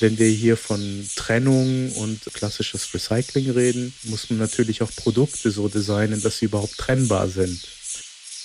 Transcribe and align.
Wenn 0.00 0.16
wir 0.16 0.28
hier 0.28 0.56
von 0.56 1.08
Trennung 1.16 1.90
und 1.92 2.20
klassisches 2.32 2.94
Recycling 2.94 3.50
reden, 3.50 3.92
muss 4.04 4.30
man 4.30 4.38
natürlich 4.38 4.80
auch 4.82 4.90
Produkte 4.94 5.50
so 5.50 5.68
designen, 5.68 6.22
dass 6.22 6.38
sie 6.38 6.44
überhaupt 6.44 6.78
trennbar 6.78 7.26
sind. 7.26 7.60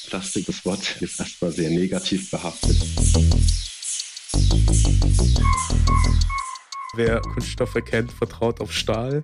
Plastik, 0.07 0.47
das 0.47 0.65
Wort 0.65 0.99
ist 0.99 1.19
erstmal 1.19 1.51
sehr 1.51 1.69
negativ 1.69 2.31
behaftet. 2.31 2.75
Wer 6.95 7.21
Kunststoffe 7.21 7.77
kennt, 7.85 8.11
vertraut 8.11 8.59
auf 8.59 8.71
Stahl. 8.71 9.23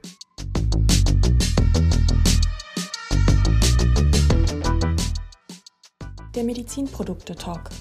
Der 6.35 6.43
Medizinprodukte-Talk. 6.43 7.71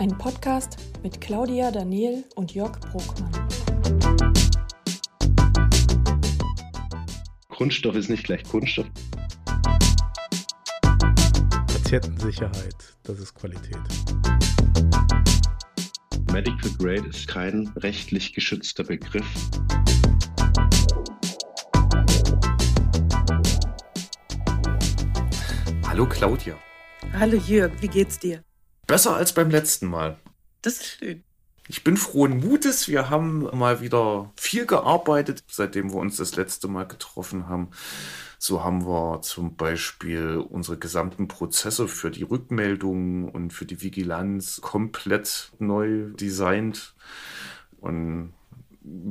Ein 0.00 0.16
Podcast 0.16 0.76
mit 1.02 1.20
Claudia 1.20 1.72
Daniel 1.72 2.24
und 2.36 2.54
Jörg 2.54 2.78
Bruckmann. 2.78 3.32
Kunststoff 7.48 7.96
ist 7.96 8.08
nicht 8.08 8.22
gleich 8.22 8.44
Kunststoff. 8.44 8.86
Patientensicherheit, 11.66 12.76
das 13.02 13.18
ist 13.18 13.34
Qualität. 13.34 13.76
Medical 16.30 16.70
Grade 16.78 17.08
ist 17.08 17.26
kein 17.26 17.66
rechtlich 17.78 18.32
geschützter 18.32 18.84
Begriff. 18.84 19.26
Hallo 25.88 26.06
Claudia. 26.08 26.56
Hallo 27.14 27.36
Jörg, 27.48 27.72
wie 27.80 27.88
geht's 27.88 28.20
dir? 28.20 28.44
Besser 28.88 29.14
als 29.14 29.34
beim 29.34 29.50
letzten 29.50 29.86
Mal. 29.86 30.18
Das 30.62 30.78
ist 30.78 30.86
schön. 30.98 31.22
Ich 31.68 31.84
bin 31.84 31.98
frohen 31.98 32.40
Mutes. 32.40 32.88
Wir 32.88 33.10
haben 33.10 33.42
mal 33.56 33.82
wieder 33.82 34.32
viel 34.34 34.64
gearbeitet, 34.64 35.44
seitdem 35.46 35.92
wir 35.92 35.98
uns 35.98 36.16
das 36.16 36.36
letzte 36.36 36.68
Mal 36.68 36.84
getroffen 36.84 37.48
haben. 37.48 37.68
So 38.38 38.64
haben 38.64 38.86
wir 38.86 39.20
zum 39.20 39.56
Beispiel 39.56 40.38
unsere 40.38 40.78
gesamten 40.78 41.28
Prozesse 41.28 41.86
für 41.86 42.10
die 42.10 42.22
Rückmeldungen 42.22 43.28
und 43.28 43.52
für 43.52 43.66
die 43.66 43.82
Vigilanz 43.82 44.62
komplett 44.62 45.52
neu 45.58 46.10
designt 46.14 46.94
und 47.80 48.32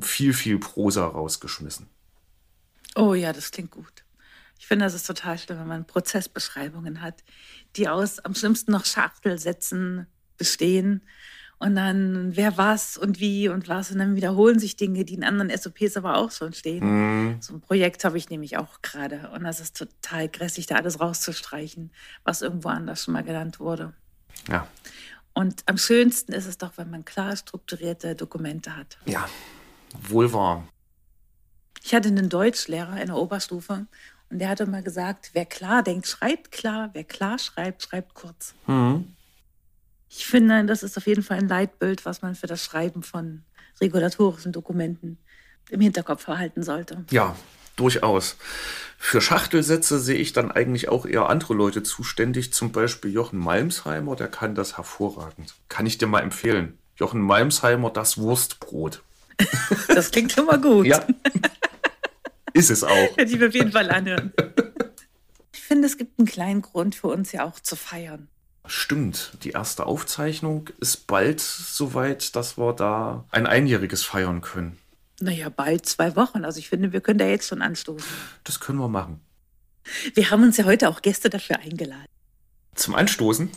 viel, 0.02 0.34
viel 0.34 0.58
Prosa 0.58 1.06
rausgeschmissen. 1.06 1.88
Oh 2.96 3.14
ja, 3.14 3.32
das 3.32 3.52
klingt 3.52 3.70
gut. 3.70 4.07
Ich 4.60 4.68
finde, 4.68 4.86
das 4.86 4.94
ist 4.94 5.08
total 5.08 5.38
schlimm, 5.38 5.60
wenn 5.60 5.68
man 5.68 5.88
Prozessbeschreibungen 5.88 7.02
hat, 7.02 7.24
die 7.76 7.88
aus 7.88 8.20
am 8.20 8.36
schlimmsten 8.36 8.72
noch 8.72 8.86
Schachtelsätzen 8.86 10.08
bestehen 10.38 11.02
und 11.60 11.76
dann 11.76 12.36
wer 12.36 12.58
was 12.58 12.98
und 12.98 13.20
wie 13.20 13.50
und 13.50 13.68
was 13.68 13.92
und 13.92 14.00
dann 14.00 14.16
wiederholen 14.16 14.60
sich 14.60 14.76
Dinge, 14.76 15.06
die 15.06 15.16
in 15.16 15.24
anderen 15.24 15.56
SOPs 15.56 15.98
aber 15.98 16.18
auch 16.18 16.32
schon 16.32 16.54
stehen. 16.54 17.32
Mm. 17.32 17.42
So 17.42 17.56
ein 17.56 17.62
Projekt 17.62 18.04
habe 18.04 18.18
ich 18.18 18.30
nämlich 18.30 18.58
auch 18.58 18.82
gerade 18.82 19.32
und 19.34 19.44
das 19.44 19.60
ist 19.60 19.76
total 19.76 20.30
grässlich, 20.30 20.68
da 20.68 20.76
alles 20.76 21.00
rauszustreichen, 21.00 21.92
was 22.24 22.42
irgendwo 22.42 22.70
anders 22.70 23.04
schon 23.04 23.14
mal 23.14 23.24
genannt 23.24 23.60
wurde. 23.60 23.94
Ja. 24.48 24.68
Und 25.34 25.64
am 25.66 25.78
schönsten 25.78 26.32
ist 26.32 26.46
es 26.46 26.58
doch, 26.58 26.74
wenn 26.78 26.90
man 26.90 27.06
klar 27.06 27.36
strukturierte 27.36 28.16
Dokumente 28.16 28.76
hat. 28.76 28.98
Ja, 29.06 29.28
wohl 30.10 30.32
wahr. 30.34 30.68
Ich 31.84 31.94
hatte 31.94 32.10
einen 32.10 32.30
Deutschlehrer 32.30 33.00
in 33.00 33.08
der 33.08 33.18
Oberstufe 33.18 33.88
und 34.30 34.40
der 34.40 34.50
hat 34.50 34.60
immer 34.60 34.82
gesagt, 34.82 35.32
wer 35.34 35.46
klar 35.46 35.84
denkt, 35.84 36.08
schreibt 36.08 36.52
klar, 36.52 36.90
wer 36.94 37.04
klar 37.04 37.40
schreibt, 37.40 37.84
schreibt 37.84 38.14
kurz. 38.14 38.54
Mhm. 38.66 39.14
Ich 40.10 40.26
finde, 40.26 40.66
das 40.66 40.84
ist 40.84 40.98
auf 40.98 41.08
jeden 41.08 41.24
Fall 41.24 41.38
ein 41.38 41.48
Leitbild, 41.48 42.06
was 42.06 42.22
man 42.22 42.36
für 42.36 42.48
das 42.48 42.64
Schreiben 42.64 43.04
von 43.04 43.44
regulatorischen 43.80 44.52
Dokumenten 44.52 45.18
im 45.70 45.82
Hinterkopf 45.82 46.24
verhalten 46.24 46.64
sollte. 46.64 47.06
Ja, 47.12 47.36
durchaus. 47.76 48.38
Für 48.98 49.22
Schachtelsätze 49.22 50.00
sehe 50.00 50.18
ich 50.18 50.34
dann 50.34 50.52
eigentlich 50.52 50.90
auch 50.90 51.06
eher 51.06 51.30
andere 51.30 51.54
Leute 51.54 51.84
zuständig, 51.84 52.52
zum 52.54 52.72
Beispiel 52.72 53.12
Jochen 53.12 53.38
Malmsheimer, 53.40 54.16
der 54.16 54.28
kann 54.28 54.56
das 54.56 54.78
hervorragend. 54.78 55.54
Kann 55.70 55.86
ich 55.86 55.98
dir 55.98 56.08
mal 56.08 56.22
empfehlen. 56.22 56.78
Jochen 56.96 57.22
Malmsheimer, 57.22 57.92
das 57.92 58.18
Wurstbrot. 58.18 59.04
Das 59.88 60.12
klingt 60.12 60.36
mal 60.46 60.60
gut. 60.60 60.86
Ja. 60.86 61.06
Ist 62.58 62.72
es 62.72 62.84
auch. 62.84 63.18
Hätte 63.18 63.32
ich 63.32 63.40
mir 63.40 63.48
auf 63.48 63.54
jeden 63.54 63.72
Fall 63.72 63.92
anhören. 63.92 64.34
Ich 65.54 65.62
finde, 65.62 65.88
es 65.88 65.98
gibt 65.98 66.18
einen 66.18 66.28
kleinen 66.28 66.62
Grund 66.62 66.96
für 66.96 67.08
uns 67.08 67.32
ja 67.32 67.46
auch 67.46 67.60
zu 67.60 67.76
feiern. 67.76 68.28
Stimmt, 68.66 69.34
die 69.44 69.52
erste 69.52 69.86
Aufzeichnung 69.86 70.70
ist 70.80 71.08
bald 71.08 71.40
soweit, 71.40 72.36
dass 72.36 72.58
wir 72.58 72.74
da 72.74 73.26
ein 73.32 73.46
Einjähriges 73.46 74.04
feiern 74.04 74.42
können. 74.42 74.78
Naja, 75.20 75.50
bald 75.50 75.86
zwei 75.86 76.16
Wochen. 76.16 76.46
Also 76.46 76.60
ich 76.60 76.70
finde, 76.70 76.94
wir 76.94 77.02
können 77.02 77.20
da 77.20 77.26
jetzt 77.26 77.48
schon 77.48 77.62
anstoßen. 77.62 78.08
Das 78.44 78.60
können 78.60 78.80
wir 78.80 78.90
machen. 78.90 79.20
Wir 80.16 80.32
haben 80.32 80.44
uns 80.44 80.58
ja 80.58 80.66
heute 80.66 80.90
auch 80.90 81.02
Gäste 81.02 81.30
dafür 81.30 81.60
eingeladen. 81.60 82.08
Zum 82.76 82.94
Anstoßen? 82.94 83.50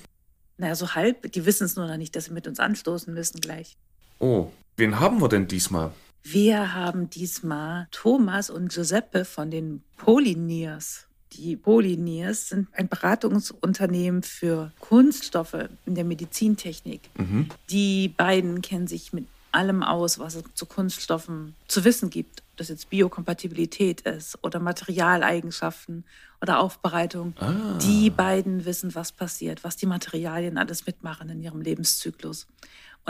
Naja, 0.58 0.74
so 0.74 0.94
halb. 0.94 1.32
Die 1.32 1.44
wissen 1.44 1.64
es 1.64 1.76
nur 1.76 1.86
noch 1.86 1.96
nicht, 1.96 2.14
dass 2.16 2.26
sie 2.26 2.32
mit 2.32 2.46
uns 2.46 2.60
anstoßen 2.60 3.12
müssen 3.12 3.40
gleich. 3.40 3.76
Oh, 4.18 4.50
wen 4.76 5.00
haben 5.00 5.20
wir 5.20 5.28
denn 5.28 5.48
diesmal? 5.48 5.92
Wir 6.22 6.74
haben 6.74 7.10
diesmal 7.10 7.88
Thomas 7.90 8.50
und 8.50 8.72
Giuseppe 8.72 9.24
von 9.24 9.50
den 9.50 9.82
Polyniers. 9.96 11.06
Die 11.32 11.56
Polyniers 11.56 12.48
sind 12.48 12.68
ein 12.72 12.88
Beratungsunternehmen 12.88 14.22
für 14.22 14.72
Kunststoffe 14.80 15.68
in 15.86 15.94
der 15.94 16.04
Medizintechnik. 16.04 17.02
Mhm. 17.16 17.48
Die 17.70 18.08
beiden 18.08 18.62
kennen 18.62 18.88
sich 18.88 19.12
mit 19.12 19.26
allem 19.52 19.82
aus, 19.82 20.18
was 20.18 20.34
es 20.34 20.44
zu 20.54 20.66
Kunststoffen 20.66 21.54
zu 21.66 21.84
wissen 21.84 22.10
gibt. 22.10 22.42
Ob 22.52 22.56
das 22.58 22.68
jetzt 22.68 22.90
Biokompatibilität 22.90 24.02
ist 24.02 24.38
oder 24.42 24.60
Materialeigenschaften 24.60 26.04
oder 26.42 26.60
Aufbereitung. 26.60 27.34
Ah. 27.38 27.78
Die 27.78 28.10
beiden 28.10 28.64
wissen, 28.64 28.94
was 28.94 29.12
passiert, 29.12 29.64
was 29.64 29.76
die 29.76 29.86
Materialien 29.86 30.58
alles 30.58 30.86
mitmachen 30.86 31.28
in 31.30 31.42
ihrem 31.42 31.60
Lebenszyklus. 31.60 32.46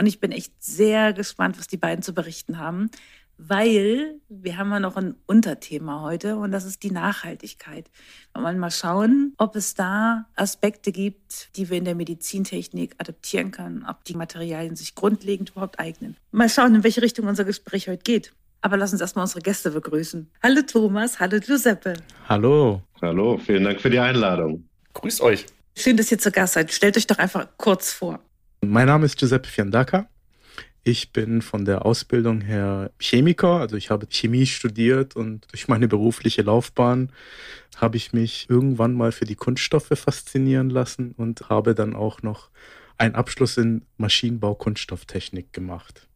Und 0.01 0.07
ich 0.07 0.19
bin 0.19 0.31
echt 0.31 0.51
sehr 0.59 1.13
gespannt, 1.13 1.59
was 1.59 1.67
die 1.67 1.77
beiden 1.77 2.01
zu 2.01 2.15
berichten 2.15 2.57
haben 2.57 2.89
weil 3.47 4.19
wir 4.29 4.57
haben 4.57 4.69
ja 4.69 4.79
noch 4.79 4.97
ein 4.97 5.15
Unterthema 5.25 6.01
heute 6.01 6.37
und 6.37 6.51
das 6.51 6.63
ist 6.63 6.83
die 6.83 6.91
Nachhaltigkeit. 6.91 7.89
Wir 8.35 8.43
wollen 8.43 8.59
mal 8.59 8.69
schauen, 8.69 9.33
ob 9.37 9.55
es 9.55 9.73
da 9.73 10.25
Aspekte 10.35 10.91
gibt, 10.91 11.49
die 11.55 11.69
wir 11.69 11.77
in 11.77 11.85
der 11.85 11.95
Medizintechnik 11.95 12.93
adaptieren 12.99 13.49
können, 13.49 13.83
ob 13.89 14.03
die 14.03 14.13
Materialien 14.13 14.75
sich 14.75 14.93
grundlegend 14.93 15.51
überhaupt 15.51 15.79
eignen. 15.79 16.17
Mal 16.31 16.49
schauen, 16.49 16.75
in 16.75 16.83
welche 16.83 17.01
Richtung 17.01 17.27
unser 17.27 17.43
Gespräch 17.43 17.87
heute 17.87 18.03
geht. 18.03 18.31
Aber 18.61 18.77
lass 18.77 18.91
uns 18.91 19.01
erstmal 19.01 19.23
unsere 19.23 19.41
Gäste 19.41 19.71
begrüßen. 19.71 20.29
Hallo 20.43 20.61
Thomas, 20.61 21.19
hallo 21.19 21.39
Giuseppe. 21.39 21.95
Hallo. 22.29 22.83
Hallo, 23.01 23.39
vielen 23.39 23.63
Dank 23.63 23.81
für 23.81 23.89
die 23.89 23.97
Einladung. 23.97 24.65
Grüßt 24.93 25.21
euch. 25.21 25.47
Schön, 25.75 25.97
dass 25.97 26.11
ihr 26.11 26.19
zu 26.19 26.31
Gast 26.31 26.53
seid. 26.53 26.71
Stellt 26.71 26.95
euch 26.95 27.07
doch 27.07 27.17
einfach 27.17 27.47
kurz 27.57 27.91
vor. 27.91 28.19
Mein 28.63 28.85
Name 28.85 29.07
ist 29.07 29.17
Giuseppe 29.17 29.49
Fiandaca. 29.49 30.07
Ich 30.83 31.11
bin 31.11 31.41
von 31.41 31.65
der 31.65 31.83
Ausbildung 31.83 32.41
her 32.41 32.91
Chemiker, 32.99 33.59
also 33.59 33.75
ich 33.75 33.89
habe 33.89 34.05
Chemie 34.07 34.45
studiert 34.45 35.15
und 35.15 35.51
durch 35.51 35.67
meine 35.67 35.87
berufliche 35.87 36.43
Laufbahn 36.43 37.11
habe 37.77 37.97
ich 37.97 38.13
mich 38.13 38.47
irgendwann 38.49 38.93
mal 38.93 39.11
für 39.11 39.25
die 39.25 39.35
Kunststoffe 39.35 39.91
faszinieren 39.95 40.69
lassen 40.69 41.13
und 41.17 41.49
habe 41.49 41.73
dann 41.73 41.95
auch 41.95 42.21
noch 42.21 42.51
einen 42.99 43.15
Abschluss 43.15 43.57
in 43.57 43.81
Maschinenbau 43.97 44.53
Kunststofftechnik 44.53 45.53
gemacht. 45.53 46.07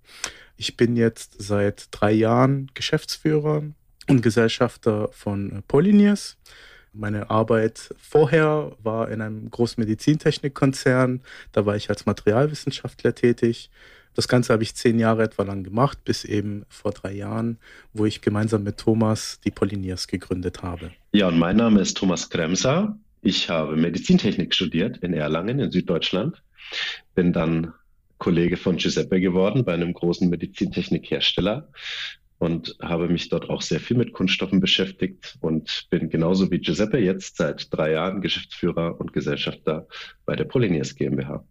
Ich 0.55 0.78
bin 0.78 0.95
jetzt 0.95 1.35
seit 1.39 1.88
drei 1.89 2.11
Jahren 2.11 2.69
Geschäftsführer 2.75 3.63
und 4.07 4.22
Gesellschafter 4.22 5.09
von 5.11 5.63
Polyniers. 5.67 6.38
Meine 6.95 7.29
Arbeit 7.29 7.94
vorher 7.97 8.72
war 8.81 9.09
in 9.09 9.22
einem 9.22 9.50
großen 9.50 9.81
Medizintechnikkonzern. 9.81 11.22
Da 11.51 11.66
war 11.66 11.75
ich 11.75 11.89
als 11.89 12.06
Materialwissenschaftler 12.06 13.13
tätig 13.13 13.69
das 14.16 14.29
Ganze 14.29 14.53
habe 14.53 14.63
ich 14.63 14.73
zehn 14.73 14.97
Jahre 14.97 15.23
etwa 15.23 15.44
lang 15.44 15.63
gemacht, 15.63 15.99
bis 16.05 16.23
eben 16.23 16.66
vor 16.70 16.91
drei 16.91 17.11
Jahren, 17.11 17.59
wo 17.93 18.05
ich 18.05 18.22
gemeinsam 18.22 18.64
mit 18.64 18.78
Thomas 18.78 19.41
die 19.41 19.52
Polyniers 19.52 20.08
gegründet 20.08 20.64
habe. 20.64 20.91
Ja, 21.11 21.28
und 21.28 21.37
mein 21.37 21.58
Name 21.58 21.81
ist 21.81 21.97
Thomas 21.97 22.29
Kremser. 22.29 22.97
Ich 23.22 23.49
habe 23.49 23.75
Medizintechnik 23.75 24.53
studiert 24.53 24.97
in 24.97 25.14
Erlangen 25.14 25.59
in 25.59 25.70
Süddeutschland. 25.70 26.41
Bin 27.14 27.34
dann 27.34 27.73
Kollege 28.17 28.55
von 28.55 28.78
Giuseppe 28.78 29.20
geworden 29.20 29.66
bei 29.66 29.73
einem 29.73 29.93
großen 29.93 30.29
Medizintechnikhersteller 30.29 31.67
und 32.37 32.76
habe 32.82 33.08
mich 33.08 33.29
dort 33.29 33.49
auch 33.49 33.61
sehr 33.61 33.79
viel 33.79 33.97
mit 33.97 34.14
Kunststoffen 34.14 34.59
beschäftigt 34.59 35.37
und 35.41 35.87
bin 35.90 36.09
genauso 36.09 36.52
wie 36.52 36.59
Giuseppe 36.59 36.99
jetzt 36.99 37.37
seit 37.37 37.73
drei 37.73 37.91
Jahren 37.91 38.22
Geschäftsführer 38.22 38.99
und 38.99 39.14
Gesellschafter 39.14 39.87
bei 40.26 40.35
der 40.35 40.46
Polyniers 40.46 40.96
GmbH. 40.96 41.46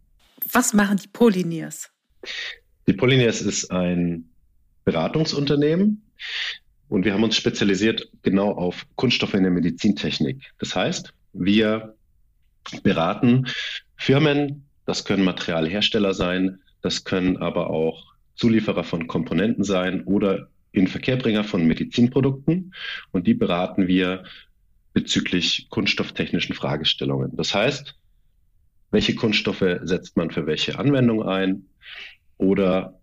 Was 0.53 0.75
machen 0.75 0.99
die 0.99 1.09
Polyniers? 1.09 1.91
Die 2.87 2.93
Polynes 2.93 3.41
ist 3.41 3.71
ein 3.71 4.29
Beratungsunternehmen 4.85 6.03
und 6.89 7.05
wir 7.05 7.15
haben 7.15 7.25
uns 7.25 7.37
spezialisiert 7.37 8.11
genau 8.23 8.53
auf 8.53 8.87
Kunststoffe 8.97 9.35
in 9.35 9.43
der 9.43 9.53
Medizintechnik. 9.53 10.53
Das 10.59 10.77
heißt, 10.77 11.15
wir 11.33 11.95
beraten 12.83 13.47
Firmen, 13.97 14.67
das 14.85 15.05
können 15.05 15.25
Materialhersteller 15.25 16.13
sein, 16.13 16.61
das 16.83 17.05
können 17.05 17.39
aber 17.39 17.71
auch 17.71 18.15
Zulieferer 18.37 18.85
von 18.85 19.07
Komponenten 19.07 19.65
sein 19.65 20.05
oder 20.05 20.49
Inverkehrbringer 20.75 21.45
von 21.45 21.67
Medizinprodukten 21.67 22.75
und 23.13 23.27
die 23.27 23.35
beraten 23.35 23.87
wir 23.87 24.25
bezüglich 24.93 25.69
kunststofftechnischen 25.71 26.55
Fragestellungen. 26.55 27.37
Das 27.37 27.55
heißt, 27.55 27.97
welche 28.91 29.15
Kunststoffe 29.15 29.81
setzt 29.83 30.17
man 30.17 30.31
für 30.31 30.47
welche 30.47 30.79
Anwendung 30.79 31.23
ein 31.23 31.67
oder 32.39 32.99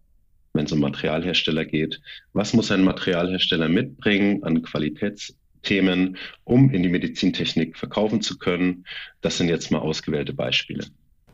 wenn 0.54 0.66
es 0.66 0.72
um 0.72 0.80
Materialhersteller 0.80 1.66
geht, 1.66 2.02
was 2.34 2.54
muss 2.54 2.72
ein 2.72 2.84
Materialhersteller 2.84 3.70
mitbringen 3.70 4.44
an 4.44 4.62
Qualitätsthemen, 4.62 6.18
um 6.44 6.72
in 6.72 6.84
die 6.84 6.90
Medizintechnik 6.90 7.78
verkaufen 7.78 8.22
zu 8.22 8.38
können. 8.38 8.86
Das 9.22 9.38
sind 9.38 9.50
jetzt 9.50 9.72
mal 9.72 9.80
ausgewählte 9.80 10.34
Beispiele. 10.34 10.86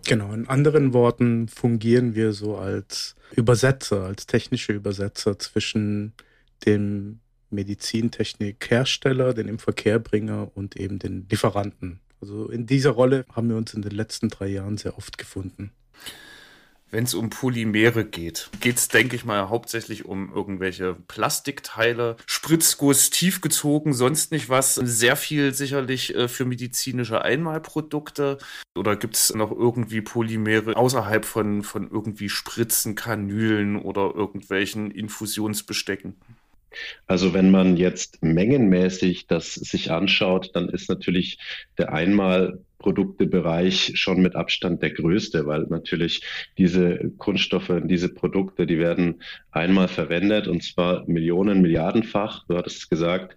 Genau, 0.07 0.31
in 0.33 0.47
anderen 0.47 0.93
Worten 0.93 1.47
fungieren 1.49 2.15
wir 2.15 2.31
so 2.31 2.55
als 2.55 3.15
Übersetzer, 3.35 4.05
als 4.05 4.25
technische 4.25 4.73
Übersetzer 4.73 5.37
zwischen 5.37 6.13
dem 6.65 7.19
Medizintechnikhersteller, 7.49 9.33
den 9.33 9.47
Inverkehrbringer 9.47 10.51
und 10.55 10.75
eben 10.75 10.99
den 10.99 11.27
Lieferanten. 11.29 11.99
Also 12.19 12.49
in 12.49 12.65
dieser 12.65 12.91
Rolle 12.91 13.25
haben 13.31 13.49
wir 13.49 13.57
uns 13.57 13.73
in 13.73 13.81
den 13.81 13.91
letzten 13.91 14.29
drei 14.29 14.47
Jahren 14.47 14.77
sehr 14.77 14.97
oft 14.97 15.17
gefunden. 15.17 15.71
Wenn 16.89 17.03
es 17.03 17.13
um 17.13 17.29
Polymere 17.29 18.05
geht, 18.05 18.49
geht 18.61 18.77
es, 18.77 18.87
denke 18.87 19.17
ich 19.17 19.25
mal, 19.25 19.49
hauptsächlich 19.49 20.05
um 20.05 20.33
irgendwelche 20.33 20.95
Plastikteile, 21.09 22.15
Spritzguss, 22.25 23.09
tiefgezogen, 23.09 23.93
sonst 23.93 24.31
nicht 24.31 24.47
was. 24.47 24.75
Sehr 24.75 25.17
viel 25.17 25.53
sicherlich 25.53 26.15
äh, 26.15 26.29
für 26.29 26.45
medizinische 26.45 27.21
Einmalprodukte. 27.21 28.37
Oder 28.77 28.95
gibt 28.95 29.17
es 29.17 29.33
noch 29.35 29.51
irgendwie 29.51 29.99
Polymere 29.99 30.77
außerhalb 30.77 31.25
von, 31.25 31.61
von 31.61 31.91
irgendwie 31.91 32.29
Spritzen, 32.29 32.95
Kanülen 32.95 33.75
oder 33.75 34.15
irgendwelchen 34.15 34.89
Infusionsbestecken? 34.89 36.15
Also 37.05 37.33
wenn 37.33 37.51
man 37.51 37.77
jetzt 37.77 38.23
mengenmäßig 38.23 39.27
das 39.27 39.53
sich 39.53 39.91
anschaut, 39.91 40.51
dann 40.53 40.69
ist 40.69 40.89
natürlich 40.89 41.39
der 41.77 41.93
einmal 41.93 42.59
Produktebereich 42.79 43.93
schon 43.95 44.21
mit 44.21 44.35
Abstand 44.35 44.81
der 44.81 44.91
größte, 44.91 45.47
weil 45.47 45.63
natürlich 45.69 46.21
diese 46.57 47.11
Kunststoffe, 47.17 47.71
diese 47.83 48.09
Produkte, 48.09 48.67
die 48.67 48.77
werden 48.77 49.21
einmal 49.51 49.87
verwendet 49.87 50.47
und 50.47 50.63
zwar 50.63 51.07
Millionen, 51.07 51.61
Milliardenfach. 51.61 52.45
Du 52.47 52.55
hattest 52.55 52.77
es 52.77 52.89
gesagt. 52.89 53.35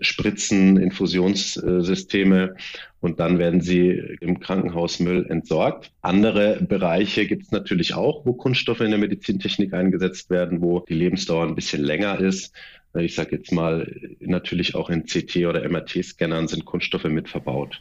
Spritzen, 0.00 0.76
Infusionssysteme 0.76 2.56
und 3.00 3.20
dann 3.20 3.38
werden 3.38 3.60
sie 3.60 3.90
im 4.20 4.40
Krankenhausmüll 4.40 5.26
entsorgt. 5.28 5.92
Andere 6.02 6.62
Bereiche 6.62 7.26
gibt 7.26 7.44
es 7.44 7.50
natürlich 7.50 7.94
auch, 7.94 8.24
wo 8.26 8.32
Kunststoffe 8.32 8.80
in 8.80 8.90
der 8.90 8.98
Medizintechnik 8.98 9.72
eingesetzt 9.74 10.30
werden, 10.30 10.60
wo 10.60 10.80
die 10.80 10.94
Lebensdauer 10.94 11.46
ein 11.46 11.54
bisschen 11.54 11.82
länger 11.82 12.20
ist. 12.20 12.52
Ich 12.96 13.14
sage 13.14 13.36
jetzt 13.36 13.52
mal, 13.52 13.92
natürlich 14.20 14.74
auch 14.74 14.88
in 14.88 15.04
CT- 15.04 15.48
oder 15.48 15.68
MRT-Scannern 15.68 16.48
sind 16.48 16.64
Kunststoffe 16.64 17.04
mit 17.04 17.28
verbaut. 17.28 17.80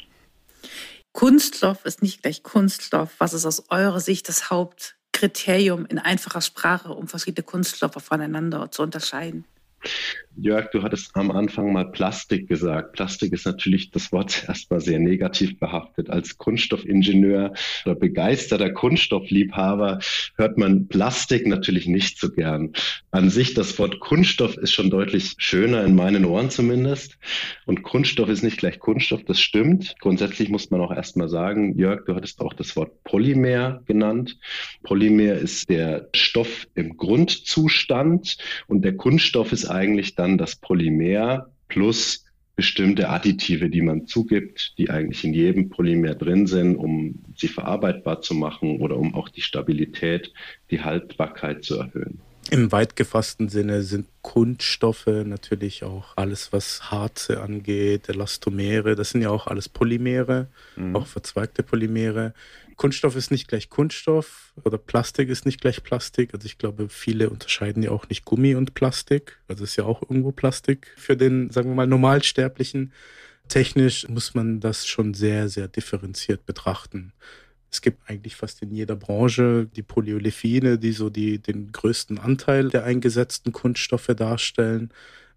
Kunststoff 1.11 1.85
ist 1.85 2.01
nicht 2.01 2.23
gleich 2.23 2.41
Kunststoff. 2.41 3.11
Was 3.19 3.33
ist 3.33 3.45
aus 3.45 3.69
eurer 3.69 3.99
Sicht 3.99 4.27
das 4.27 4.49
Hauptkriterium 4.49 5.85
in 5.85 5.99
einfacher 5.99 6.41
Sprache, 6.41 6.91
um 6.91 7.07
verschiedene 7.07 7.43
Kunststoffe 7.43 8.03
voneinander 8.03 8.71
zu 8.71 8.81
unterscheiden? 8.81 9.45
Jörg, 10.35 10.71
du 10.71 10.81
hattest 10.81 11.15
am 11.15 11.29
Anfang 11.29 11.71
mal 11.73 11.91
Plastik 11.91 12.47
gesagt. 12.47 12.93
Plastik 12.93 13.33
ist 13.33 13.45
natürlich 13.45 13.91
das 13.91 14.11
Wort 14.11 14.45
erstmal 14.47 14.81
sehr 14.81 14.97
negativ 14.97 15.59
behaftet. 15.59 16.09
Als 16.09 16.37
Kunststoffingenieur 16.37 17.53
oder 17.85 17.95
begeisterter 17.95 18.71
Kunststoffliebhaber 18.71 19.99
hört 20.35 20.57
man 20.57 20.87
Plastik 20.87 21.45
natürlich 21.45 21.85
nicht 21.85 22.19
so 22.19 22.31
gern. 22.31 22.73
An 23.11 23.29
sich 23.29 23.53
das 23.53 23.77
Wort 23.77 23.99
Kunststoff 23.99 24.57
ist 24.57 24.73
schon 24.73 24.89
deutlich 24.89 25.35
schöner 25.37 25.83
in 25.83 25.93
meinen 25.93 26.25
Ohren 26.25 26.49
zumindest. 26.49 27.19
Und 27.67 27.83
Kunststoff 27.83 28.29
ist 28.29 28.43
nicht 28.43 28.57
gleich 28.57 28.79
Kunststoff, 28.79 29.23
das 29.25 29.39
stimmt. 29.39 29.93
Grundsätzlich 29.99 30.49
muss 30.49 30.71
man 30.71 30.81
auch 30.81 30.91
erstmal 30.91 31.29
sagen, 31.29 31.77
Jörg, 31.77 32.05
du 32.05 32.15
hattest 32.15 32.41
auch 32.41 32.53
das 32.53 32.75
Wort 32.75 33.03
Polymer 33.03 33.83
genannt. 33.85 34.39
Polymer 34.81 35.33
ist 35.33 35.69
der 35.69 36.09
Stoff 36.15 36.67
im 36.73 36.97
Grundzustand 36.97 38.37
und 38.67 38.83
der 38.83 38.97
Kunststoff 38.97 39.51
ist 39.51 39.67
eigentlich 39.67 40.15
dann 40.23 40.37
das 40.37 40.55
Polymer 40.55 41.47
plus 41.67 42.25
bestimmte 42.55 43.09
Additive, 43.09 43.69
die 43.69 43.81
man 43.81 44.07
zugibt, 44.07 44.75
die 44.77 44.89
eigentlich 44.89 45.23
in 45.23 45.33
jedem 45.33 45.69
Polymer 45.69 46.15
drin 46.15 46.47
sind, 46.47 46.77
um 46.77 47.23
sie 47.35 47.47
verarbeitbar 47.47 48.21
zu 48.21 48.33
machen 48.35 48.79
oder 48.79 48.97
um 48.97 49.15
auch 49.15 49.27
die 49.27 49.41
Stabilität, 49.41 50.31
die 50.69 50.81
Haltbarkeit 50.81 51.63
zu 51.63 51.79
erhöhen. 51.79 52.19
Im 52.51 52.71
weit 52.71 52.95
gefassten 52.95 53.49
Sinne 53.49 53.81
sind 53.83 54.05
Kunststoffe 54.21 55.07
natürlich 55.07 55.83
auch 55.83 56.15
alles, 56.15 56.53
was 56.53 56.91
Harze 56.91 57.41
angeht, 57.41 58.09
Elastomere, 58.09 58.95
das 58.95 59.11
sind 59.11 59.21
ja 59.21 59.29
auch 59.29 59.47
alles 59.47 59.69
Polymere, 59.69 60.47
mhm. 60.75 60.95
auch 60.95 61.07
verzweigte 61.07 61.63
Polymere. 61.63 62.33
Kunststoff 62.75 63.15
ist 63.15 63.31
nicht 63.31 63.47
gleich 63.47 63.69
Kunststoff 63.69 64.53
oder 64.63 64.77
Plastik 64.77 65.29
ist 65.29 65.45
nicht 65.45 65.61
gleich 65.61 65.83
Plastik. 65.83 66.33
Also 66.33 66.45
ich 66.45 66.57
glaube, 66.57 66.89
viele 66.89 67.29
unterscheiden 67.29 67.83
ja 67.83 67.91
auch 67.91 68.09
nicht 68.09 68.25
Gummi 68.25 68.55
und 68.55 68.73
Plastik. 68.73 69.39
Also 69.47 69.63
ist 69.63 69.75
ja 69.75 69.85
auch 69.85 70.01
irgendwo 70.01 70.31
Plastik 70.31 70.93
für 70.97 71.17
den, 71.17 71.49
sagen 71.49 71.69
wir 71.69 71.75
mal, 71.75 71.87
Normalsterblichen. 71.87 72.93
Technisch 73.47 74.07
muss 74.07 74.33
man 74.33 74.59
das 74.59 74.87
schon 74.87 75.13
sehr, 75.13 75.49
sehr 75.49 75.67
differenziert 75.67 76.45
betrachten. 76.45 77.13
Es 77.71 77.81
gibt 77.81 78.07
eigentlich 78.07 78.35
fast 78.35 78.61
in 78.61 78.71
jeder 78.71 78.95
Branche 78.95 79.67
die 79.75 79.81
Polyolefine, 79.81 80.77
die 80.77 80.91
so 80.91 81.09
die, 81.09 81.39
den 81.39 81.71
größten 81.71 82.19
Anteil 82.19 82.69
der 82.69 82.83
eingesetzten 82.83 83.51
Kunststoffe 83.51 84.11
darstellen. 84.15 84.91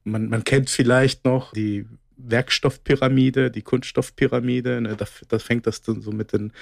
Man, 0.05 0.29
man 0.29 0.45
kennt 0.45 0.69
vielleicht 0.71 1.25
noch 1.25 1.53
die 1.53 1.87
Werkstoffpyramide, 2.17 3.51
die 3.51 3.63
Kunststoffpyramide. 3.63 4.81
Ne, 4.81 4.97
da, 4.97 5.07
da 5.29 5.39
fängt 5.39 5.67
das 5.67 5.83
dann 5.83 6.01
so 6.01 6.13
mit 6.13 6.33
den, 6.33 6.53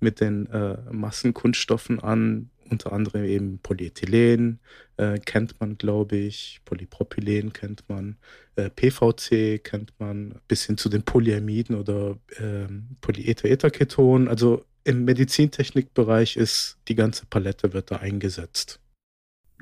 mit 0.00 0.20
den 0.20 0.46
äh, 0.46 0.76
Massenkunststoffen 0.90 2.00
an, 2.00 2.50
unter 2.70 2.92
anderem 2.92 3.24
eben 3.24 3.58
Polyethylen 3.58 4.60
äh, 4.96 5.18
kennt 5.18 5.60
man, 5.60 5.76
glaube 5.76 6.16
ich, 6.16 6.60
Polypropylen 6.64 7.52
kennt 7.52 7.84
man, 7.88 8.16
äh, 8.56 8.70
PVC 8.70 9.62
kennt 9.62 9.92
man, 9.98 10.40
bis 10.48 10.64
hin 10.64 10.76
zu 10.76 10.88
den 10.88 11.02
Polyamiden 11.02 11.76
oder 11.76 12.18
äh, 12.36 12.68
Polyether-Etherketon. 13.00 14.28
Also 14.28 14.64
im 14.84 15.04
Medizintechnikbereich 15.04 16.36
ist 16.36 16.78
die 16.88 16.94
ganze 16.94 17.26
Palette 17.26 17.72
wird 17.72 17.90
da 17.90 17.96
eingesetzt. 17.96 18.80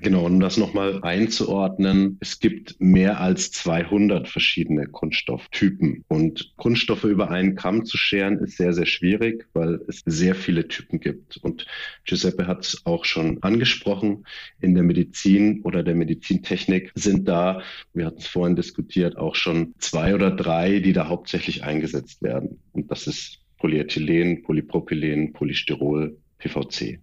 Genau, 0.03 0.27
um 0.27 0.41
das 0.41 0.57
nochmal 0.57 0.99
einzuordnen, 1.05 2.17
es 2.19 2.41
gibt 2.41 2.75
mehr 2.81 3.21
als 3.21 3.53
200 3.53 4.27
verschiedene 4.27 4.89
Kunststofftypen 4.89 6.05
und 6.09 6.55
Kunststoffe 6.57 7.05
über 7.05 7.31
einen 7.31 7.55
Kamm 7.55 7.85
zu 7.85 7.97
scheren 7.97 8.39
ist 8.41 8.57
sehr, 8.57 8.73
sehr 8.73 8.87
schwierig, 8.87 9.47
weil 9.53 9.81
es 9.87 10.03
sehr 10.05 10.35
viele 10.35 10.67
Typen 10.67 10.99
gibt. 10.99 11.37
Und 11.37 11.67
Giuseppe 12.05 12.49
hat 12.49 12.65
es 12.65 12.85
auch 12.85 13.05
schon 13.05 13.41
angesprochen, 13.45 14.27
in 14.61 14.75
der 14.75 14.83
Medizin 14.83 15.63
oder 15.63 15.85
der 15.85 15.95
Medizintechnik 15.95 16.91
sind 16.97 17.29
da, 17.29 17.63
wir 17.95 18.07
hatten 18.07 18.19
es 18.19 18.27
vorhin 18.27 18.57
diskutiert, 18.57 19.17
auch 19.17 19.37
schon 19.37 19.73
zwei 19.79 20.17
oder 20.17 20.33
drei, 20.33 20.81
die 20.81 20.95
da 20.95 21.07
hauptsächlich 21.07 21.63
eingesetzt 21.63 22.23
werden. 22.23 22.59
Und 22.73 22.91
das 22.91 23.07
ist 23.07 23.39
Polyethylen, 23.59 24.43
Polypropylen, 24.43 25.33
Polystyrol, 25.33 26.19
PVC. 26.39 26.99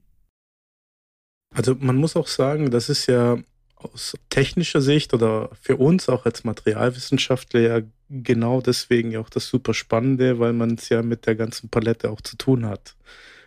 Also 1.54 1.76
man 1.80 1.96
muss 1.96 2.16
auch 2.16 2.28
sagen, 2.28 2.72
das 2.72 2.90
ist 2.90 3.08
ja 3.08 3.38
aus 3.76 4.16
technischer 4.30 4.82
Sicht 4.82 5.14
oder 5.14 5.50
für 5.62 5.78
uns 5.78 6.10
auch 6.10 6.26
als 6.26 6.44
Materialwissenschaftler 6.44 7.60
ja 7.62 7.82
genau 8.10 8.62
deswegen 8.62 9.12
ja 9.12 9.20
auch 9.20 9.30
das 9.30 9.48
super 9.48 9.74
Spannende, 9.74 10.40
weil 10.40 10.54
man 10.54 10.76
es 10.76 10.90
ja 10.90 11.02
mit 11.02 11.26
der 11.26 11.36
ganzen 11.36 11.70
Palette 11.70 12.10
auch 12.10 12.22
zu 12.22 12.36
tun 12.38 12.66
hat. 12.66 12.96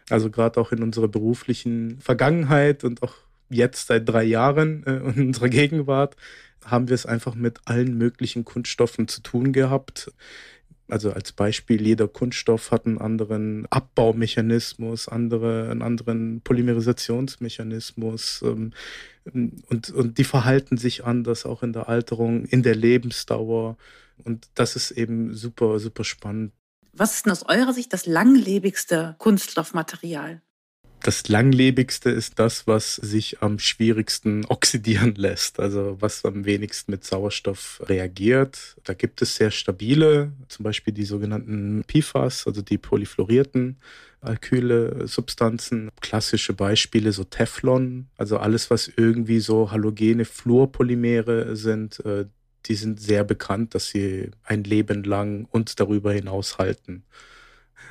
Also 0.08 0.30
gerade 0.30 0.60
auch 0.60 0.72
in 0.72 0.82
unserer 0.82 1.08
beruflichen 1.08 1.98
Vergangenheit 2.00 2.84
und 2.84 3.02
auch 3.02 3.14
jetzt 3.50 3.86
seit 3.88 4.08
drei 4.08 4.24
Jahren 4.24 4.84
äh, 4.86 4.96
in 4.96 5.28
unserer 5.28 5.48
Gegenwart 5.48 6.16
haben 6.64 6.88
wir 6.88 6.94
es 6.94 7.06
einfach 7.06 7.34
mit 7.34 7.60
allen 7.64 7.98
möglichen 7.98 8.44
Kunststoffen 8.44 9.08
zu 9.08 9.20
tun 9.20 9.52
gehabt. 9.52 10.12
Also 10.88 11.12
als 11.12 11.32
Beispiel, 11.32 11.86
jeder 11.86 12.08
Kunststoff 12.08 12.70
hat 12.70 12.86
einen 12.86 12.98
anderen 12.98 13.66
Abbaumechanismus, 13.70 15.08
andere, 15.08 15.70
einen 15.70 15.82
anderen 15.82 16.40
Polymerisationsmechanismus 16.42 18.42
ähm, 18.42 18.72
und, 19.32 19.90
und 19.90 20.18
die 20.18 20.24
verhalten 20.24 20.76
sich 20.76 21.04
anders 21.04 21.46
auch 21.46 21.62
in 21.62 21.72
der 21.72 21.88
Alterung, 21.88 22.44
in 22.44 22.62
der 22.62 22.74
Lebensdauer. 22.74 23.76
Und 24.24 24.48
das 24.54 24.76
ist 24.76 24.90
eben 24.90 25.34
super, 25.34 25.78
super 25.78 26.04
spannend. 26.04 26.52
Was 26.92 27.14
ist 27.14 27.26
denn 27.26 27.32
aus 27.32 27.44
eurer 27.44 27.72
Sicht 27.72 27.92
das 27.92 28.06
langlebigste 28.06 29.14
Kunststoffmaterial? 29.18 30.42
Das 31.02 31.28
langlebigste 31.28 32.10
ist 32.10 32.38
das, 32.38 32.66
was 32.66 32.96
sich 32.96 33.42
am 33.42 33.58
schwierigsten 33.58 34.44
oxidieren 34.48 35.14
lässt, 35.14 35.60
also 35.60 35.96
was 36.00 36.24
am 36.24 36.44
wenigsten 36.44 36.92
mit 36.92 37.04
Sauerstoff 37.04 37.82
reagiert. 37.86 38.76
Da 38.84 38.94
gibt 38.94 39.22
es 39.22 39.36
sehr 39.36 39.50
stabile, 39.50 40.32
zum 40.48 40.64
Beispiel 40.64 40.94
die 40.94 41.04
sogenannten 41.04 41.84
PFAS, 41.84 42.46
also 42.46 42.62
die 42.62 42.78
polyfluorierten 42.78 43.78
alkyle 44.22 45.08
Substanzen. 45.08 45.90
Klassische 46.00 46.52
Beispiele 46.52 47.12
so 47.12 47.24
Teflon, 47.24 48.06
also 48.16 48.38
alles, 48.38 48.70
was 48.70 48.90
irgendwie 48.96 49.40
so 49.40 49.70
halogene 49.70 50.24
Fluorpolymere 50.24 51.56
sind, 51.56 52.04
äh, 52.04 52.26
die 52.66 52.74
sind 52.76 53.00
sehr 53.00 53.24
bekannt, 53.24 53.74
dass 53.74 53.88
sie 53.88 54.30
ein 54.44 54.62
Leben 54.62 55.02
lang 55.02 55.46
und 55.50 55.80
darüber 55.80 56.12
hinaus 56.12 56.58
halten. 56.58 57.04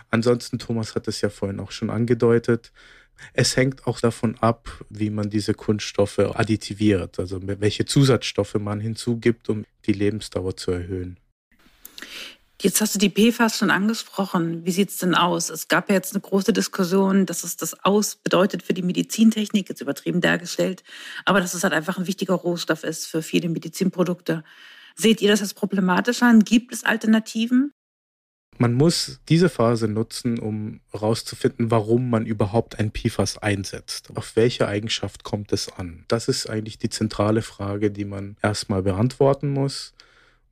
Ansonsten, 0.10 0.60
Thomas 0.60 0.96
hat 0.96 1.08
es 1.08 1.22
ja 1.22 1.30
vorhin 1.30 1.60
auch 1.60 1.72
schon 1.72 1.90
angedeutet, 1.90 2.72
es 3.34 3.56
hängt 3.56 3.88
auch 3.88 4.00
davon 4.00 4.38
ab, 4.40 4.84
wie 4.90 5.10
man 5.10 5.30
diese 5.30 5.54
Kunststoffe 5.54 6.20
additiviert, 6.20 7.20
also 7.20 7.40
welche 7.42 7.86
Zusatzstoffe 7.86 8.56
man 8.56 8.80
hinzugibt, 8.80 9.50
um 9.50 9.66
die 9.86 9.94
Lebensdauer 9.94 10.58
zu 10.58 10.72
erhöhen. 10.72 11.18
Jetzt 12.62 12.80
hast 12.80 12.94
du 12.94 13.00
die 13.00 13.10
PFAS 13.10 13.58
schon 13.58 13.72
angesprochen. 13.72 14.64
Wie 14.66 14.72
sieht 14.72 14.90
es 14.90 14.98
denn 14.98 15.16
aus? 15.16 15.50
Es 15.50 15.68
gab 15.68 15.90
ja 15.90 15.96
jetzt 15.96 16.14
eine 16.14 16.22
große 16.22 16.54
Diskussion, 16.54 17.26
dass 17.26 17.44
es 17.44 17.58
das 17.58 17.84
Aus 17.84 18.18
bedeutet 18.18 18.62
für 18.62 18.76
die 18.76 18.84
Medizintechnik, 18.84 19.68
jetzt 19.68 19.82
übertrieben 19.82 20.22
dargestellt, 20.22 20.84
aber 21.26 21.42
dass 21.42 21.56
es 21.56 21.64
halt 21.64 21.74
einfach 21.74 21.98
ein 21.98 22.06
wichtiger 22.06 22.36
Rohstoff 22.36 22.84
ist 22.84 23.08
für 23.08 23.24
viele 23.24 23.50
Medizinprodukte. 23.50 24.44
Seht 24.96 25.22
ihr 25.22 25.30
das 25.30 25.42
als 25.42 25.56
problematisch 25.56 26.22
an? 26.22 26.44
Gibt 26.44 26.72
es 26.72 26.84
Alternativen? 26.84 27.74
Man 28.62 28.76
muss 28.76 29.20
diese 29.28 29.50
Phase 29.50 29.88
nutzen, 29.88 30.38
um 30.38 30.82
herauszufinden, 30.92 31.72
warum 31.72 32.12
man 32.12 32.28
überhaupt 32.28 32.78
ein 32.78 32.92
PFAS 32.92 33.40
einsetzt. 33.40 34.16
Auf 34.16 34.36
welche 34.36 34.68
Eigenschaft 34.68 35.24
kommt 35.24 35.52
es 35.52 35.68
an? 35.68 36.06
Das 36.08 36.28
ist 36.28 36.48
eigentlich 36.48 36.78
die 36.78 36.92
zentrale 36.92 37.42
Frage, 37.42 37.90
die 37.90 38.06
man 38.06 38.38
erstmal 38.44 38.84
beantworten 38.84 39.50
muss. 39.50 39.96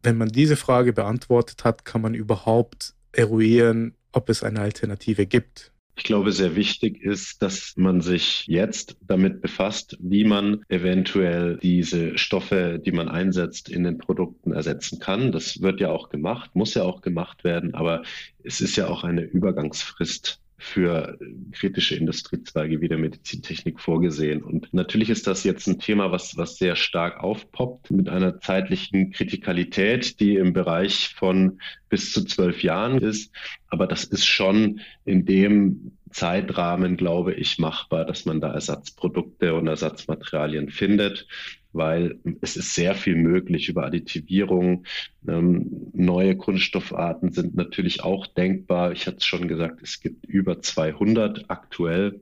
Wenn 0.01 0.17
man 0.17 0.29
diese 0.29 0.55
Frage 0.55 0.91
beantwortet 0.91 1.63
hat, 1.63 1.85
kann 1.85 2.01
man 2.01 2.15
überhaupt 2.15 2.95
eruieren, 3.11 3.93
ob 4.11 4.29
es 4.29 4.41
eine 4.41 4.61
Alternative 4.61 5.27
gibt. 5.27 5.71
Ich 5.99 6.05
glaube, 6.05 6.31
sehr 6.31 6.55
wichtig 6.55 7.03
ist, 7.03 7.41
dass 7.41 7.73
man 7.75 7.99
sich 7.99 8.47
jetzt 8.47 8.95
damit 9.01 9.41
befasst, 9.41 9.97
wie 9.99 10.23
man 10.23 10.63
eventuell 10.69 11.57
diese 11.57 12.17
Stoffe, 12.17 12.79
die 12.83 12.93
man 12.93 13.09
einsetzt, 13.09 13.67
in 13.67 13.83
den 13.83 13.97
Produkten 13.97 14.53
ersetzen 14.53 14.99
kann. 14.99 15.33
Das 15.33 15.61
wird 15.61 15.81
ja 15.81 15.91
auch 15.91 16.07
gemacht, 16.07 16.51
muss 16.55 16.73
ja 16.73 16.83
auch 16.83 17.01
gemacht 17.01 17.43
werden, 17.43 17.75
aber 17.75 18.03
es 18.45 18.61
ist 18.61 18.77
ja 18.77 18.87
auch 18.87 19.03
eine 19.03 19.23
Übergangsfrist 19.23 20.39
für 20.59 21.17
kritische 21.53 21.95
Industriezweige 21.95 22.81
wie 22.81 22.89
der 22.89 22.97
Medizintechnik 22.97 23.79
vorgesehen. 23.79 24.43
Und 24.43 24.73
natürlich 24.73 25.09
ist 25.09 25.25
das 25.25 25.43
jetzt 25.43 25.67
ein 25.67 25.79
Thema, 25.79 26.11
was, 26.11 26.37
was 26.37 26.57
sehr 26.57 26.75
stark 26.75 27.23
aufpoppt 27.23 27.91
mit 27.91 28.09
einer 28.09 28.39
zeitlichen 28.41 29.11
Kritikalität, 29.11 30.19
die 30.19 30.35
im 30.35 30.53
Bereich 30.53 31.15
von 31.15 31.59
bis 31.87 32.11
zu 32.11 32.25
zwölf 32.25 32.61
Jahren 32.61 32.99
ist. 32.99 33.31
Aber 33.69 33.87
das 33.87 34.03
ist 34.03 34.25
schon 34.25 34.81
in 35.05 35.25
dem 35.25 35.93
Zeitrahmen, 36.11 36.97
glaube 36.97 37.33
ich, 37.33 37.57
machbar, 37.57 38.05
dass 38.05 38.25
man 38.25 38.41
da 38.41 38.53
Ersatzprodukte 38.53 39.55
und 39.55 39.67
Ersatzmaterialien 39.67 40.69
findet 40.69 41.27
weil 41.71 42.19
es 42.41 42.55
ist 42.55 42.73
sehr 42.73 42.95
viel 42.95 43.15
möglich 43.15 43.69
über 43.69 43.85
Additivierung. 43.85 44.85
Ähm, 45.27 45.91
neue 45.93 46.35
Kunststoffarten 46.35 47.31
sind 47.31 47.55
natürlich 47.55 48.03
auch 48.03 48.27
denkbar. 48.27 48.91
Ich 48.91 49.07
hatte 49.07 49.17
es 49.17 49.25
schon 49.25 49.47
gesagt, 49.47 49.81
es 49.83 49.99
gibt 49.99 50.25
über 50.25 50.61
200 50.61 51.49
aktuell. 51.49 52.21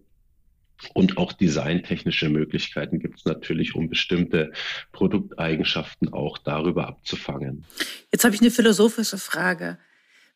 Und 0.94 1.18
auch 1.18 1.34
designtechnische 1.34 2.30
Möglichkeiten 2.30 3.00
gibt 3.00 3.18
es 3.18 3.26
natürlich, 3.26 3.74
um 3.74 3.90
bestimmte 3.90 4.52
Produkteigenschaften 4.92 6.14
auch 6.14 6.38
darüber 6.38 6.88
abzufangen. 6.88 7.66
Jetzt 8.12 8.24
habe 8.24 8.36
ich 8.36 8.42
eine 8.42 8.52
philosophische 8.52 9.18
Frage 9.18 9.80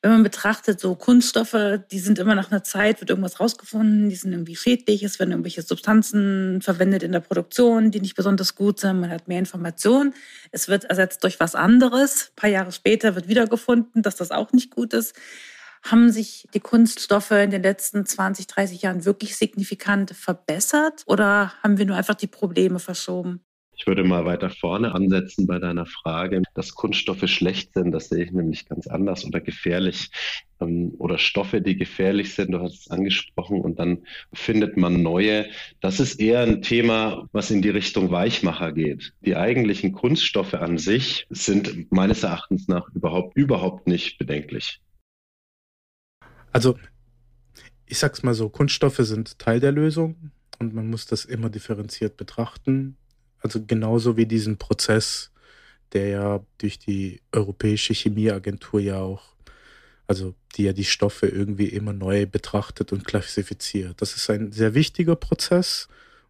wenn 0.01 0.11
man 0.11 0.23
betrachtet, 0.23 0.79
so 0.79 0.95
Kunststoffe, 0.95 1.79
die 1.91 1.99
sind 1.99 2.17
immer 2.17 2.33
nach 2.33 2.51
einer 2.51 2.63
Zeit, 2.63 3.01
wird 3.01 3.11
irgendwas 3.11 3.39
rausgefunden, 3.39 4.09
die 4.09 4.15
sind 4.15 4.31
irgendwie 4.31 4.55
schädlich, 4.55 5.03
es 5.03 5.19
werden 5.19 5.29
irgendwelche 5.29 5.61
Substanzen 5.61 6.61
verwendet 6.61 7.03
in 7.03 7.11
der 7.11 7.19
Produktion, 7.19 7.91
die 7.91 8.01
nicht 8.01 8.15
besonders 8.15 8.55
gut 8.55 8.79
sind, 8.79 9.01
man 9.01 9.11
hat 9.11 9.27
mehr 9.27 9.37
Informationen, 9.37 10.15
es 10.51 10.67
wird 10.67 10.85
ersetzt 10.85 11.23
durch 11.23 11.39
was 11.39 11.53
anderes, 11.53 12.29
ein 12.31 12.35
paar 12.35 12.49
Jahre 12.49 12.71
später 12.71 13.13
wird 13.13 13.27
wiedergefunden, 13.27 14.01
dass 14.01 14.15
das 14.15 14.31
auch 14.31 14.51
nicht 14.53 14.71
gut 14.71 14.93
ist. 14.93 15.15
Haben 15.83 16.11
sich 16.11 16.47
die 16.53 16.59
Kunststoffe 16.59 17.31
in 17.31 17.51
den 17.51 17.63
letzten 17.63 18.05
20, 18.05 18.47
30 18.47 18.81
Jahren 18.83 19.05
wirklich 19.05 19.35
signifikant 19.35 20.11
verbessert 20.11 21.03
oder 21.05 21.53
haben 21.63 21.77
wir 21.77 21.85
nur 21.85 21.95
einfach 21.95 22.15
die 22.15 22.27
Probleme 22.27 22.79
verschoben? 22.79 23.43
Ich 23.81 23.87
würde 23.87 24.03
mal 24.03 24.25
weiter 24.25 24.51
vorne 24.51 24.93
ansetzen 24.93 25.47
bei 25.47 25.57
deiner 25.57 25.87
Frage, 25.87 26.43
dass 26.53 26.75
Kunststoffe 26.75 27.27
schlecht 27.27 27.73
sind. 27.73 27.91
Das 27.91 28.09
sehe 28.09 28.25
ich 28.25 28.31
nämlich 28.31 28.69
ganz 28.69 28.85
anders 28.85 29.25
oder 29.25 29.41
gefährlich 29.41 30.11
ähm, 30.59 30.93
oder 30.99 31.17
Stoffe, 31.17 31.61
die 31.61 31.77
gefährlich 31.77 32.35
sind. 32.35 32.51
Du 32.51 32.59
hast 32.59 32.81
es 32.81 32.91
angesprochen 32.91 33.59
und 33.59 33.79
dann 33.79 34.05
findet 34.33 34.77
man 34.77 35.01
neue. 35.01 35.47
Das 35.79 35.99
ist 35.99 36.19
eher 36.19 36.41
ein 36.41 36.61
Thema, 36.61 37.27
was 37.31 37.49
in 37.49 37.63
die 37.63 37.71
Richtung 37.71 38.11
Weichmacher 38.11 38.71
geht. 38.71 39.13
Die 39.21 39.35
eigentlichen 39.35 39.93
Kunststoffe 39.93 40.53
an 40.53 40.77
sich 40.77 41.25
sind 41.31 41.91
meines 41.91 42.21
Erachtens 42.21 42.67
nach 42.67 42.87
überhaupt, 42.93 43.35
überhaupt 43.35 43.87
nicht 43.87 44.19
bedenklich. 44.19 44.79
Also, 46.51 46.77
ich 47.87 47.97
sag's 47.97 48.21
mal 48.21 48.35
so, 48.35 48.47
Kunststoffe 48.47 48.99
sind 48.99 49.39
Teil 49.39 49.59
der 49.59 49.71
Lösung 49.71 50.29
und 50.59 50.75
man 50.75 50.87
muss 50.87 51.07
das 51.07 51.25
immer 51.25 51.49
differenziert 51.49 52.15
betrachten. 52.15 52.97
Also 53.41 53.63
genauso 53.65 54.17
wie 54.17 54.25
diesen 54.25 54.57
Prozess, 54.57 55.31
der 55.93 56.07
ja 56.07 56.45
durch 56.57 56.79
die 56.79 57.21
Europäische 57.31 57.93
Chemieagentur 57.93 58.79
ja 58.79 58.99
auch, 58.99 59.23
also 60.07 60.35
die 60.55 60.63
ja 60.63 60.73
die 60.73 60.85
Stoffe 60.85 61.27
irgendwie 61.27 61.67
immer 61.67 61.93
neu 61.93 62.25
betrachtet 62.25 62.91
und 62.91 63.05
klassifiziert. 63.05 64.01
Das 64.01 64.15
ist 64.15 64.29
ein 64.29 64.51
sehr 64.51 64.73
wichtiger 64.73 65.15
Prozess 65.15 65.87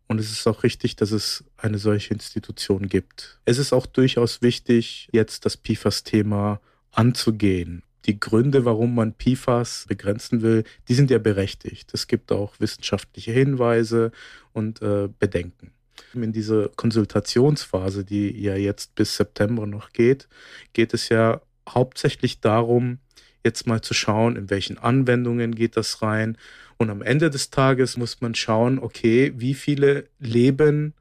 und 0.08 0.20
es 0.20 0.32
ist 0.32 0.48
auch 0.48 0.64
richtig, 0.64 0.96
dass 0.96 1.12
es 1.12 1.44
eine 1.58 1.78
solche 1.78 2.14
Institution 2.14 2.90
gibt. 2.90 3.40
Es 3.46 3.58
ist 3.58 3.74
auch 3.74 3.86
durchaus 3.86 4.42
wichtig, 4.42 5.10
jetzt 5.12 5.46
das 5.46 5.58
PFAS-Thema 5.58 6.60
anzugehen. 6.92 7.84
Die 8.06 8.20
Gründe, 8.20 8.66
warum 8.66 8.96
man 8.96 9.14
PFAS 9.14 9.86
begrenzen 9.88 10.42
will, 10.42 10.64
die 10.88 10.96
sind 10.96 11.12
ja 11.12 11.20
berechtigt. 11.20 11.92
Es 11.94 12.08
gibt 12.08 12.32
auch 12.32 12.60
wissenschaftliche 12.60 13.32
Hinweise 13.32 14.12
und 14.54 14.82
äh, 14.82 15.08
Bedenken. 15.20 15.72
In 16.14 16.34
dieser 16.34 16.70
Konsultationsphase, 16.70 18.04
die 18.04 18.40
ja 18.42 18.56
jetzt 18.56 18.96
bis 18.96 19.16
September 19.16 19.66
noch 19.68 19.92
geht, 19.94 20.28
geht 20.74 20.94
es 20.94 21.10
ja 21.10 21.42
hauptsächlich 21.68 22.40
darum, 22.40 23.00
jetzt 23.44 23.68
mal 23.68 23.82
zu 23.82 23.94
schauen, 23.94 24.36
in 24.36 24.50
welchen 24.50 24.78
Anwendungen 24.78 25.56
geht 25.56 25.78
das 25.78 26.02
rein. 26.02 26.38
Und 26.78 26.90
am 26.90 27.02
Ende 27.02 27.30
des 27.30 27.50
Tages 27.50 27.98
muss 27.98 28.22
man 28.22 28.36
schauen, 28.36 28.80
okay, 28.80 29.34
wie 29.36 29.54
viele 29.54 30.08
Leben 30.20 30.94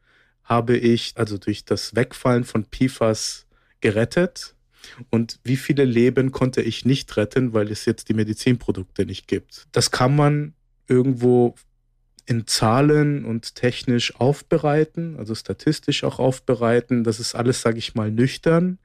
habe 0.44 0.76
ich 0.76 1.12
also 1.16 1.38
durch 1.38 1.64
das 1.64 1.94
Wegfallen 1.94 2.44
von 2.44 2.64
PFAS 2.64 3.46
gerettet 3.80 4.54
und 5.10 5.38
wie 5.44 5.56
viele 5.56 5.84
Leben 5.84 6.32
konnte 6.32 6.62
ich 6.62 6.84
nicht 6.84 7.16
retten, 7.16 7.52
weil 7.52 7.70
es 7.70 7.84
jetzt 7.84 8.08
die 8.08 8.14
Medizinprodukte 8.14 9.06
nicht 9.06 9.28
gibt. 9.28 9.66
Das 9.72 9.90
kann 9.90 10.16
man 10.16 10.54
irgendwo 10.88 11.54
in 12.30 12.46
Zahlen 12.46 13.24
und 13.24 13.56
technisch 13.56 14.14
aufbereiten, 14.20 15.16
also 15.18 15.34
statistisch 15.34 16.04
auch 16.04 16.20
aufbereiten. 16.20 17.02
Das 17.02 17.18
ist 17.18 17.34
alles, 17.34 17.60
sage 17.60 17.78
ich 17.78 17.96
mal, 17.96 18.12
nüchtern 18.12 18.78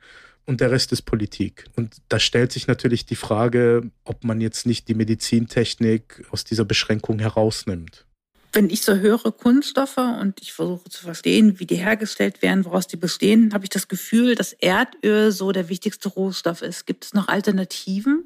und 0.46 0.62
der 0.62 0.72
Rest 0.72 0.92
ist 0.92 1.04
Politik. 1.04 1.66
Und 1.76 1.98
da 2.10 2.20
stellt 2.20 2.52
sich 2.52 2.66
natürlich 2.66 3.06
die 3.06 3.16
Frage, 3.16 3.92
ob 4.04 4.24
man 4.24 4.42
jetzt 4.42 4.66
nicht 4.66 4.88
die 4.88 4.96
Medizintechnik 4.96 6.26
aus 6.32 6.44
dieser 6.44 6.66
Beschränkung 6.66 7.20
herausnimmt. 7.20 8.06
Wenn 8.52 8.70
ich 8.70 8.82
so 8.82 8.96
höre 8.96 9.32
Kunststoffe 9.32 9.98
und 9.98 10.42
ich 10.42 10.54
versuche 10.54 10.90
zu 10.90 11.04
verstehen, 11.04 11.60
wie 11.60 11.68
die 11.68 11.76
hergestellt 11.76 12.42
werden, 12.42 12.66
woraus 12.66 12.88
die 12.88 12.98
bestehen, 12.98 13.54
habe 13.54 13.66
ich 13.66 13.70
das 13.70 13.88
Gefühl, 13.88 14.34
dass 14.34 14.54
Erdöl 14.54 15.32
so 15.32 15.52
der 15.52 15.70
wichtigste 15.70 16.10
Rohstoff 16.10 16.62
ist. 16.64 16.88
Gibt 16.88 17.06
es 17.06 17.14
noch 17.14 17.28
Alternativen? 17.28 18.24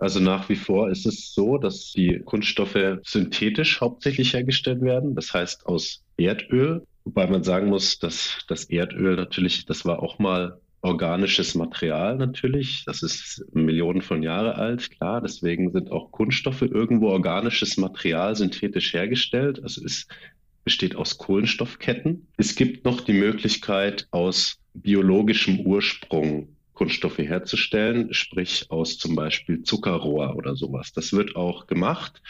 Also 0.00 0.18
nach 0.18 0.48
wie 0.48 0.56
vor 0.56 0.90
ist 0.90 1.06
es 1.06 1.34
so, 1.34 1.58
dass 1.58 1.92
die 1.92 2.20
Kunststoffe 2.24 2.98
synthetisch 3.02 3.80
hauptsächlich 3.82 4.32
hergestellt 4.32 4.80
werden, 4.80 5.14
das 5.14 5.34
heißt 5.34 5.66
aus 5.66 6.02
Erdöl, 6.16 6.86
wobei 7.04 7.26
man 7.26 7.44
sagen 7.44 7.68
muss, 7.68 7.98
dass 7.98 8.38
das 8.48 8.64
Erdöl 8.64 9.16
natürlich, 9.16 9.66
das 9.66 9.84
war 9.84 10.02
auch 10.02 10.18
mal 10.18 10.58
organisches 10.82 11.54
Material 11.54 12.16
natürlich. 12.16 12.84
Das 12.86 13.02
ist 13.02 13.44
Millionen 13.52 14.00
von 14.00 14.22
Jahre 14.22 14.54
alt, 14.54 14.90
klar. 14.90 15.20
Deswegen 15.20 15.70
sind 15.72 15.90
auch 15.90 16.10
Kunststoffe 16.10 16.62
irgendwo 16.62 17.08
organisches 17.08 17.76
Material 17.76 18.34
synthetisch 18.34 18.94
hergestellt. 18.94 19.62
Also 19.62 19.84
es 19.84 20.06
besteht 20.64 20.96
aus 20.96 21.18
Kohlenstoffketten. 21.18 22.26
Es 22.38 22.54
gibt 22.54 22.86
noch 22.86 23.02
die 23.02 23.12
Möglichkeit, 23.12 24.08
aus 24.10 24.58
biologischem 24.72 25.60
Ursprung 25.60 26.56
Kunststoffe 26.80 27.18
herzustellen, 27.18 28.14
sprich 28.14 28.64
aus 28.70 28.96
zum 28.96 29.14
Beispiel 29.14 29.64
Zuckerrohr 29.64 30.34
oder 30.34 30.56
sowas. 30.56 30.94
Das 30.94 31.12
wird 31.12 31.36
auch 31.36 31.66
gemacht. 31.66 32.22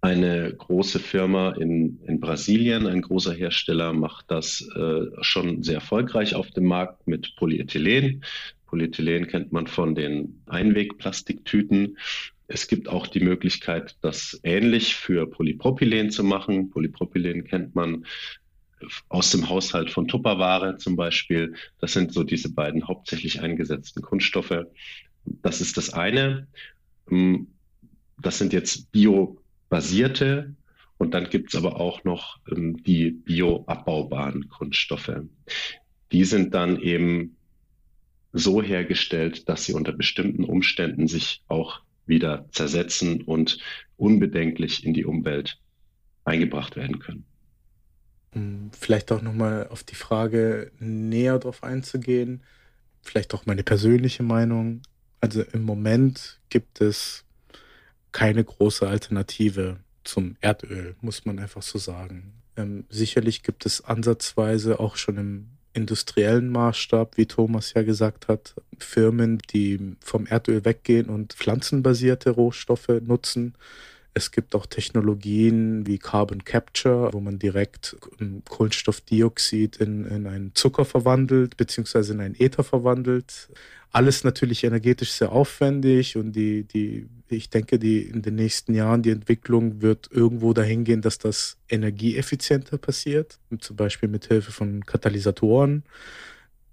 Eine 0.00 0.54
große 0.56 1.00
Firma 1.00 1.50
in, 1.50 1.98
in 2.06 2.20
Brasilien, 2.20 2.86
ein 2.86 3.02
großer 3.02 3.34
Hersteller, 3.34 3.92
macht 3.92 4.30
das 4.30 4.64
äh, 4.76 5.06
schon 5.22 5.64
sehr 5.64 5.74
erfolgreich 5.74 6.36
auf 6.36 6.52
dem 6.52 6.66
Markt 6.66 7.08
mit 7.08 7.34
Polyethylen. 7.34 8.22
Polyethylen 8.66 9.26
kennt 9.26 9.50
man 9.50 9.66
von 9.66 9.96
den 9.96 10.40
Einwegplastiktüten. 10.46 11.98
Es 12.46 12.68
gibt 12.68 12.88
auch 12.88 13.08
die 13.08 13.18
Möglichkeit, 13.20 13.96
das 14.00 14.38
ähnlich 14.44 14.94
für 14.94 15.26
Polypropylen 15.26 16.12
zu 16.12 16.22
machen. 16.22 16.70
Polypropylen 16.70 17.42
kennt 17.48 17.74
man 17.74 18.06
aus 19.08 19.30
dem 19.30 19.48
Haushalt 19.48 19.90
von 19.90 20.08
Tupperware 20.08 20.78
zum 20.78 20.96
Beispiel. 20.96 21.54
Das 21.80 21.92
sind 21.92 22.12
so 22.12 22.22
diese 22.24 22.52
beiden 22.52 22.86
hauptsächlich 22.88 23.40
eingesetzten 23.40 24.02
Kunststoffe. 24.02 24.66
Das 25.24 25.60
ist 25.60 25.76
das 25.76 25.92
eine. 25.92 26.46
Ähm, 27.10 27.48
das 28.20 28.38
sind 28.38 28.52
jetzt 28.52 28.92
biobasierte 28.92 30.54
und 30.98 31.14
dann 31.14 31.28
gibt 31.30 31.52
es 31.52 31.58
aber 31.58 31.80
auch 31.80 32.04
noch 32.04 32.38
ähm, 32.50 32.82
die 32.84 33.10
bioabbaubaren 33.10 34.48
Kunststoffe. 34.48 35.12
Die 36.12 36.24
sind 36.24 36.54
dann 36.54 36.80
eben 36.80 37.36
so 38.32 38.62
hergestellt, 38.62 39.48
dass 39.48 39.64
sie 39.64 39.74
unter 39.74 39.92
bestimmten 39.92 40.44
Umständen 40.44 41.08
sich 41.08 41.42
auch 41.48 41.80
wieder 42.06 42.48
zersetzen 42.52 43.22
und 43.22 43.58
unbedenklich 43.96 44.84
in 44.84 44.94
die 44.94 45.04
Umwelt 45.04 45.58
eingebracht 46.24 46.76
werden 46.76 46.98
können. 46.98 47.24
Um 48.34 48.70
vielleicht 48.78 49.12
auch 49.12 49.22
nochmal 49.22 49.68
auf 49.68 49.84
die 49.84 49.94
Frage 49.94 50.70
näher 50.78 51.38
drauf 51.38 51.62
einzugehen, 51.62 52.42
vielleicht 53.02 53.34
auch 53.34 53.46
meine 53.46 53.62
persönliche 53.62 54.22
Meinung. 54.22 54.82
Also 55.20 55.42
im 55.42 55.62
Moment 55.62 56.40
gibt 56.48 56.80
es 56.80 57.24
keine 58.12 58.44
große 58.44 58.86
Alternative 58.86 59.78
zum 60.04 60.36
Erdöl, 60.40 60.96
muss 61.00 61.24
man 61.24 61.38
einfach 61.38 61.62
so 61.62 61.78
sagen. 61.78 62.34
Ähm, 62.56 62.84
sicherlich 62.90 63.42
gibt 63.42 63.66
es 63.66 63.84
ansatzweise 63.84 64.80
auch 64.80 64.96
schon 64.96 65.16
im 65.16 65.46
industriellen 65.74 66.50
Maßstab, 66.50 67.16
wie 67.16 67.26
Thomas 67.26 67.72
ja 67.74 67.82
gesagt 67.82 68.28
hat, 68.28 68.54
Firmen, 68.78 69.38
die 69.52 69.96
vom 70.00 70.26
Erdöl 70.26 70.64
weggehen 70.64 71.08
und 71.08 71.32
pflanzenbasierte 71.32 72.30
Rohstoffe 72.30 72.88
nutzen. 72.88 73.54
Es 74.14 74.30
gibt 74.30 74.54
auch 74.54 74.66
Technologien 74.66 75.86
wie 75.86 75.98
Carbon 75.98 76.44
Capture, 76.44 77.12
wo 77.12 77.20
man 77.20 77.38
direkt 77.38 77.96
Kohlenstoffdioxid 78.48 79.76
in, 79.76 80.04
in 80.04 80.26
einen 80.26 80.54
Zucker 80.54 80.84
verwandelt, 80.84 81.56
beziehungsweise 81.56 82.12
in 82.12 82.20
einen 82.20 82.34
Ether 82.38 82.62
verwandelt. 82.62 83.48
Alles 83.90 84.22
natürlich 84.24 84.64
energetisch 84.64 85.12
sehr 85.12 85.32
aufwendig 85.32 86.16
und 86.16 86.32
die, 86.32 86.64
die, 86.64 87.06
ich 87.28 87.48
denke, 87.48 87.78
die 87.78 88.02
in 88.02 88.20
den 88.22 88.34
nächsten 88.34 88.74
Jahren 88.74 89.02
die 89.02 89.10
Entwicklung 89.10 89.80
wird 89.80 90.10
irgendwo 90.10 90.52
dahin 90.52 90.84
gehen, 90.84 91.00
dass 91.00 91.18
das 91.18 91.56
energieeffizienter 91.68 92.78
passiert, 92.78 93.38
zum 93.60 93.76
Beispiel 93.76 94.08
mit 94.08 94.26
Hilfe 94.26 94.52
von 94.52 94.84
Katalysatoren. 94.84 95.84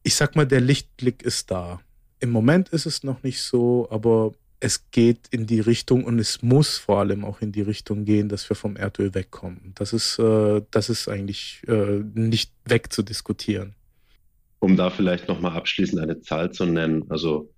Ich 0.03 0.15
sag 0.15 0.36
mal, 0.36 0.46
der 0.46 0.62
Lichtblick 0.62 1.24
ist 1.24 1.51
da. 1.51 1.81
Im 2.19 2.31
Moment 2.31 2.69
ist 2.69 2.86
es 2.86 3.03
noch 3.03 3.24
nicht 3.24 3.41
so, 3.41 3.88
aber 3.91 4.34
es 4.60 4.92
geht 4.92 5.28
in 5.32 5.48
die 5.48 5.60
Richtung 5.60 6.04
und 6.04 6.20
es 6.20 6.42
muss 6.42 6.78
vor 6.78 7.00
allem 7.00 7.24
auch 7.24 7.42
in 7.42 7.51
die 7.51 7.62
Richtung 7.62 8.06
gehen, 8.06 8.30
dass 8.30 8.50
wir 8.50 8.56
vom 8.56 8.75
Erdöl 8.75 9.13
wegkommen. 9.13 9.74
Das 9.75 9.94
ist, 9.94 10.20
äh, 10.20 10.62
das 10.72 10.89
ist 10.89 11.08
eigentlich 11.08 11.62
äh, 11.68 12.01
nicht 12.13 12.51
wegzudiskutieren 12.66 13.75
um 14.60 14.75
da 14.75 14.89
vielleicht 14.89 15.28
nochmal 15.28 15.56
abschließend 15.56 16.01
eine 16.01 16.22
Zahl 16.22 16.51
zu 16.51 16.66
nennen, 16.66 17.06
also 17.10 17.51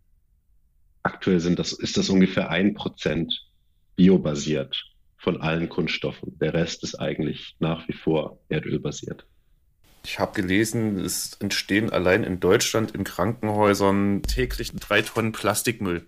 aktuell 1.04 1.40
sind 1.40 1.60
das, 1.60 1.74
ist 1.74 1.98
das 1.98 2.10
ungefähr 2.10 2.50
ein 2.50 2.74
Prozent 2.76 3.48
biobasiert 3.96 4.76
von 5.18 5.42
allen 5.42 5.68
Kunststoffen. 5.68 6.38
Der 6.40 6.54
Rest 6.54 6.84
ist 6.84 6.96
eigentlich 6.96 7.56
nach 7.60 7.88
wie 7.88 7.94
vor 7.94 8.40
erdölbasiert. 8.50 9.26
Ich 10.04 10.20
habe 10.20 10.40
gelesen, 10.40 11.00
es 11.00 11.34
entstehen 11.40 11.92
allein 11.92 12.24
in 12.24 12.40
Deutschland 12.40 12.92
in 12.92 13.04
Krankenhäusern 13.04 14.24
täglich 14.24 14.72
drei 14.72 15.04
Tonnen 15.04 15.32
Plastikmüll. 15.32 16.08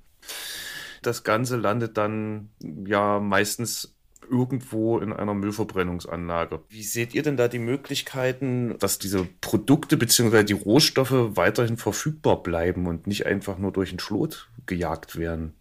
Das 1.04 1.24
Ganze 1.24 1.58
landet 1.58 1.98
dann 1.98 2.50
ja 2.86 3.20
meistens 3.20 3.96
irgendwo 4.30 5.00
in 5.00 5.14
einer 5.14 5.34
Müllverbrennungsanlage. 5.34 6.62
Wie 6.70 6.84
seht 6.84 7.14
ihr 7.14 7.24
denn 7.24 7.38
da 7.38 7.48
die 7.48 7.60
Möglichkeiten, 7.60 8.76
dass 8.80 9.00
diese 9.00 9.28
Produkte 9.42 9.98
bzw. 9.98 10.44
die 10.44 10.54
Rohstoffe 10.54 11.36
weiterhin 11.36 11.78
verfügbar 11.78 12.42
bleiben 12.42 12.88
und 12.88 13.06
nicht 13.06 13.26
einfach 13.26 13.58
nur 13.58 13.72
durch 13.72 13.90
den 13.90 14.00
Schlot 14.00 14.50
gejagt 14.66 15.18
werden? 15.18 15.54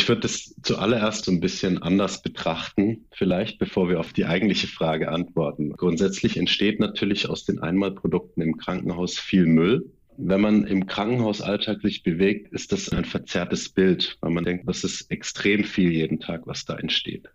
Ich 0.00 0.08
würde 0.08 0.22
das 0.22 0.54
zuallererst 0.62 1.24
so 1.24 1.32
ein 1.32 1.40
bisschen 1.40 1.82
anders 1.82 2.22
betrachten, 2.22 3.06
vielleicht 3.10 3.58
bevor 3.58 3.88
wir 3.88 4.00
auf 4.00 4.12
die 4.12 4.24
eigentliche 4.24 4.68
Frage 4.68 5.10
antworten. 5.10 5.72
Grundsätzlich 5.72 6.36
entsteht 6.36 6.80
natürlich 6.80 7.28
aus 7.28 7.44
den 7.44 7.58
Einmalprodukten 7.58 8.42
im 8.42 8.56
Krankenhaus 8.56 9.18
viel 9.18 9.44
Müll 9.44 9.90
wenn 10.20 10.40
man 10.40 10.64
im 10.64 10.86
Krankenhausalltag 10.86 11.80
sich 11.80 12.02
bewegt, 12.02 12.52
ist 12.52 12.72
das 12.72 12.88
ein 12.90 13.04
verzerrtes 13.04 13.68
Bild, 13.68 14.18
weil 14.20 14.32
man 14.32 14.44
denkt, 14.44 14.68
das 14.68 14.82
ist 14.82 15.10
extrem 15.12 15.62
viel 15.62 15.92
jeden 15.92 16.18
Tag, 16.18 16.42
was 16.46 16.64
da 16.64 16.76
entsteht. 16.76 17.28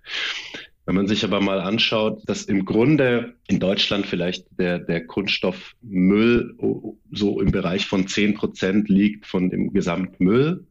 Wenn 0.86 0.96
man 0.96 1.08
sich 1.08 1.24
aber 1.24 1.40
mal 1.40 1.62
anschaut, 1.62 2.24
dass 2.26 2.44
im 2.44 2.66
Grunde 2.66 3.36
in 3.48 3.62
Deutschland 3.62 4.06
vielleicht 4.06 4.48
der, 4.60 4.80
der 4.80 5.08
Kunststoffmüll 5.08 6.58
so 7.10 7.40
im 7.40 7.52
Bereich 7.52 7.86
von 7.86 8.06
zehn 8.08 8.34
Prozent 8.34 8.90
liegt 8.90 9.26
von 9.26 9.50
dem 9.50 9.72
Gesamtmüll. 9.72 10.66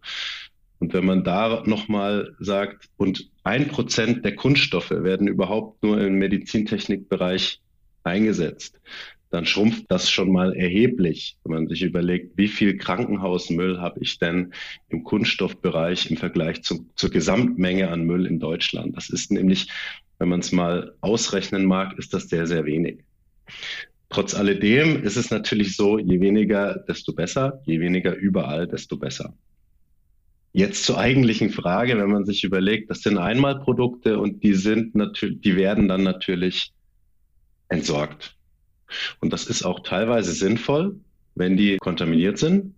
Und 0.81 0.93
wenn 0.93 1.07
man 1.07 1.25
da 1.25 1.63
nochmal 1.65 2.37
sagt, 2.41 2.91
und 2.99 3.31
ein 3.43 3.69
Prozent 3.69 4.23
der 4.23 4.37
Kunststoffe 4.37 4.91
werden 4.91 5.29
überhaupt 5.29 5.83
nur 5.83 5.99
im 5.99 6.17
Medizintechnikbereich 6.19 7.63
eingesetzt, 8.05 8.81
dann 9.33 9.47
schrumpft 9.47 9.87
das 9.89 10.11
schon 10.11 10.31
mal 10.31 10.55
erheblich, 10.55 11.39
wenn 11.43 11.55
man 11.55 11.69
sich 11.69 11.83
überlegt, 11.83 12.37
wie 12.37 12.49
viel 12.49 12.77
Krankenhausmüll 12.77 13.81
habe 13.81 14.01
ich 14.01 14.19
denn 14.19 14.53
im 14.91 15.05
Kunststoffbereich 15.05 16.11
im 16.11 16.19
Vergleich 16.19 16.63
zu, 16.63 16.87
zur 16.97 17.09
Gesamtmenge 17.09 17.91
an 17.91 18.05
Müll 18.05 18.27
in 18.27 18.39
Deutschland. 18.39 18.95
Das 18.95 19.09
ist 19.09 19.33
nämlich, 19.33 19.69
wenn 20.19 20.29
man 20.29 20.41
es 20.41 20.53
mal 20.53 20.95
ausrechnen 21.01 21.65
mag, 21.65 21.99
ist 21.99 22.13
das 22.13 22.29
sehr, 22.29 22.47
sehr 22.47 22.67
wenig. 22.67 22.99
Trotz 24.11 24.35
alledem 24.35 25.03
ist 25.03 25.17
es 25.17 25.31
natürlich 25.31 25.77
so, 25.77 25.99
je 25.99 26.21
weniger, 26.21 26.85
desto 26.87 27.15
besser, 27.15 27.63
je 27.65 27.81
weniger 27.81 28.15
überall, 28.15 28.69
desto 28.69 28.99
besser. 28.99 29.35
Jetzt 30.53 30.85
zur 30.85 30.99
eigentlichen 30.99 31.49
Frage, 31.49 31.97
wenn 31.97 32.11
man 32.11 32.27
sich 32.27 32.45
überlegt, 32.45 32.91
das 32.91 33.01
sind 33.01 33.17
Einmalprodukte 33.17 34.19
und 34.19 34.43
die 34.43 34.53
sind 34.53 34.95
natürlich, 34.95 35.41
die 35.41 35.57
werden 35.57 35.89
dann 35.89 36.03
natürlich 36.03 36.75
entsorgt. 37.71 38.37
Und 39.21 39.33
das 39.33 39.47
ist 39.47 39.65
auch 39.65 39.81
teilweise 39.81 40.33
sinnvoll, 40.33 40.97
wenn 41.35 41.57
die 41.57 41.79
kontaminiert 41.79 42.39
sind. 42.39 42.75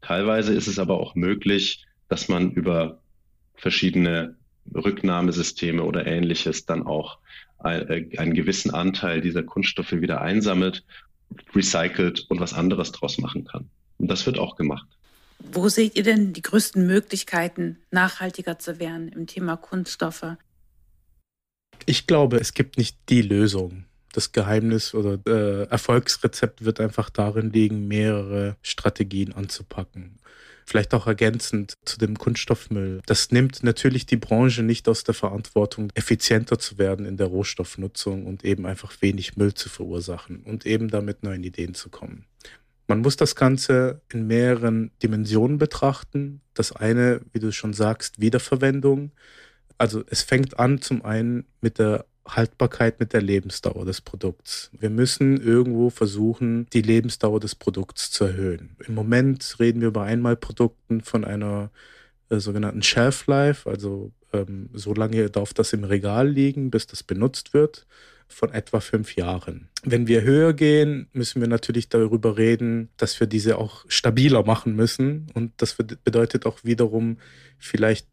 Teilweise 0.00 0.54
ist 0.54 0.66
es 0.66 0.78
aber 0.78 0.98
auch 0.98 1.14
möglich, 1.14 1.84
dass 2.08 2.28
man 2.28 2.52
über 2.52 3.00
verschiedene 3.54 4.36
Rücknahmesysteme 4.74 5.82
oder 5.82 6.06
ähnliches 6.06 6.66
dann 6.66 6.86
auch 6.86 7.18
äh, 7.64 8.16
einen 8.16 8.34
gewissen 8.34 8.72
Anteil 8.72 9.20
dieser 9.20 9.42
Kunststoffe 9.42 9.92
wieder 9.92 10.20
einsammelt, 10.20 10.84
recycelt 11.54 12.26
und 12.28 12.40
was 12.40 12.54
anderes 12.54 12.92
draus 12.92 13.18
machen 13.18 13.44
kann. 13.44 13.68
Und 13.98 14.08
das 14.08 14.26
wird 14.26 14.38
auch 14.38 14.56
gemacht. 14.56 14.86
Wo 15.38 15.68
seht 15.68 15.96
ihr 15.96 16.02
denn 16.02 16.32
die 16.32 16.42
größten 16.42 16.86
Möglichkeiten, 16.86 17.78
nachhaltiger 17.90 18.58
zu 18.58 18.78
werden 18.78 19.08
im 19.08 19.26
Thema 19.26 19.56
Kunststoffe? 19.56 20.36
Ich 21.86 22.06
glaube, 22.06 22.36
es 22.38 22.52
gibt 22.52 22.76
nicht 22.76 22.98
die 23.08 23.22
Lösung 23.22 23.84
das 24.12 24.32
Geheimnis 24.32 24.94
oder 24.94 25.18
äh, 25.26 25.64
Erfolgsrezept 25.68 26.64
wird 26.64 26.80
einfach 26.80 27.10
darin 27.10 27.50
liegen, 27.50 27.88
mehrere 27.88 28.56
Strategien 28.62 29.32
anzupacken. 29.32 30.18
Vielleicht 30.66 30.94
auch 30.94 31.06
ergänzend 31.06 31.74
zu 31.84 31.98
dem 31.98 32.16
Kunststoffmüll. 32.16 33.00
Das 33.06 33.32
nimmt 33.32 33.64
natürlich 33.64 34.06
die 34.06 34.16
Branche 34.16 34.62
nicht 34.62 34.88
aus 34.88 35.02
der 35.02 35.14
Verantwortung, 35.14 35.90
effizienter 35.94 36.58
zu 36.60 36.78
werden 36.78 37.06
in 37.06 37.16
der 37.16 37.26
Rohstoffnutzung 37.26 38.26
und 38.26 38.44
eben 38.44 38.66
einfach 38.66 38.92
wenig 39.00 39.36
Müll 39.36 39.52
zu 39.54 39.68
verursachen 39.68 40.44
und 40.44 40.66
eben 40.66 40.88
damit 40.88 41.24
neuen 41.24 41.42
Ideen 41.42 41.74
zu 41.74 41.88
kommen. 41.88 42.26
Man 42.86 43.00
muss 43.00 43.16
das 43.16 43.36
Ganze 43.36 44.00
in 44.12 44.26
mehreren 44.26 44.90
Dimensionen 45.02 45.58
betrachten. 45.58 46.40
Das 46.54 46.72
eine, 46.72 47.20
wie 47.32 47.38
du 47.38 47.52
schon 47.52 47.72
sagst, 47.72 48.20
Wiederverwendung. 48.20 49.12
Also 49.78 50.04
es 50.08 50.22
fängt 50.22 50.58
an 50.58 50.80
zum 50.82 51.04
einen 51.04 51.46
mit 51.60 51.78
der 51.78 52.04
Haltbarkeit 52.36 53.00
mit 53.00 53.12
der 53.12 53.22
Lebensdauer 53.22 53.84
des 53.84 54.00
Produkts. 54.00 54.70
Wir 54.78 54.90
müssen 54.90 55.40
irgendwo 55.40 55.90
versuchen, 55.90 56.66
die 56.72 56.82
Lebensdauer 56.82 57.40
des 57.40 57.54
Produkts 57.54 58.10
zu 58.10 58.24
erhöhen. 58.24 58.76
Im 58.86 58.94
Moment 58.94 59.56
reden 59.58 59.80
wir 59.80 59.90
bei 59.92 60.04
Einmalprodukten 60.04 61.00
von 61.00 61.24
einer 61.24 61.70
äh, 62.28 62.38
sogenannten 62.38 62.82
Shelf 62.82 63.26
Life, 63.26 63.68
also 63.68 64.12
ähm, 64.32 64.70
so 64.72 64.94
lange 64.94 65.30
darf 65.30 65.54
das 65.54 65.72
im 65.72 65.84
Regal 65.84 66.28
liegen, 66.28 66.70
bis 66.70 66.86
das 66.86 67.02
benutzt 67.02 67.52
wird, 67.54 67.86
von 68.28 68.52
etwa 68.52 68.80
fünf 68.80 69.16
Jahren. 69.16 69.68
Wenn 69.82 70.06
wir 70.06 70.22
höher 70.22 70.52
gehen, 70.52 71.08
müssen 71.12 71.40
wir 71.40 71.48
natürlich 71.48 71.88
darüber 71.88 72.36
reden, 72.36 72.88
dass 72.96 73.18
wir 73.18 73.26
diese 73.26 73.58
auch 73.58 73.84
stabiler 73.88 74.44
machen 74.44 74.76
müssen. 74.76 75.26
Und 75.34 75.52
das 75.56 75.74
bedeutet 75.74 76.46
auch 76.46 76.62
wiederum 76.62 77.18
vielleicht 77.58 78.06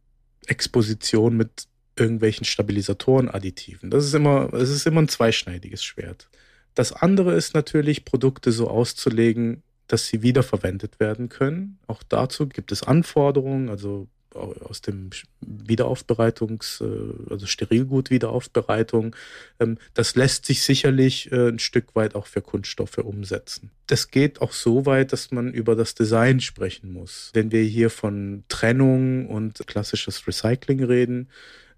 Exposition 0.47 1.38
mit 1.38 1.67
irgendwelchen 1.99 2.45
Stabilisatoren, 2.45 3.29
Additiven. 3.29 3.89
Das 3.89 4.05
ist 4.05 4.13
immer, 4.13 4.53
es 4.53 4.69
ist 4.69 4.86
immer 4.86 5.01
ein 5.01 5.10
zweischneidiges 5.10 5.83
Schwert. 5.83 6.29
Das 6.75 6.93
andere 6.93 7.33
ist 7.33 7.53
natürlich, 7.53 8.05
Produkte 8.05 8.51
so 8.51 8.69
auszulegen, 8.69 9.63
dass 9.88 10.07
sie 10.07 10.21
wiederverwendet 10.21 10.99
werden 10.99 11.29
können. 11.29 11.79
Auch 11.88 12.03
dazu 12.03 12.47
gibt 12.47 12.71
es 12.71 12.83
Anforderungen, 12.83 13.69
also 13.69 14.07
aus 14.38 14.81
dem 14.81 15.10
Wiederaufbereitungs, 15.41 16.81
äh, 16.81 17.31
also 17.31 17.45
Sterilgut-Wiederaufbereitung. 17.45 19.15
Ähm, 19.60 19.77
das 19.93 20.15
lässt 20.15 20.45
sich 20.45 20.62
sicherlich 20.62 21.31
äh, 21.31 21.49
ein 21.49 21.60
Stück 21.60 21.95
weit 21.95 22.15
auch 22.15 22.27
für 22.27 22.41
Kunststoffe 22.41 22.97
umsetzen. 22.99 23.71
Das 23.88 24.12
geht 24.12 24.41
auch 24.41 24.51
so 24.51 24.86
weit, 24.86 25.13
dass 25.13 25.31
man 25.31 25.53
über 25.53 25.75
das 25.75 25.95
Design 25.95 26.39
sprechen 26.39 26.91
muss. 26.91 27.31
Wenn 27.33 27.51
wir 27.51 27.63
hier 27.63 27.89
von 27.89 28.43
Trennung 28.47 29.27
und 29.27 29.65
klassisches 29.67 30.27
Recycling 30.27 30.83
reden, 30.83 31.29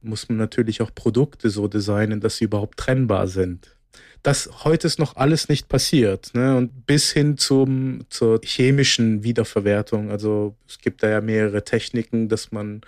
muss 0.02 0.30
man 0.30 0.38
natürlich 0.38 0.82
auch 0.82 0.94
Produkte 0.94 1.50
so 1.50 1.68
designen, 1.68 2.20
dass 2.20 2.38
sie 2.38 2.46
überhaupt 2.46 2.78
trennbar 2.78 3.28
sind. 3.28 3.76
Das 4.22 4.50
heute 4.66 4.86
ist 4.88 5.00
noch 5.00 5.16
alles 5.16 5.48
nicht 5.48 5.70
passiert. 5.70 6.32
Ne? 6.34 6.58
Und 6.58 6.86
bis 6.86 7.12
hin 7.12 7.38
zum, 7.38 8.06
zur 8.10 8.42
chemischen 8.44 9.24
Wiederverwertung. 9.24 10.12
Also 10.12 10.56
es 10.68 10.80
gibt 10.80 11.04
da 11.04 11.10
ja 11.10 11.22
mehrere 11.22 11.64
Techniken, 11.64 12.28
dass 12.28 12.52
man 12.52 12.82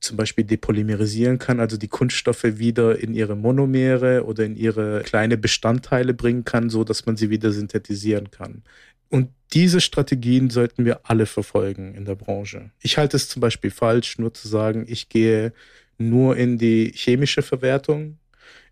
zum 0.00 0.18
Beispiel 0.18 0.44
depolymerisieren 0.44 1.38
kann, 1.38 1.60
also 1.60 1.78
die 1.78 1.88
Kunststoffe 1.88 2.44
wieder 2.44 2.98
in 2.98 3.14
ihre 3.14 3.36
Monomere 3.36 4.24
oder 4.26 4.44
in 4.44 4.54
ihre 4.54 5.00
kleine 5.00 5.38
Bestandteile 5.38 6.12
bringen 6.12 6.44
kann, 6.44 6.68
so 6.68 6.84
dass 6.84 7.06
man 7.06 7.16
sie 7.16 7.30
wieder 7.30 7.50
synthetisieren 7.52 8.30
kann. 8.30 8.62
Und 9.08 9.30
diese 9.52 9.80
Strategien 9.80 10.50
sollten 10.50 10.84
wir 10.84 11.00
alle 11.04 11.26
verfolgen 11.26 11.94
in 11.94 12.04
der 12.04 12.16
Branche. 12.16 12.70
Ich 12.80 12.98
halte 12.98 13.16
es 13.16 13.28
zum 13.28 13.40
Beispiel 13.40 13.70
falsch, 13.70 14.18
nur 14.18 14.34
zu 14.34 14.48
sagen, 14.48 14.84
ich 14.88 15.08
gehe 15.08 15.52
nur 15.98 16.36
in 16.36 16.58
die 16.58 16.92
chemische 16.94 17.42
Verwertung. 17.42 18.18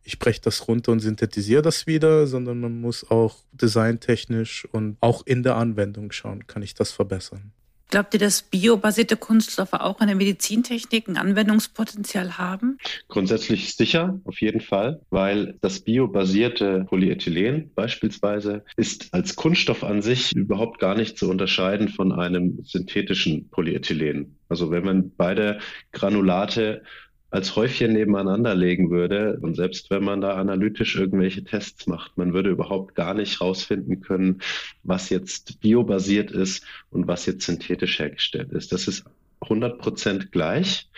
Ich 0.05 0.19
breche 0.19 0.41
das 0.41 0.67
runter 0.67 0.93
und 0.93 1.01
synthetisiere 1.01 1.63
das 1.63 1.87
wieder, 1.87 2.27
sondern 2.27 2.61
man 2.61 2.81
muss 2.81 3.09
auch 3.11 3.37
designtechnisch 3.53 4.67
und 4.73 4.97
auch 5.01 5.25
in 5.27 5.43
der 5.43 5.57
Anwendung 5.57 6.11
schauen, 6.11 6.47
kann 6.47 6.63
ich 6.63 6.75
das 6.75 6.91
verbessern. 6.91 7.53
Glaubt 7.93 8.15
ihr, 8.15 8.21
dass 8.21 8.41
biobasierte 8.41 9.19
Kunststoffe 9.19 9.75
auch 9.75 10.01
in 10.01 10.07
der 10.07 10.17
Medizintechnik 10.17 11.09
ein 11.09 11.19
Anwendungspotenzial 11.19 12.39
haben? 12.39 12.79
Grundsätzlich 13.09 13.77
sicher, 13.77 14.19
auf 14.25 14.41
jeden 14.41 14.63
Fall, 14.63 15.03
weil 15.11 15.59
das 15.61 15.81
biobasierte 15.81 16.87
Polyethylen 16.89 17.71
beispielsweise 17.75 18.65
ist 18.79 19.13
als 19.13 19.37
Kunststoff 19.37 19.85
an 19.85 20.01
sich 20.01 20.35
überhaupt 20.35 20.79
gar 20.79 20.95
nicht 20.95 21.19
zu 21.19 21.29
unterscheiden 21.29 21.91
von 21.91 22.13
einem 22.13 22.61
synthetischen 22.65 23.51
Polyethylen. 23.51 24.39
Also 24.49 24.71
wenn 24.71 24.87
man 24.87 25.13
beide 25.15 25.59
Granulate 25.93 26.85
als 27.33 27.57
Häufchen 27.57 27.95
nebeneinander 27.95 28.55
legen 28.55 28.91
würde. 28.91 29.39
Und 29.41 29.57
selbst 29.57 29.91
wenn 29.91 30.05
man 30.05 30.21
da 30.21 30.35
analytisch 30.35 30.97
irgendwelche 30.97 31.43
Tests 31.43 31.87
macht, 31.87 32.17
man 32.19 32.35
würde 32.35 32.51
überhaupt 32.51 32.95
gar 32.95 33.15
nicht 33.15 33.41
rausfinden 33.41 34.03
können, 34.03 34.43
was 34.83 35.09
jetzt 35.09 35.59
biobasiert 35.61 36.31
ist 36.31 36.65
und 36.91 37.09
was 37.09 37.25
jetzt 37.25 37.47
synthetisch 37.47 37.99
hergestellt 37.99 38.53
ist. 38.53 38.71
Das 38.71 38.87
ist 38.87 39.05
100 39.41 39.79
Prozent 39.79 40.31
gleich. 40.31 40.91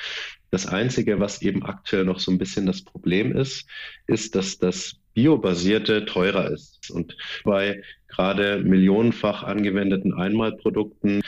Das 0.51 0.67
Einzige, 0.67 1.21
was 1.21 1.41
eben 1.41 1.65
aktuell 1.65 2.05
noch 2.05 2.19
so 2.19 2.33
ein 2.33 2.39
bisschen 2.39 2.67
das 2.67 2.83
Problem 2.83 3.35
ist, 3.35 3.67
ist, 4.09 4.35
dass 4.35 4.59
das 4.59 4.97
biobasierte 5.15 6.05
teurer 6.05 6.51
ist. 6.51 6.91
Und 6.91 7.17
bei 7.45 7.81
gerade 8.09 8.59
millionenfach 8.59 9.45
angewendeten 9.45 10.13
Einmalprodukten 10.13 11.23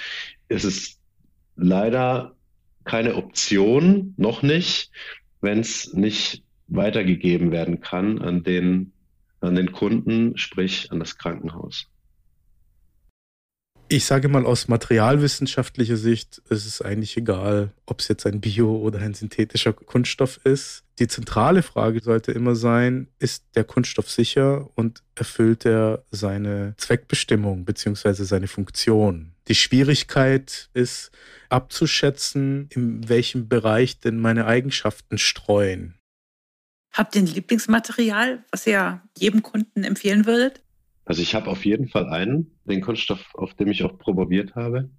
ist 0.48 0.64
es 0.64 0.98
leider 1.54 2.35
keine 2.86 3.16
Option, 3.16 4.14
noch 4.16 4.42
nicht, 4.42 4.90
wenn 5.40 5.60
es 5.60 5.92
nicht 5.92 6.42
weitergegeben 6.68 7.52
werden 7.52 7.80
kann 7.80 8.20
an 8.20 8.42
den, 8.42 8.92
an 9.40 9.54
den 9.54 9.72
Kunden, 9.72 10.38
sprich 10.38 10.90
an 10.90 11.00
das 11.00 11.18
Krankenhaus. 11.18 11.88
Ich 13.88 14.04
sage 14.04 14.28
mal 14.28 14.44
aus 14.44 14.66
materialwissenschaftlicher 14.66 15.96
Sicht 15.96 16.42
ist 16.48 16.66
es 16.66 16.82
eigentlich 16.82 17.16
egal, 17.16 17.70
ob 17.86 18.00
es 18.00 18.08
jetzt 18.08 18.26
ein 18.26 18.40
Bio- 18.40 18.78
oder 18.78 18.98
ein 18.98 19.14
synthetischer 19.14 19.72
Kunststoff 19.72 20.40
ist. 20.42 20.82
Die 20.98 21.06
zentrale 21.06 21.62
Frage 21.62 22.02
sollte 22.02 22.32
immer 22.32 22.56
sein, 22.56 23.06
ist 23.20 23.44
der 23.54 23.62
Kunststoff 23.62 24.10
sicher 24.10 24.68
und 24.74 25.04
erfüllt 25.14 25.64
er 25.64 26.02
seine 26.10 26.74
Zweckbestimmung 26.78 27.64
beziehungsweise 27.64 28.24
seine 28.24 28.48
Funktion? 28.48 29.34
Die 29.46 29.54
Schwierigkeit 29.54 30.68
ist 30.74 31.12
abzuschätzen, 31.48 32.68
in 32.70 33.08
welchem 33.08 33.48
Bereich 33.48 34.00
denn 34.00 34.18
meine 34.18 34.46
Eigenschaften 34.46 35.16
streuen. 35.16 35.94
Habt 36.92 37.14
ihr 37.14 37.22
ein 37.22 37.26
Lieblingsmaterial, 37.26 38.42
was 38.50 38.66
ihr 38.66 39.00
jedem 39.16 39.42
Kunden 39.42 39.84
empfehlen 39.84 40.26
würdet? 40.26 40.60
Also 41.06 41.22
ich 41.22 41.36
habe 41.36 41.48
auf 41.48 41.64
jeden 41.64 41.86
Fall 41.86 42.08
einen, 42.08 42.50
den 42.64 42.80
Kunststoff, 42.80 43.32
auf 43.34 43.54
dem 43.54 43.68
ich 43.68 43.84
auch 43.84 43.96
promoviert 43.96 44.56
habe. 44.56 44.90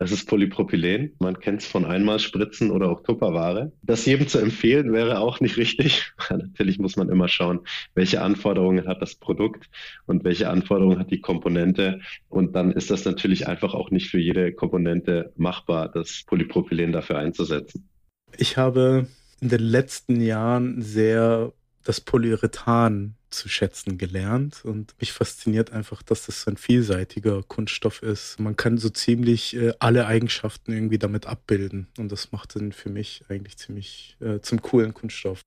Das 0.00 0.10
ist 0.10 0.26
Polypropylen. 0.28 1.14
Man 1.20 1.38
kennt 1.38 1.60
es 1.60 1.68
von 1.68 1.84
Einmalspritzen 1.84 2.72
oder 2.72 2.90
auch 2.90 3.04
Tupperware. 3.04 3.70
Das 3.80 4.04
jedem 4.04 4.26
zu 4.26 4.40
empfehlen 4.40 4.92
wäre 4.92 5.20
auch 5.20 5.38
nicht 5.38 5.56
richtig. 5.56 6.12
Natürlich 6.30 6.80
muss 6.80 6.96
man 6.96 7.08
immer 7.08 7.28
schauen, 7.28 7.60
welche 7.94 8.22
Anforderungen 8.22 8.88
hat 8.88 9.00
das 9.00 9.14
Produkt 9.14 9.70
und 10.06 10.24
welche 10.24 10.50
Anforderungen 10.50 10.98
hat 10.98 11.12
die 11.12 11.20
Komponente. 11.20 12.00
Und 12.28 12.56
dann 12.56 12.72
ist 12.72 12.90
das 12.90 13.04
natürlich 13.04 13.46
einfach 13.46 13.72
auch 13.72 13.92
nicht 13.92 14.10
für 14.10 14.18
jede 14.18 14.52
Komponente 14.52 15.32
machbar, 15.36 15.88
das 15.88 16.24
Polypropylen 16.26 16.90
dafür 16.90 17.18
einzusetzen. 17.18 17.88
Ich 18.36 18.56
habe 18.56 19.06
in 19.40 19.48
den 19.48 19.60
letzten 19.60 20.20
Jahren 20.20 20.82
sehr 20.82 21.52
das 21.84 22.00
Polyurethan 22.00 23.14
zu 23.32 23.48
schätzen 23.48 23.98
gelernt 23.98 24.64
und 24.64 24.94
mich 25.00 25.12
fasziniert 25.12 25.72
einfach, 25.72 26.02
dass 26.02 26.26
das 26.26 26.42
so 26.42 26.50
ein 26.50 26.56
vielseitiger 26.56 27.42
Kunststoff 27.42 28.02
ist. 28.02 28.38
Man 28.38 28.56
kann 28.56 28.78
so 28.78 28.88
ziemlich 28.90 29.56
äh, 29.56 29.72
alle 29.78 30.06
Eigenschaften 30.06 30.72
irgendwie 30.72 30.98
damit 30.98 31.26
abbilden 31.26 31.88
und 31.98 32.12
das 32.12 32.32
macht 32.32 32.54
den 32.54 32.72
für 32.72 32.90
mich 32.90 33.24
eigentlich 33.28 33.56
ziemlich 33.56 34.16
äh, 34.20 34.40
zum 34.40 34.62
coolen 34.62 34.94
Kunststoff. 34.94 35.40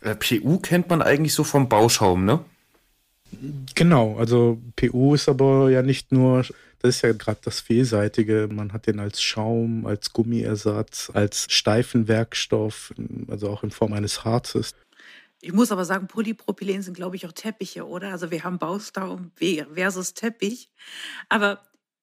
Äh, 0.00 0.16
PU 0.16 0.58
kennt 0.58 0.88
man 0.88 1.02
eigentlich 1.02 1.34
so 1.34 1.44
vom 1.44 1.68
Bauschaum, 1.68 2.24
ne? 2.24 2.44
Genau, 3.74 4.18
also 4.18 4.60
PU 4.76 5.14
ist 5.14 5.28
aber 5.28 5.70
ja 5.70 5.82
nicht 5.82 6.12
nur, 6.12 6.42
das 6.80 6.96
ist 6.96 7.02
ja 7.02 7.12
gerade 7.12 7.38
das 7.42 7.60
Vielseitige. 7.60 8.48
Man 8.52 8.72
hat 8.72 8.86
den 8.86 9.00
als 9.00 9.22
Schaum, 9.22 9.86
als 9.86 10.12
Gummiersatz, 10.12 11.10
als 11.14 11.46
steifen 11.50 12.08
Werkstoff, 12.08 12.92
also 13.28 13.48
auch 13.48 13.62
in 13.62 13.70
Form 13.70 13.94
eines 13.94 14.24
Harzes. 14.24 14.74
Ich 15.44 15.52
muss 15.52 15.72
aber 15.72 15.84
sagen, 15.84 16.06
Polypropylen 16.06 16.82
sind, 16.82 16.94
glaube 16.94 17.16
ich, 17.16 17.26
auch 17.26 17.32
Teppiche, 17.32 17.84
oder? 17.86 18.12
Also 18.12 18.30
wir 18.30 18.44
haben 18.44 18.60
Baustaum 18.60 19.32
versus 19.74 20.14
Teppich. 20.14 20.70
Aber 21.28 21.60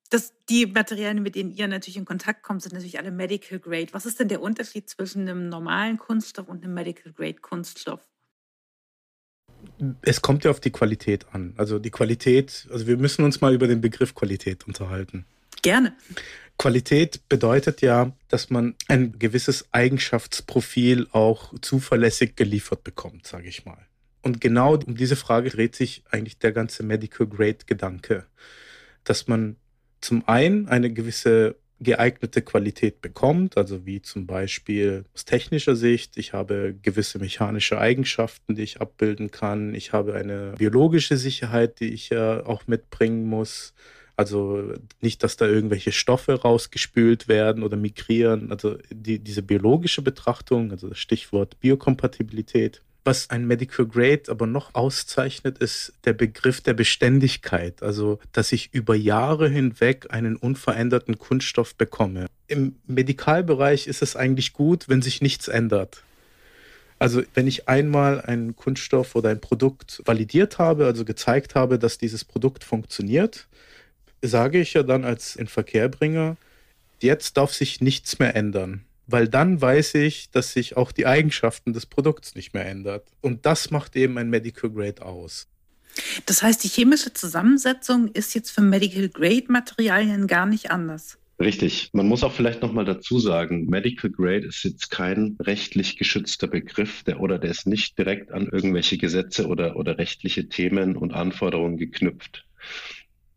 das, 0.09 0.33
die 0.49 0.65
Materialien, 0.65 1.23
mit 1.23 1.35
denen 1.35 1.51
ihr 1.51 1.69
natürlich 1.69 1.95
in 1.95 2.03
Kontakt 2.03 2.43
kommt, 2.43 2.61
sind 2.61 2.73
natürlich 2.73 2.99
alle 2.99 3.11
Medical 3.11 3.59
Grade. 3.59 3.93
Was 3.93 4.05
ist 4.05 4.19
denn 4.19 4.27
der 4.27 4.41
Unterschied 4.41 4.89
zwischen 4.89 5.21
einem 5.21 5.47
normalen 5.47 5.97
Kunststoff 5.97 6.49
und 6.49 6.65
einem 6.65 6.73
Medical 6.73 7.13
Grade 7.13 7.35
Kunststoff? 7.35 8.01
Es 10.01 10.21
kommt 10.21 10.43
ja 10.43 10.51
auf 10.51 10.59
die 10.59 10.71
Qualität 10.71 11.27
an. 11.31 11.53
Also 11.55 11.79
die 11.79 11.91
Qualität, 11.91 12.67
also 12.71 12.87
wir 12.87 12.97
müssen 12.97 13.23
uns 13.23 13.39
mal 13.39 13.53
über 13.53 13.67
den 13.67 13.79
Begriff 13.79 14.15
Qualität 14.15 14.67
unterhalten. 14.67 15.25
Gerne. 15.61 15.95
Qualität 16.59 17.21
bedeutet 17.29 17.81
ja, 17.81 18.11
dass 18.27 18.49
man 18.49 18.75
ein 18.89 19.17
gewisses 19.17 19.69
Eigenschaftsprofil 19.71 21.07
auch 21.13 21.53
zuverlässig 21.61 22.35
geliefert 22.35 22.83
bekommt, 22.83 23.25
sage 23.25 23.47
ich 23.47 23.65
mal. 23.65 23.79
Und 24.21 24.41
genau 24.41 24.75
um 24.75 24.95
diese 24.95 25.15
Frage 25.15 25.49
dreht 25.49 25.75
sich 25.75 26.03
eigentlich 26.11 26.37
der 26.37 26.51
ganze 26.51 26.83
Medical 26.83 27.27
Grade 27.27 27.59
Gedanke, 27.65 28.25
dass 29.05 29.27
man 29.27 29.55
zum 30.01 30.27
einen 30.27 30.67
eine 30.67 30.91
gewisse 30.91 31.55
geeignete 31.79 32.41
Qualität 32.41 33.01
bekommt, 33.01 33.57
also 33.57 33.85
wie 33.85 34.01
zum 34.01 34.27
Beispiel 34.27 35.05
aus 35.13 35.23
technischer 35.23 35.77
Sicht, 35.77 36.17
ich 36.17 36.33
habe 36.33 36.75
gewisse 36.81 37.19
mechanische 37.19 37.79
Eigenschaften, 37.79 38.55
die 38.55 38.63
ich 38.63 38.81
abbilden 38.81 39.31
kann, 39.31 39.73
ich 39.73 39.93
habe 39.93 40.13
eine 40.13 40.55
biologische 40.57 41.15
Sicherheit, 41.15 41.79
die 41.79 41.93
ich 41.93 42.09
ja 42.09 42.45
auch 42.45 42.67
mitbringen 42.67 43.23
muss, 43.23 43.73
also 44.19 44.73
nicht, 44.99 45.23
dass 45.23 45.37
da 45.37 45.47
irgendwelche 45.47 45.93
Stoffe 45.93 46.41
rausgespült 46.41 47.29
werden 47.29 47.63
oder 47.63 47.77
migrieren. 47.77 48.51
Also 48.51 48.77
die, 48.91 49.19
diese 49.19 49.41
biologische 49.41 50.01
Betrachtung, 50.01 50.71
also 50.71 50.89
das 50.89 50.99
Stichwort 50.99 51.57
Biokompatibilität. 51.61 52.81
Was 53.05 53.29
ein 53.29 53.47
Medical 53.47 53.85
Grade 53.85 54.23
aber 54.27 54.45
noch 54.45 54.75
auszeichnet, 54.75 55.59
ist 55.59 55.93
der 56.03 56.11
Begriff 56.11 56.59
der 56.59 56.73
Beständigkeit. 56.73 57.81
Also, 57.81 58.19
dass 58.33 58.51
ich 58.51 58.73
über 58.73 58.93
Jahre 58.93 59.47
hinweg 59.47 60.07
einen 60.09 60.35
unveränderten 60.35 61.17
Kunststoff 61.17 61.75
bekomme. 61.75 62.25
Im 62.47 62.75
Medikalbereich 62.87 63.87
ist 63.87 64.01
es 64.01 64.17
eigentlich 64.17 64.51
gut, 64.51 64.89
wenn 64.89 65.01
sich 65.01 65.21
nichts 65.21 65.47
ändert. 65.47 66.03
Also 67.01 67.23
wenn 67.35 67.47
ich 67.47 67.69
einmal 67.69 68.19
einen 68.19 68.57
Kunststoff 68.57 69.15
oder 69.15 69.29
ein 69.29 69.39
Produkt 69.39 70.01
validiert 70.03 70.57
habe, 70.57 70.87
also 70.87 71.05
gezeigt 71.05 71.55
habe, 71.55 71.79
dass 71.79 71.97
dieses 71.97 72.25
Produkt 72.25 72.65
funktioniert, 72.65 73.47
sage 74.21 74.59
ich 74.59 74.73
ja 74.73 74.83
dann 74.83 75.05
als 75.05 75.35
Inverkehrbringer, 75.35 76.37
jetzt 77.01 77.37
darf 77.37 77.53
sich 77.53 77.81
nichts 77.81 78.19
mehr 78.19 78.35
ändern. 78.35 78.85
Weil 79.07 79.27
dann 79.27 79.59
weiß 79.59 79.95
ich, 79.95 80.29
dass 80.29 80.53
sich 80.53 80.77
auch 80.77 80.91
die 80.91 81.07
Eigenschaften 81.07 81.73
des 81.73 81.87
Produkts 81.87 82.35
nicht 82.35 82.53
mehr 82.53 82.67
ändert. 82.67 83.07
Und 83.21 83.45
das 83.45 83.71
macht 83.71 83.95
eben 83.95 84.17
ein 84.19 84.29
Medical 84.29 84.69
Grade 84.69 85.03
aus. 85.03 85.47
Das 86.27 86.43
heißt, 86.43 86.63
die 86.63 86.67
chemische 86.67 87.13
Zusammensetzung 87.13 88.09
ist 88.09 88.35
jetzt 88.35 88.51
für 88.51 88.61
Medical 88.61 89.09
Grade 89.09 89.45
Materialien 89.47 90.27
gar 90.27 90.45
nicht 90.45 90.69
anders. 90.69 91.17
Richtig. 91.39 91.89
Man 91.93 92.07
muss 92.07 92.23
auch 92.23 92.33
vielleicht 92.33 92.61
nochmal 92.61 92.83
dazu 92.83 93.17
sagen, 93.17 93.67
Medical 93.67 94.09
Grade 94.09 94.45
ist 94.45 94.63
jetzt 94.63 94.91
kein 94.91 95.37
rechtlich 95.39 95.97
geschützter 95.97 96.47
Begriff, 96.47 97.03
der 97.03 97.21
oder 97.21 97.39
der 97.39 97.51
ist 97.51 97.65
nicht 97.65 97.97
direkt 97.97 98.31
an 98.31 98.47
irgendwelche 98.51 98.97
Gesetze 98.97 99.47
oder, 99.47 99.77
oder 99.77 99.97
rechtliche 99.97 100.49
Themen 100.49 100.97
und 100.97 101.13
Anforderungen 101.13 101.77
geknüpft. 101.77 102.45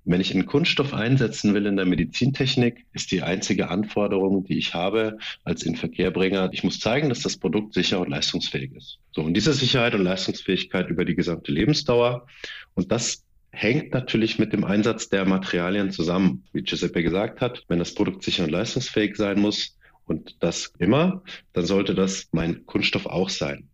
Wenn 0.05 0.21
ich 0.21 0.35
einen 0.35 0.47
Kunststoff 0.47 0.95
einsetzen 0.95 1.55
will 1.55 1.67
in 1.67 1.77
der 1.77 1.87
Medizintechnik, 1.87 2.87
ist 2.93 3.13
die 3.13 3.23
einzige 3.23 3.69
Anforderung, 3.69 4.45
die 4.45 4.59
ich 4.59 4.75
habe 4.75 5.19
als 5.45 5.63
Inverkehrbringer, 5.63 6.51
ich 6.53 6.65
muss 6.65 6.81
zeigen, 6.81 7.09
dass 7.09 7.21
das 7.21 7.37
Produkt 7.37 7.75
sicher 7.75 8.01
und 8.01 8.09
leistungsfähig 8.09 8.73
ist. 8.73 8.99
So, 9.13 9.23
und 9.23 9.35
diese 9.35 9.53
Sicherheit 9.53 9.95
und 9.95 10.03
Leistungsfähigkeit 10.03 10.89
über 10.89 11.05
die 11.05 11.15
gesamte 11.15 11.53
Lebensdauer. 11.53 12.27
Und 12.75 12.91
das 12.91 13.25
hängt 13.53 13.93
natürlich 13.93 14.39
mit 14.41 14.53
dem 14.53 14.65
Einsatz 14.65 15.09
der 15.09 15.25
Materialien 15.25 15.93
zusammen. 15.93 16.45
Wie 16.53 16.63
Giuseppe 16.63 17.03
gesagt 17.03 17.41
hat, 17.41 17.63
wenn 17.69 17.79
das 17.79 17.95
Produkt 17.95 18.25
sicher 18.25 18.45
und 18.45 18.51
leistungsfähig 18.51 19.17
sein 19.17 19.39
muss 19.39 19.77
und 20.07 20.37
das 20.41 20.73
immer, 20.79 21.23
dann 21.53 21.67
sollte 21.67 21.95
das 21.95 22.29
mein 22.33 22.67
Kunststoff 22.67 23.07
auch 23.07 23.29
sein. 23.29 23.69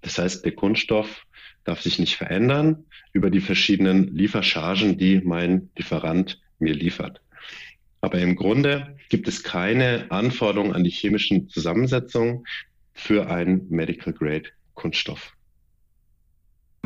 Das 0.00 0.18
heißt, 0.18 0.44
der 0.44 0.52
Kunststoff 0.52 1.26
darf 1.64 1.82
sich 1.82 1.98
nicht 1.98 2.16
verändern 2.16 2.84
über 3.12 3.30
die 3.30 3.40
verschiedenen 3.40 4.14
Lieferchargen, 4.14 4.98
die 4.98 5.20
mein 5.20 5.70
Lieferant 5.76 6.40
mir 6.58 6.74
liefert. 6.74 7.20
Aber 8.00 8.18
im 8.18 8.36
Grunde 8.36 8.96
gibt 9.08 9.28
es 9.28 9.42
keine 9.42 10.10
Anforderungen 10.10 10.72
an 10.72 10.84
die 10.84 10.90
chemischen 10.90 11.48
Zusammensetzungen 11.48 12.44
für 12.94 13.28
einen 13.30 13.68
Medical 13.68 14.12
Grade 14.12 14.48
Kunststoff. 14.74 15.34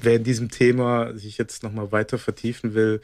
Wer 0.01 0.17
in 0.17 0.25
diesem 0.25 0.51
Thema 0.51 1.17
sich 1.17 1.39
jetzt 1.39 1.63
nochmal 1.63 1.93
weiter 1.93 2.19
vertiefen 2.19 2.75
will, 2.75 3.01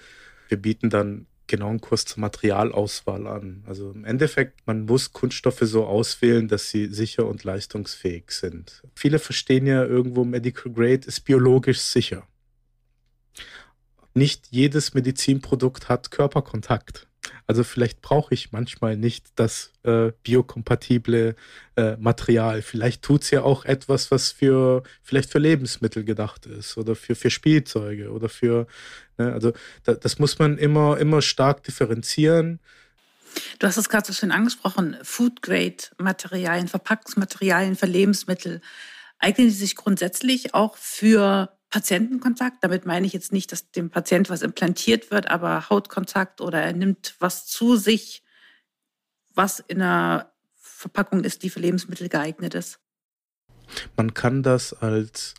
wir 0.49 0.59
bieten 0.59 0.91
dann 0.91 1.27
genau 1.51 1.69
einen 1.69 1.81
Kurs 1.81 2.05
zur 2.05 2.21
Materialauswahl 2.21 3.27
an. 3.27 3.65
Also 3.67 3.91
im 3.91 4.05
Endeffekt, 4.05 4.67
man 4.67 4.87
muss 4.87 5.13
Kunststoffe 5.13 5.61
so 5.63 5.85
auswählen, 5.85 6.49
dass 6.49 6.71
sie 6.71 6.87
sicher 6.87 7.27
und 7.27 7.45
leistungsfähig 7.45 8.31
sind. 8.31 8.83
Viele 8.95 9.19
verstehen 9.19 9.67
ja 9.67 9.85
irgendwo, 9.85 10.25
Medical 10.25 10.73
Grade 10.73 11.07
ist 11.07 11.21
biologisch 11.23 11.81
sicher. 11.81 12.27
Nicht 14.15 14.47
jedes 14.51 14.95
Medizinprodukt 14.95 15.89
hat 15.89 16.11
Körperkontakt. 16.11 17.09
Also 17.47 17.65
vielleicht 17.65 18.01
brauche 18.01 18.33
ich 18.33 18.53
manchmal 18.53 18.97
nicht 18.97 19.27
das 19.35 19.73
äh, 19.83 20.13
biokompatible 20.23 21.35
äh, 21.77 21.97
Material. 21.97 22.63
Vielleicht 22.63 23.03
tut 23.03 23.23
es 23.23 23.31
ja 23.31 23.43
auch 23.43 23.65
etwas, 23.65 24.11
was 24.11 24.31
für 24.31 24.83
vielleicht 25.03 25.31
für 25.31 25.39
Lebensmittel 25.39 26.05
gedacht 26.05 26.47
ist 26.47 26.77
oder 26.77 26.95
für, 26.95 27.15
für 27.15 27.31
Spielzeuge 27.31 28.11
oder 28.11 28.29
für, 28.29 28.67
also 29.21 29.53
da, 29.85 29.95
das 29.95 30.19
muss 30.19 30.39
man 30.39 30.59
immer, 30.59 30.99
immer 30.99 31.23
stark 31.23 31.63
differenzieren. 31.63 32.61
Du 33.59 33.67
hast 33.67 33.77
es 33.77 33.89
gerade 33.89 34.07
so 34.07 34.13
schön 34.13 34.33
angesprochen, 34.33 34.97
Food-Grade-Materialien, 35.03 36.69
Verpackungsmaterialien 36.69 37.77
für 37.77 37.87
Lebensmittel. 37.87 38.61
Eignen 39.19 39.49
die 39.49 39.55
sich 39.55 39.77
grundsätzlich 39.77 40.55
auch 40.55 40.77
für 40.77 41.51
Patientenkontakt. 41.69 42.59
Damit 42.63 42.87
meine 42.87 43.07
ich 43.07 43.13
jetzt 43.13 43.33
nicht, 43.33 43.53
dass 43.53 43.71
dem 43.71 43.91
Patient 43.91 44.29
was 44.29 44.43
implantiert 44.43 45.11
wird, 45.11 45.31
aber 45.31 45.71
Hautkontakt 45.71 46.41
oder 46.41 46.61
er 46.61 46.73
nimmt 46.73 47.15
was 47.21 47.47
zu 47.47 47.77
sich, 47.77 48.23
was 49.35 49.61
in 49.61 49.81
einer 49.81 50.33
Verpackung 50.57 51.23
ist, 51.25 51.43
die 51.43 51.51
für 51.51 51.61
Lebensmittel 51.61 52.09
geeignet 52.09 52.55
ist. 52.55 52.81
Man 53.97 54.15
kann 54.15 54.43
das 54.43 54.73
als 54.73 55.35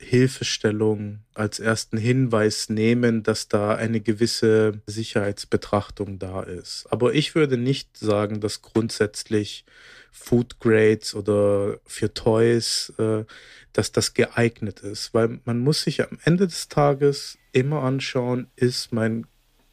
Hilfestellung, 0.00 1.20
als 1.34 1.60
ersten 1.60 1.98
Hinweis 1.98 2.70
nehmen, 2.70 3.22
dass 3.22 3.48
da 3.48 3.74
eine 3.74 4.00
gewisse 4.00 4.80
Sicherheitsbetrachtung 4.86 6.18
da 6.18 6.42
ist. 6.42 6.86
Aber 6.90 7.14
ich 7.14 7.34
würde 7.34 7.58
nicht 7.58 7.98
sagen, 7.98 8.40
dass 8.40 8.62
grundsätzlich 8.62 9.64
Food 10.10 10.58
Grades 10.58 11.14
oder 11.14 11.78
für 11.84 12.12
Toys, 12.14 12.92
äh, 12.98 13.24
dass 13.72 13.92
das 13.92 14.14
geeignet 14.14 14.80
ist, 14.80 15.12
weil 15.12 15.40
man 15.44 15.58
muss 15.60 15.82
sich 15.82 16.02
am 16.02 16.18
Ende 16.24 16.46
des 16.46 16.68
Tages 16.68 17.38
immer 17.52 17.82
anschauen, 17.82 18.48
ist 18.56 18.92
mein 18.92 19.26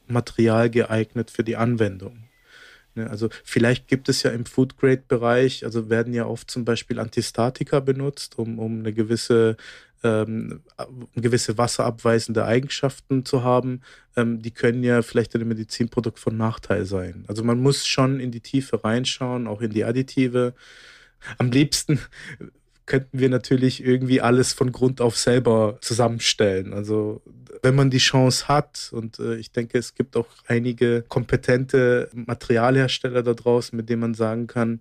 Material 0.07 0.69
geeignet 0.69 1.31
für 1.31 1.43
die 1.43 1.55
Anwendung. 1.55 2.26
Ne, 2.97 3.09
also 3.09 3.29
vielleicht 3.43 3.87
gibt 3.87 4.09
es 4.09 4.23
ja 4.23 4.31
im 4.31 4.45
Food 4.45 4.77
Grade 4.77 5.03
Bereich, 5.07 5.63
also 5.63 5.89
werden 5.89 6.13
ja 6.13 6.25
oft 6.25 6.49
zum 6.49 6.65
Beispiel 6.65 6.99
Antistatika 6.99 7.79
benutzt, 7.79 8.39
um, 8.39 8.57
um 8.57 8.79
eine 8.79 8.91
gewisse 8.91 9.55
ähm, 10.03 10.61
gewisse 11.15 11.57
wasserabweisende 11.57 12.45
Eigenschaften 12.45 13.25
zu 13.25 13.43
haben, 13.43 13.81
ähm, 14.15 14.41
die 14.41 14.51
können 14.51 14.83
ja 14.83 15.01
vielleicht 15.01 15.33
in 15.35 15.41
einem 15.41 15.49
Medizinprodukt 15.49 16.19
von 16.19 16.37
Nachteil 16.37 16.85
sein. 16.85 17.25
Also 17.27 17.43
man 17.43 17.59
muss 17.59 17.85
schon 17.85 18.19
in 18.19 18.31
die 18.31 18.41
Tiefe 18.41 18.83
reinschauen, 18.83 19.47
auch 19.47 19.61
in 19.61 19.71
die 19.71 19.83
Additive. 19.83 20.53
Am 21.39 21.51
liebsten 21.51 21.99
könnten 22.87 23.19
wir 23.19 23.29
natürlich 23.29 23.83
irgendwie 23.83 24.21
alles 24.21 24.53
von 24.53 24.71
Grund 24.71 25.01
auf 25.01 25.17
selber 25.17 25.77
zusammenstellen. 25.81 26.73
Also 26.73 27.21
wenn 27.61 27.75
man 27.75 27.89
die 27.89 27.97
Chance 27.97 28.47
hat, 28.47 28.89
und 28.91 29.19
äh, 29.19 29.35
ich 29.35 29.51
denke, 29.51 29.77
es 29.77 29.93
gibt 29.93 30.15
auch 30.17 30.27
einige 30.47 31.03
kompetente 31.07 32.09
Materialhersteller 32.13 33.23
da 33.23 33.33
draußen, 33.33 33.75
mit 33.77 33.89
denen 33.89 34.01
man 34.01 34.13
sagen 34.13 34.47
kann, 34.47 34.79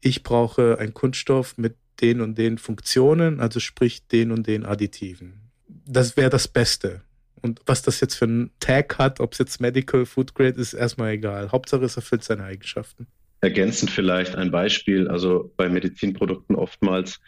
ich 0.00 0.22
brauche 0.22 0.78
einen 0.78 0.94
Kunststoff 0.94 1.56
mit 1.56 1.74
den 2.00 2.20
und 2.20 2.36
den 2.36 2.58
Funktionen, 2.58 3.40
also 3.40 3.58
sprich 3.58 4.06
den 4.06 4.30
und 4.30 4.46
den 4.46 4.66
Additiven. 4.66 5.50
Das 5.86 6.16
wäre 6.16 6.30
das 6.30 6.48
Beste. 6.48 7.00
Und 7.40 7.60
was 7.64 7.82
das 7.82 8.00
jetzt 8.00 8.16
für 8.16 8.26
einen 8.26 8.50
Tag 8.60 8.98
hat, 8.98 9.20
ob 9.20 9.32
es 9.32 9.38
jetzt 9.38 9.60
Medical 9.60 10.04
Food 10.04 10.34
Grade 10.34 10.60
ist, 10.60 10.74
erstmal 10.74 11.12
egal. 11.12 11.52
Hauptsache 11.52 11.84
es 11.84 11.96
erfüllt 11.96 12.24
seine 12.24 12.44
Eigenschaften. 12.44 13.06
Ergänzend 13.40 13.90
vielleicht 13.90 14.34
ein 14.34 14.50
Beispiel, 14.50 15.08
also 15.08 15.52
bei 15.56 15.68
Medizinprodukten 15.68 16.56
oftmals 16.56 17.20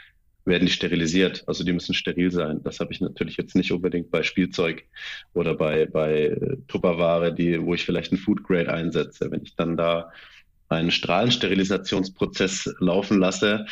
werden 0.49 0.67
die 0.67 0.73
sterilisiert, 0.73 1.45
also 1.47 1.63
die 1.65 1.73
müssen 1.73 1.95
steril 1.95 2.31
sein. 2.31 2.61
Das 2.65 2.81
habe 2.81 2.93
ich 2.93 3.01
natürlich 3.01 3.37
jetzt 3.37 3.55
nicht 3.55 3.73
unbedingt 3.73 4.11
bei 4.11 4.23
Spielzeug 4.23 4.85
oder 5.35 5.55
bei, 5.55 5.87
bei 5.87 6.37
Tupperware, 6.67 7.33
die, 7.33 7.63
wo 7.63 7.75
ich 7.75 7.85
vielleicht 7.85 8.13
einen 8.13 8.21
Food 8.21 8.43
Grade 8.43 8.73
einsetze. 8.73 9.31
Wenn 9.31 9.43
ich 9.43 9.55
dann 9.55 9.77
da 9.77 10.11
einen 10.69 10.91
Strahlensterilisationsprozess 10.91 12.75
laufen 12.81 13.19
lasse, 13.19 13.67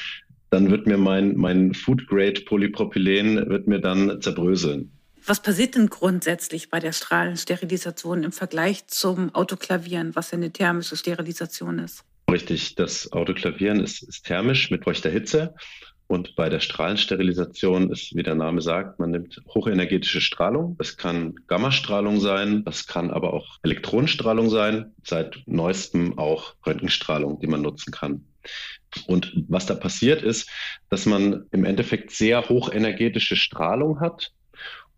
dann 0.51 0.71
wird 0.71 0.87
mir 0.87 0.97
mein, 0.97 1.37
mein 1.37 1.75
Food-Grade-Polypropylen 1.75 3.49
wird 3.49 3.67
mir 3.67 3.81
dann 3.81 4.21
zerbröseln. 4.21 4.93
Was 5.27 5.43
passiert 5.43 5.75
denn 5.75 5.89
grundsätzlich 5.89 6.71
bei 6.71 6.79
der 6.79 6.93
Strahlensterilisation 6.93 8.23
im 8.23 8.31
Vergleich 8.31 8.87
zum 8.87 9.35
Autoklavieren, 9.35 10.15
was 10.15 10.33
eine 10.33 10.53
thermische 10.53 10.97
Sterilisation 10.97 11.81
ist? 11.81 12.05
Richtig, 12.31 12.77
das 12.77 13.11
Autoklavieren 13.13 13.81
ist, 13.81 14.03
ist 14.03 14.25
thermisch 14.25 14.71
mit 14.71 14.85
feuchter 14.85 15.11
Hitze. 15.11 15.55
Und 16.09 16.37
bei 16.37 16.49
der 16.49 16.61
Strahlensterilisation 16.61 17.91
ist, 17.91 18.15
wie 18.15 18.23
der 18.23 18.37
Name 18.37 18.61
sagt, 18.61 19.01
man 19.01 19.11
nimmt 19.11 19.43
hochenergetische 19.49 20.21
Strahlung. 20.21 20.77
Das 20.79 20.97
kann 20.97 21.35
Gammastrahlung 21.49 22.21
sein, 22.21 22.65
das 22.65 22.87
kann 22.87 23.11
aber 23.11 23.35
auch 23.35 23.59
Elektronenstrahlung 23.65 24.49
sein, 24.49 24.93
seit 25.03 25.43
neuestem 25.47 26.17
auch 26.17 26.55
Röntgenstrahlung, 26.65 27.41
die 27.41 27.49
man 27.49 27.63
nutzen 27.63 27.91
kann. 27.91 28.25
Und 29.09 29.33
was 29.49 29.67
da 29.67 29.75
passiert 29.75 30.23
ist, 30.23 30.49
dass 30.91 31.07
man 31.07 31.47
im 31.51 31.65
Endeffekt 31.65 32.13
sehr 32.13 32.49
hochenergetische 32.49 33.35
Strahlung 33.35 33.99
hat. 33.99 34.33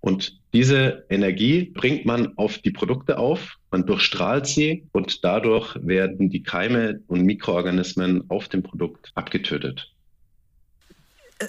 Und 0.00 0.38
diese 0.52 1.06
Energie 1.08 1.64
bringt 1.64 2.04
man 2.04 2.36
auf 2.36 2.58
die 2.58 2.70
Produkte 2.70 3.18
auf, 3.18 3.56
man 3.70 3.84
durchstrahlt 3.84 4.46
sie 4.46 4.86
und 4.92 5.24
dadurch 5.24 5.74
werden 5.82 6.30
die 6.30 6.42
Keime 6.42 7.00
und 7.08 7.22
Mikroorganismen 7.22 8.30
auf 8.30 8.48
dem 8.48 8.62
Produkt 8.62 9.10
abgetötet. 9.14 9.92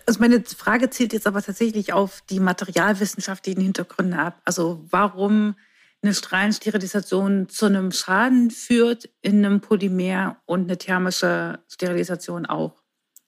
Also 0.05 0.19
meine 0.19 0.43
Frage 0.43 0.89
zielt 0.89 1.13
jetzt 1.13 1.25
aber 1.25 1.41
tatsächlich 1.41 1.93
auf 1.93 2.21
die 2.29 2.39
materialwissenschaftlichen 2.39 3.61
Hintergründe 3.61 4.19
ab. 4.19 4.41
Also 4.45 4.85
warum 4.89 5.55
eine 6.01 6.13
Strahlensterilisation 6.13 7.49
zu 7.49 7.65
einem 7.65 7.91
Schaden 7.91 8.51
führt 8.51 9.09
in 9.21 9.45
einem 9.45 9.61
Polymer 9.61 10.37
und 10.45 10.63
eine 10.63 10.77
thermische 10.77 11.59
Sterilisation 11.67 12.45
auch. 12.45 12.81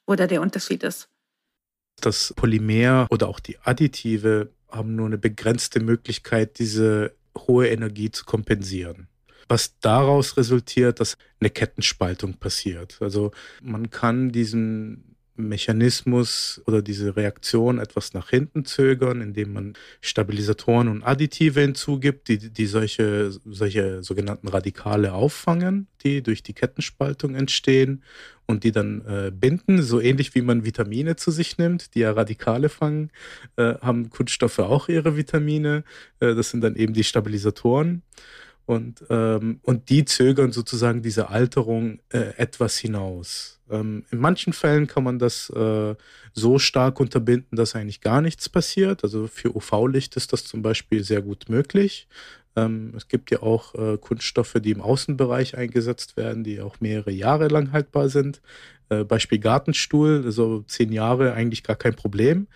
Oder 0.06 0.28
der 0.28 0.41
Unterschied 0.41 0.84
ist. 0.84 1.10
Das 2.00 2.34
Polymer 2.36 3.08
oder 3.10 3.28
auch 3.28 3.39
die 3.39 3.60
Additive 3.60 4.52
haben 4.69 4.95
nur 4.95 5.08
eine 5.08 5.17
begrenzte 5.17 5.80
Möglichkeit, 5.80 6.60
diese 6.60 7.15
hohe 7.38 7.67
Energie 7.67 8.12
zu 8.12 8.26
kompensieren. 8.26 9.08
Was 9.47 9.78
daraus 9.80 10.38
resultiert, 10.38 11.00
dass 11.00 11.17
eine 11.39 11.50
Kettenspaltung 11.50 12.36
passiert. 12.36 12.97
Also 13.02 13.32
man 13.62 13.89
kann 13.89 14.32
diesen 14.32 15.11
Mechanismus 15.36 16.62
oder 16.65 16.82
diese 16.82 17.15
Reaktion 17.15 17.80
etwas 17.80 18.13
nach 18.13 18.30
hinten 18.30 18.65
zögern, 18.65 19.22
indem 19.22 19.54
man 19.54 19.74
Stabilisatoren 20.02 20.88
und 20.88 21.04
Additive 21.04 21.62
hinzugibt, 21.62 22.28
die, 22.28 22.50
die 22.50 22.65
solche, 22.65 23.32
solche 23.46 24.04
sogenannten 24.04 24.48
Radikale 24.48 25.13
auffangen, 25.13 25.88
die 26.04 26.22
durch 26.22 26.44
die 26.44 26.54
Kettenspaltung 26.54 27.36
entstehen 27.36 28.04
und 28.46 28.63
die 28.63 28.72
dann 28.72 29.06
äh, 29.06 29.32
binden, 29.32 29.82
so 29.82 30.00
ähnlich 30.00 30.36
wie 30.36 30.41
man 30.41 30.65
Vitamine 30.65 31.15
zu 31.15 31.32
sich 31.32 31.58
nimmt, 31.58 31.96
die 31.96 32.00
ja 32.00 32.12
Radikale 32.12 32.70
fangen, 32.70 33.12
äh, 33.56 33.76
haben 33.82 34.10
Kunststoffe 34.10 34.60
auch 34.60 34.89
ihre 34.89 35.15
Vitamine. 35.15 35.84
Äh, 36.20 36.36
das 36.36 36.50
sind 36.50 36.62
dann 36.62 36.76
eben 36.76 36.94
die 36.94 37.04
Stabilisatoren. 37.04 38.04
Und, 38.65 39.04
ähm, 39.10 39.60
und 39.63 39.89
die 39.89 40.06
zögern 40.06 40.52
sozusagen 40.52 41.02
diese 41.02 41.30
Alterung 41.30 42.00
äh, 42.10 42.36
etwas 42.38 42.78
hinaus. 42.78 43.60
Ähm, 43.69 44.06
in 44.12 44.19
manchen 44.19 44.54
Fällen 44.54 44.88
kann 44.88 45.04
man 45.04 45.19
das 45.19 45.50
äh, 45.50 45.95
so 46.34 46.60
stark 46.60 47.00
unterbinden, 47.00 47.58
dass 47.58 47.76
eigentlich 47.76 48.02
gar 48.02 48.21
nichts 48.21 48.50
passiert. 48.50 49.04
Also 49.04 49.28
für 49.28 49.56
UV-Licht 49.56 50.15
ist 50.15 50.32
das 50.32 50.45
zum 50.45 50.62
Beispiel 50.62 51.04
sehr 51.04 51.21
gut 51.21 51.50
möglich. 51.50 52.08
Ähm, 52.56 52.93
es 52.95 53.08
gibt 53.08 53.32
ja 53.32 53.41
auch 53.41 53.76
äh, 53.76 53.97
Kunststoffe, 53.97 54.56
die 54.62 54.71
im 54.71 54.82
Außenbereich 54.82 55.58
eingesetzt 55.58 56.17
werden, 56.17 56.43
die 56.43 56.62
auch 56.62 56.82
mehrere 56.82 57.12
Jahre 57.12 57.47
lang 57.47 57.71
haltbar 57.71 58.10
sind. 58.10 58.41
Äh, 58.89 59.06
Beispiel 59.06 59.39
Gartenstuhl, 59.39 60.24
also 60.26 60.63
zehn 60.63 60.91
Jahre 60.91 61.34
eigentlich 61.34 61.63
gar 61.63 61.78
kein 61.78 61.95
Problem. 61.95 62.47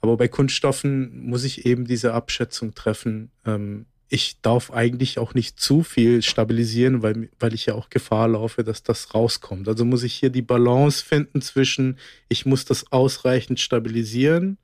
Aber 0.00 0.16
bei 0.16 0.28
Kunststoffen 0.28 1.26
muss 1.26 1.44
ich 1.44 1.66
eben 1.66 1.84
diese 1.84 2.14
Abschätzung 2.14 2.74
treffen. 2.74 3.30
Ähm, 3.44 3.86
ich 4.08 4.40
darf 4.40 4.70
eigentlich 4.70 5.18
auch 5.18 5.34
nicht 5.34 5.60
zu 5.60 5.82
viel 5.82 6.22
stabilisieren, 6.22 7.02
weil, 7.02 7.28
weil 7.38 7.52
ich 7.52 7.66
ja 7.66 7.74
auch 7.74 7.90
Gefahr 7.90 8.28
laufe, 8.28 8.64
dass 8.64 8.82
das 8.82 9.14
rauskommt. 9.14 9.68
Also 9.68 9.84
muss 9.84 10.02
ich 10.02 10.14
hier 10.14 10.30
die 10.30 10.42
Balance 10.42 11.04
finden 11.04 11.42
zwischen, 11.42 11.98
ich 12.28 12.46
muss 12.46 12.64
das 12.64 12.90
ausreichend 12.90 13.60
stabilisieren, 13.60 14.58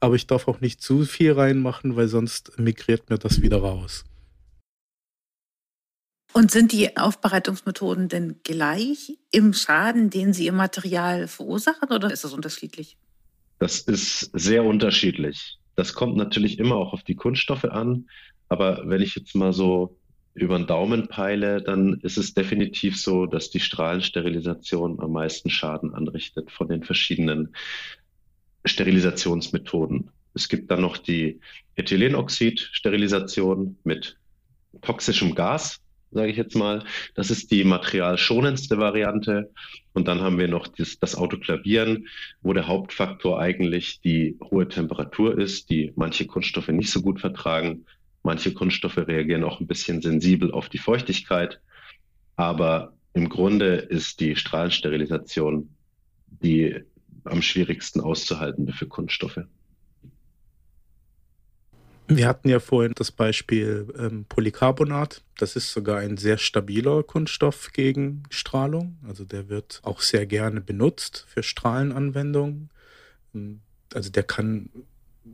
aber 0.00 0.16
ich 0.16 0.26
darf 0.26 0.48
auch 0.48 0.60
nicht 0.60 0.82
zu 0.82 1.04
viel 1.04 1.32
reinmachen, 1.32 1.96
weil 1.96 2.08
sonst 2.08 2.58
migriert 2.58 3.08
mir 3.08 3.18
das 3.18 3.40
wieder 3.40 3.58
raus. 3.58 4.04
Und 6.32 6.50
sind 6.50 6.72
die 6.72 6.96
Aufbereitungsmethoden 6.96 8.08
denn 8.08 8.36
gleich 8.44 9.18
im 9.32 9.52
Schaden, 9.52 10.10
den 10.10 10.32
sie 10.32 10.46
im 10.46 10.54
Material 10.56 11.26
verursachen, 11.26 11.90
oder 11.90 12.12
ist 12.12 12.22
das 12.22 12.32
unterschiedlich? 12.32 12.96
Das 13.58 13.80
ist 13.80 14.30
sehr 14.32 14.64
unterschiedlich. 14.64 15.58
Das 15.74 15.94
kommt 15.94 16.16
natürlich 16.16 16.58
immer 16.58 16.76
auch 16.76 16.92
auf 16.92 17.02
die 17.02 17.16
Kunststoffe 17.16 17.64
an. 17.64 18.08
Aber 18.50 18.82
wenn 18.84 19.00
ich 19.00 19.14
jetzt 19.14 19.34
mal 19.34 19.54
so 19.54 19.96
über 20.34 20.58
den 20.58 20.66
Daumen 20.66 21.08
peile, 21.08 21.62
dann 21.62 22.00
ist 22.02 22.18
es 22.18 22.34
definitiv 22.34 23.00
so, 23.00 23.26
dass 23.26 23.50
die 23.50 23.60
Strahlensterilisation 23.60 25.00
am 25.00 25.12
meisten 25.12 25.48
Schaden 25.48 25.94
anrichtet 25.94 26.50
von 26.50 26.68
den 26.68 26.84
verschiedenen 26.84 27.54
Sterilisationsmethoden. 28.64 30.10
Es 30.34 30.48
gibt 30.48 30.70
dann 30.70 30.82
noch 30.82 30.98
die 30.98 31.40
Ethylenoxid-Sterilisation 31.76 33.78
mit 33.84 34.18
toxischem 34.82 35.34
Gas 35.34 35.80
sage 36.12 36.30
ich 36.30 36.36
jetzt 36.36 36.56
mal. 36.56 36.84
Das 37.14 37.30
ist 37.30 37.50
die 37.50 37.64
materialschonendste 37.64 38.78
Variante. 38.78 39.50
Und 39.92 40.08
dann 40.08 40.20
haben 40.20 40.38
wir 40.38 40.48
noch 40.48 40.66
das, 40.66 40.98
das 40.98 41.14
Autoklavieren, 41.14 42.08
wo 42.42 42.52
der 42.52 42.66
Hauptfaktor 42.66 43.40
eigentlich 43.40 44.00
die 44.00 44.38
hohe 44.42 44.68
Temperatur 44.68 45.38
ist, 45.38 45.70
die 45.70 45.92
manche 45.96 46.26
Kunststoffe 46.26 46.68
nicht 46.68 46.90
so 46.90 47.02
gut 47.02 47.20
vertragen. 47.20 47.86
Manche 48.22 48.52
Kunststoffe 48.52 48.98
reagieren 48.98 49.44
auch 49.44 49.60
ein 49.60 49.66
bisschen 49.66 50.02
sensibel 50.02 50.52
auf 50.52 50.68
die 50.68 50.78
Feuchtigkeit. 50.78 51.60
Aber 52.36 52.92
im 53.12 53.28
Grunde 53.28 53.76
ist 53.76 54.20
die 54.20 54.36
Strahlensterilisation 54.36 55.70
die 56.30 56.80
am 57.24 57.42
schwierigsten 57.42 58.00
auszuhaltende 58.00 58.72
für 58.72 58.86
Kunststoffe. 58.86 59.40
Wir 62.08 62.26
hatten 62.26 62.48
ja 62.48 62.58
vorhin 62.58 62.92
das 62.96 63.12
Beispiel 63.12 63.86
ähm, 63.96 64.24
Polycarbonat. 64.28 65.22
Das 65.38 65.54
ist 65.54 65.72
sogar 65.72 65.98
ein 65.98 66.16
sehr 66.16 66.38
stabiler 66.38 67.04
Kunststoff 67.04 67.72
gegen 67.72 68.24
Strahlung. 68.30 68.98
Also 69.06 69.24
der 69.24 69.48
wird 69.48 69.80
auch 69.84 70.00
sehr 70.00 70.26
gerne 70.26 70.60
benutzt 70.60 71.24
für 71.28 71.44
Strahlenanwendungen. 71.44 72.70
Ähm, 73.32 73.60
also 73.94 74.10
der 74.10 74.24
kann, 74.24 74.70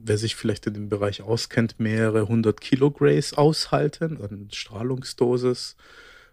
wer 0.03 0.19
sich 0.19 0.37
vielleicht 0.37 0.67
in 0.67 0.75
dem 0.75 0.89
Bereich 0.89 1.23
auskennt, 1.23 1.79
mehrere 1.79 2.29
hundert 2.29 2.61
Kilograys 2.61 3.35
aushalten 3.35 4.21
an 4.23 4.49
Strahlungsdosis. 4.53 5.77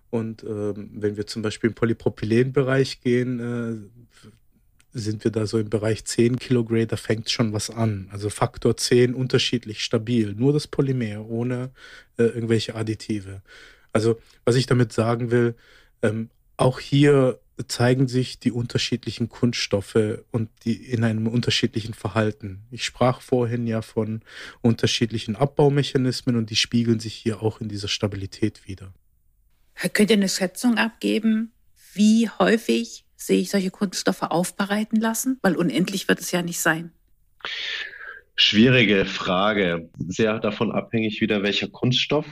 Und 0.09 0.43
ähm, 0.43 0.91
wenn 0.93 1.17
wir 1.17 1.25
zum 1.25 1.41
Beispiel 1.41 1.69
im 1.69 1.75
Polypropylen-Bereich 1.75 3.01
gehen, 3.01 3.39
äh, 3.39 4.29
sind 4.93 5.23
wir 5.23 5.31
da 5.31 5.47
so 5.47 5.57
im 5.57 5.69
Bereich 5.69 6.05
10 6.05 6.37
Kilogramm, 6.37 6.87
da 6.87 6.97
fängt 6.97 7.29
schon 7.31 7.51
was 7.51 7.71
an. 7.71 8.07
Also 8.11 8.29
Faktor 8.29 8.77
10 8.77 9.15
unterschiedlich 9.15 9.83
stabil. 9.83 10.35
Nur 10.35 10.53
das 10.53 10.67
Polymer, 10.67 11.25
ohne 11.27 11.71
äh, 12.17 12.25
irgendwelche 12.25 12.75
Additive. 12.75 13.41
Also 13.91 14.19
was 14.45 14.55
ich 14.55 14.67
damit 14.67 14.93
sagen 14.93 15.31
will, 15.31 15.55
ähm, 16.03 16.29
auch 16.57 16.79
hier 16.79 17.39
zeigen 17.67 18.07
sich 18.07 18.39
die 18.39 18.51
unterschiedlichen 18.51 19.29
Kunststoffe 19.29 20.23
und 20.31 20.49
die 20.65 20.73
in 20.73 21.03
einem 21.03 21.27
unterschiedlichen 21.27 21.93
Verhalten. 21.93 22.63
Ich 22.71 22.83
sprach 22.83 23.21
vorhin 23.21 23.67
ja 23.67 23.81
von 23.81 24.21
unterschiedlichen 24.61 25.35
Abbaumechanismen 25.35 26.35
und 26.35 26.49
die 26.49 26.55
spiegeln 26.55 26.99
sich 26.99 27.13
hier 27.13 27.41
auch 27.43 27.61
in 27.61 27.69
dieser 27.69 27.87
Stabilität 27.87 28.67
wieder. 28.67 28.93
Könnt 29.93 30.09
ihr 30.09 30.17
eine 30.17 30.29
Schätzung 30.29 30.77
abgeben, 30.77 31.51
wie 31.93 32.29
häufig 32.39 33.05
sehe 33.15 33.41
ich 33.41 33.51
solche 33.51 33.71
Kunststoffe 33.71 34.23
aufbereiten 34.23 34.99
lassen? 34.99 35.37
Weil 35.41 35.55
unendlich 35.55 36.07
wird 36.07 36.19
es 36.19 36.31
ja 36.31 36.41
nicht 36.41 36.59
sein. 36.59 36.91
Schwierige 38.35 39.05
Frage. 39.05 39.89
Sehr 40.07 40.39
davon 40.39 40.71
abhängig 40.71 41.21
wieder, 41.21 41.43
welcher 41.43 41.67
Kunststoff. 41.67 42.25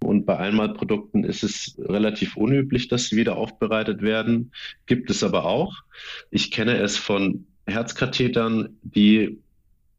Und 0.00 0.26
bei 0.26 0.38
Einmalprodukten 0.38 1.24
ist 1.24 1.42
es 1.42 1.76
relativ 1.78 2.36
unüblich, 2.36 2.88
dass 2.88 3.08
sie 3.08 3.16
wieder 3.16 3.36
aufbereitet 3.36 4.02
werden. 4.02 4.52
Gibt 4.86 5.10
es 5.10 5.22
aber 5.22 5.44
auch. 5.44 5.74
Ich 6.30 6.50
kenne 6.50 6.76
es 6.76 6.96
von 6.96 7.46
Herzkathetern, 7.66 8.76
die 8.82 9.38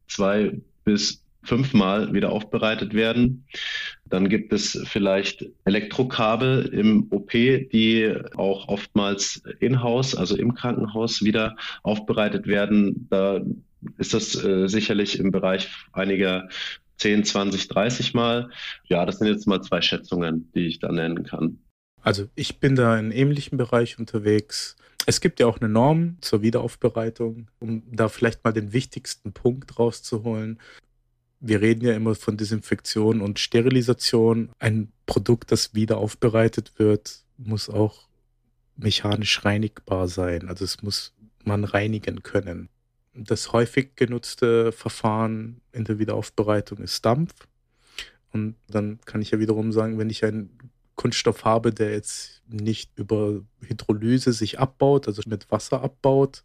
zwei 0.06 0.52
bis 0.84 1.22
fünfmal 1.42 2.12
wieder 2.12 2.30
aufbereitet 2.30 2.94
werden. 2.94 3.44
Dann 4.04 4.28
gibt 4.28 4.52
es 4.52 4.80
vielleicht 4.84 5.46
Elektrokabel 5.64 6.66
im 6.66 7.06
OP, 7.10 7.30
die 7.30 8.14
auch 8.36 8.68
oftmals 8.68 9.42
in-house, 9.60 10.14
also 10.14 10.36
im 10.36 10.54
Krankenhaus 10.54 11.22
wieder 11.22 11.56
aufbereitet 11.82 12.46
werden. 12.46 13.06
Da 13.10 13.40
ist 13.96 14.14
das 14.14 14.42
äh, 14.44 14.68
sicherlich 14.68 15.18
im 15.18 15.30
Bereich 15.30 15.68
einiger 15.92 16.48
10, 16.98 17.24
20, 17.24 17.68
30 17.68 18.14
Mal. 18.14 18.50
Ja, 18.84 19.06
das 19.06 19.18
sind 19.18 19.28
jetzt 19.28 19.46
mal 19.46 19.62
zwei 19.62 19.80
Schätzungen, 19.80 20.50
die 20.54 20.66
ich 20.66 20.78
da 20.78 20.90
nennen 20.92 21.24
kann. 21.24 21.58
Also 22.02 22.28
ich 22.34 22.60
bin 22.60 22.76
da 22.76 22.98
in 22.98 23.10
ähnlichem 23.10 23.58
Bereich 23.58 23.98
unterwegs. 23.98 24.76
Es 25.06 25.20
gibt 25.20 25.40
ja 25.40 25.46
auch 25.46 25.58
eine 25.58 25.68
Norm 25.68 26.18
zur 26.20 26.42
Wiederaufbereitung, 26.42 27.48
um 27.60 27.82
da 27.90 28.08
vielleicht 28.08 28.44
mal 28.44 28.52
den 28.52 28.72
wichtigsten 28.72 29.32
Punkt 29.32 29.78
rauszuholen 29.78 30.58
wir 31.40 31.60
reden 31.60 31.84
ja 31.84 31.94
immer 31.94 32.14
von 32.14 32.36
Desinfektion 32.36 33.20
und 33.20 33.38
Sterilisation. 33.38 34.50
Ein 34.58 34.92
Produkt, 35.06 35.52
das 35.52 35.74
wieder 35.74 35.98
aufbereitet 35.98 36.78
wird, 36.78 37.24
muss 37.36 37.68
auch 37.68 38.08
mechanisch 38.76 39.44
reinigbar 39.44 40.08
sein. 40.08 40.48
Also 40.48 40.64
es 40.64 40.82
muss 40.82 41.14
man 41.44 41.64
reinigen 41.64 42.22
können. 42.22 42.68
Das 43.14 43.52
häufig 43.52 43.96
genutzte 43.96 44.72
Verfahren 44.72 45.60
in 45.72 45.84
der 45.84 45.98
Wiederaufbereitung 45.98 46.78
ist 46.78 47.04
Dampf. 47.04 47.32
Und 48.32 48.56
dann 48.68 49.00
kann 49.04 49.22
ich 49.22 49.30
ja 49.30 49.38
wiederum 49.38 49.72
sagen, 49.72 49.98
wenn 49.98 50.10
ich 50.10 50.24
einen 50.24 50.50
Kunststoff 50.94 51.44
habe, 51.44 51.72
der 51.72 51.92
jetzt 51.92 52.42
nicht 52.48 52.90
über 52.96 53.40
Hydrolyse 53.60 54.32
sich 54.32 54.58
abbaut, 54.58 55.06
also 55.06 55.22
mit 55.26 55.50
Wasser 55.50 55.82
abbaut, 55.82 56.42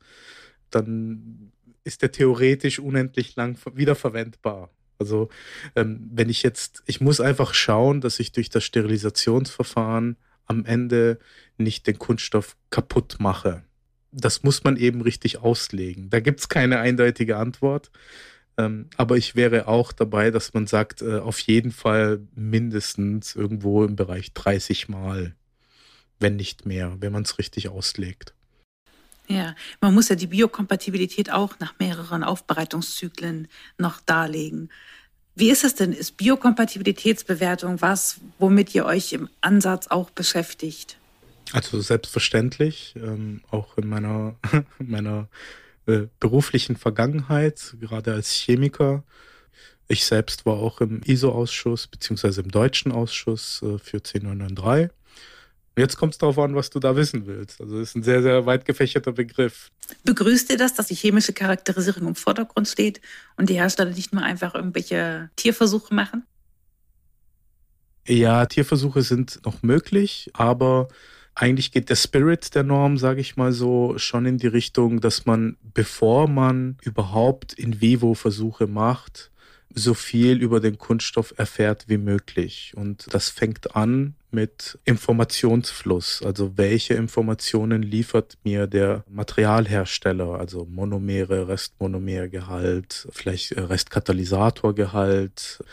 dann 0.69 1.51
ist 1.83 2.01
der 2.01 2.11
theoretisch 2.11 2.79
unendlich 2.79 3.35
lang 3.35 3.57
wiederverwendbar. 3.73 4.69
Also 4.99 5.29
ähm, 5.75 6.09
wenn 6.13 6.29
ich 6.29 6.43
jetzt, 6.43 6.83
ich 6.85 7.01
muss 7.01 7.19
einfach 7.19 7.53
schauen, 7.53 7.99
dass 7.99 8.19
ich 8.19 8.31
durch 8.31 8.49
das 8.49 8.63
Sterilisationsverfahren 8.63 10.17
am 10.45 10.65
Ende 10.65 11.19
nicht 11.57 11.87
den 11.87 11.99
Kunststoff 11.99 12.55
kaputt 12.69 13.17
mache. 13.19 13.63
Das 14.13 14.43
muss 14.43 14.63
man 14.63 14.77
eben 14.77 15.01
richtig 15.01 15.39
auslegen. 15.39 16.09
Da 16.09 16.19
gibt 16.19 16.39
es 16.39 16.49
keine 16.49 16.79
eindeutige 16.79 17.37
Antwort. 17.37 17.91
Ähm, 18.57 18.87
aber 18.97 19.17
ich 19.17 19.35
wäre 19.35 19.67
auch 19.67 19.91
dabei, 19.91 20.29
dass 20.29 20.53
man 20.53 20.67
sagt, 20.67 21.01
äh, 21.01 21.17
auf 21.17 21.39
jeden 21.39 21.71
Fall 21.71 22.21
mindestens 22.35 23.35
irgendwo 23.35 23.83
im 23.83 23.95
Bereich 23.95 24.33
30 24.33 24.89
Mal, 24.89 25.35
wenn 26.19 26.35
nicht 26.35 26.65
mehr, 26.65 26.97
wenn 26.99 27.11
man 27.11 27.23
es 27.23 27.39
richtig 27.39 27.69
auslegt. 27.69 28.33
Ja, 29.27 29.55
man 29.81 29.93
muss 29.93 30.09
ja 30.09 30.15
die 30.15 30.27
Biokompatibilität 30.27 31.31
auch 31.31 31.57
nach 31.59 31.73
mehreren 31.79 32.23
Aufbereitungszyklen 32.23 33.47
noch 33.77 34.01
darlegen. 34.01 34.69
Wie 35.35 35.49
ist 35.49 35.63
es 35.63 35.73
denn? 35.73 35.93
Ist 35.93 36.17
Biokompatibilitätsbewertung 36.17 37.81
was, 37.81 38.19
womit 38.37 38.75
ihr 38.75 38.85
euch 38.85 39.13
im 39.13 39.29
Ansatz 39.41 39.87
auch 39.87 40.11
beschäftigt? 40.11 40.97
Also 41.51 41.81
selbstverständlich, 41.81 42.95
ähm, 42.97 43.41
auch 43.51 43.77
in 43.77 43.87
meiner, 43.87 44.35
meiner 44.79 45.27
äh, 45.85 46.07
beruflichen 46.19 46.77
Vergangenheit, 46.77 47.75
gerade 47.79 48.13
als 48.13 48.31
Chemiker. 48.31 49.03
Ich 49.87 50.05
selbst 50.05 50.45
war 50.45 50.55
auch 50.55 50.81
im 50.81 51.01
ISO-Ausschuss 51.03 51.87
beziehungsweise 51.87 52.41
im 52.41 52.49
deutschen 52.49 52.91
Ausschuss 52.91 53.61
äh, 53.61 53.77
für 53.77 54.01
10993 54.01 54.91
Jetzt 55.75 55.97
kommt 55.97 56.13
es 56.13 56.19
darauf 56.19 56.37
an, 56.37 56.55
was 56.55 56.69
du 56.69 56.79
da 56.79 56.95
wissen 56.95 57.25
willst. 57.25 57.59
Also 57.59 57.79
es 57.79 57.89
ist 57.89 57.95
ein 57.95 58.03
sehr, 58.03 58.21
sehr 58.21 58.45
weit 58.45 58.65
gefächerter 58.65 59.11
Begriff. 59.11 59.71
Begrüßt 60.03 60.51
ihr 60.51 60.57
das, 60.57 60.75
dass 60.75 60.87
die 60.87 60.95
chemische 60.95 61.33
Charakterisierung 61.33 62.09
im 62.09 62.15
Vordergrund 62.15 62.67
steht 62.67 63.01
und 63.37 63.49
die 63.49 63.55
Hersteller 63.55 63.89
nicht 63.89 64.13
nur 64.13 64.21
einfach 64.21 64.53
irgendwelche 64.53 65.31
Tierversuche 65.35 65.93
machen? 65.93 66.25
Ja, 68.07 68.45
Tierversuche 68.45 69.01
sind 69.01 69.43
noch 69.45 69.63
möglich, 69.63 70.29
aber 70.33 70.89
eigentlich 71.35 71.71
geht 71.71 71.89
der 71.89 71.95
Spirit 71.95 72.55
der 72.55 72.63
Norm, 72.63 72.97
sage 72.97 73.21
ich 73.21 73.37
mal 73.37 73.51
so, 73.51 73.97
schon 73.97 74.25
in 74.25 74.37
die 74.37 74.47
Richtung, 74.47 75.01
dass 75.01 75.25
man, 75.25 75.57
bevor 75.73 76.27
man 76.27 76.77
überhaupt 76.83 77.53
in 77.53 77.81
vivo 77.81 78.13
Versuche 78.13 78.67
macht, 78.67 79.31
so 79.75 79.93
viel 79.93 80.41
über 80.41 80.59
den 80.59 80.77
Kunststoff 80.77 81.33
erfährt 81.37 81.85
wie 81.87 81.97
möglich. 81.97 82.73
Und 82.75 83.07
das 83.11 83.29
fängt 83.29 83.75
an 83.75 84.15
mit 84.29 84.77
Informationsfluss. 84.85 86.21
Also 86.23 86.57
welche 86.57 86.93
Informationen 86.93 87.81
liefert 87.81 88.37
mir 88.43 88.67
der 88.67 89.03
Materialhersteller? 89.09 90.39
Also 90.39 90.65
Monomere, 90.65 91.47
Restmonomergehalt, 91.47 93.07
vielleicht 93.11 93.57
Restkatalysatorgehalt, 93.57 95.63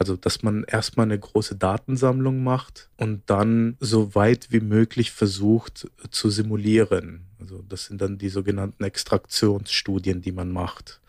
also, 0.00 0.16
dass 0.16 0.42
man 0.42 0.64
erstmal 0.64 1.04
eine 1.04 1.18
große 1.18 1.56
Datensammlung 1.56 2.42
macht 2.42 2.88
und 2.96 3.20
dann 3.26 3.76
so 3.80 4.14
weit 4.14 4.50
wie 4.50 4.60
möglich 4.60 5.10
versucht 5.10 5.90
zu 6.10 6.30
simulieren. 6.30 7.26
Also, 7.38 7.62
das 7.68 7.84
sind 7.84 8.00
dann 8.00 8.16
die 8.16 8.30
sogenannten 8.30 8.82
Extraktionsstudien, 8.82 10.22
die 10.22 10.32
man 10.32 10.52
macht. 10.52 11.02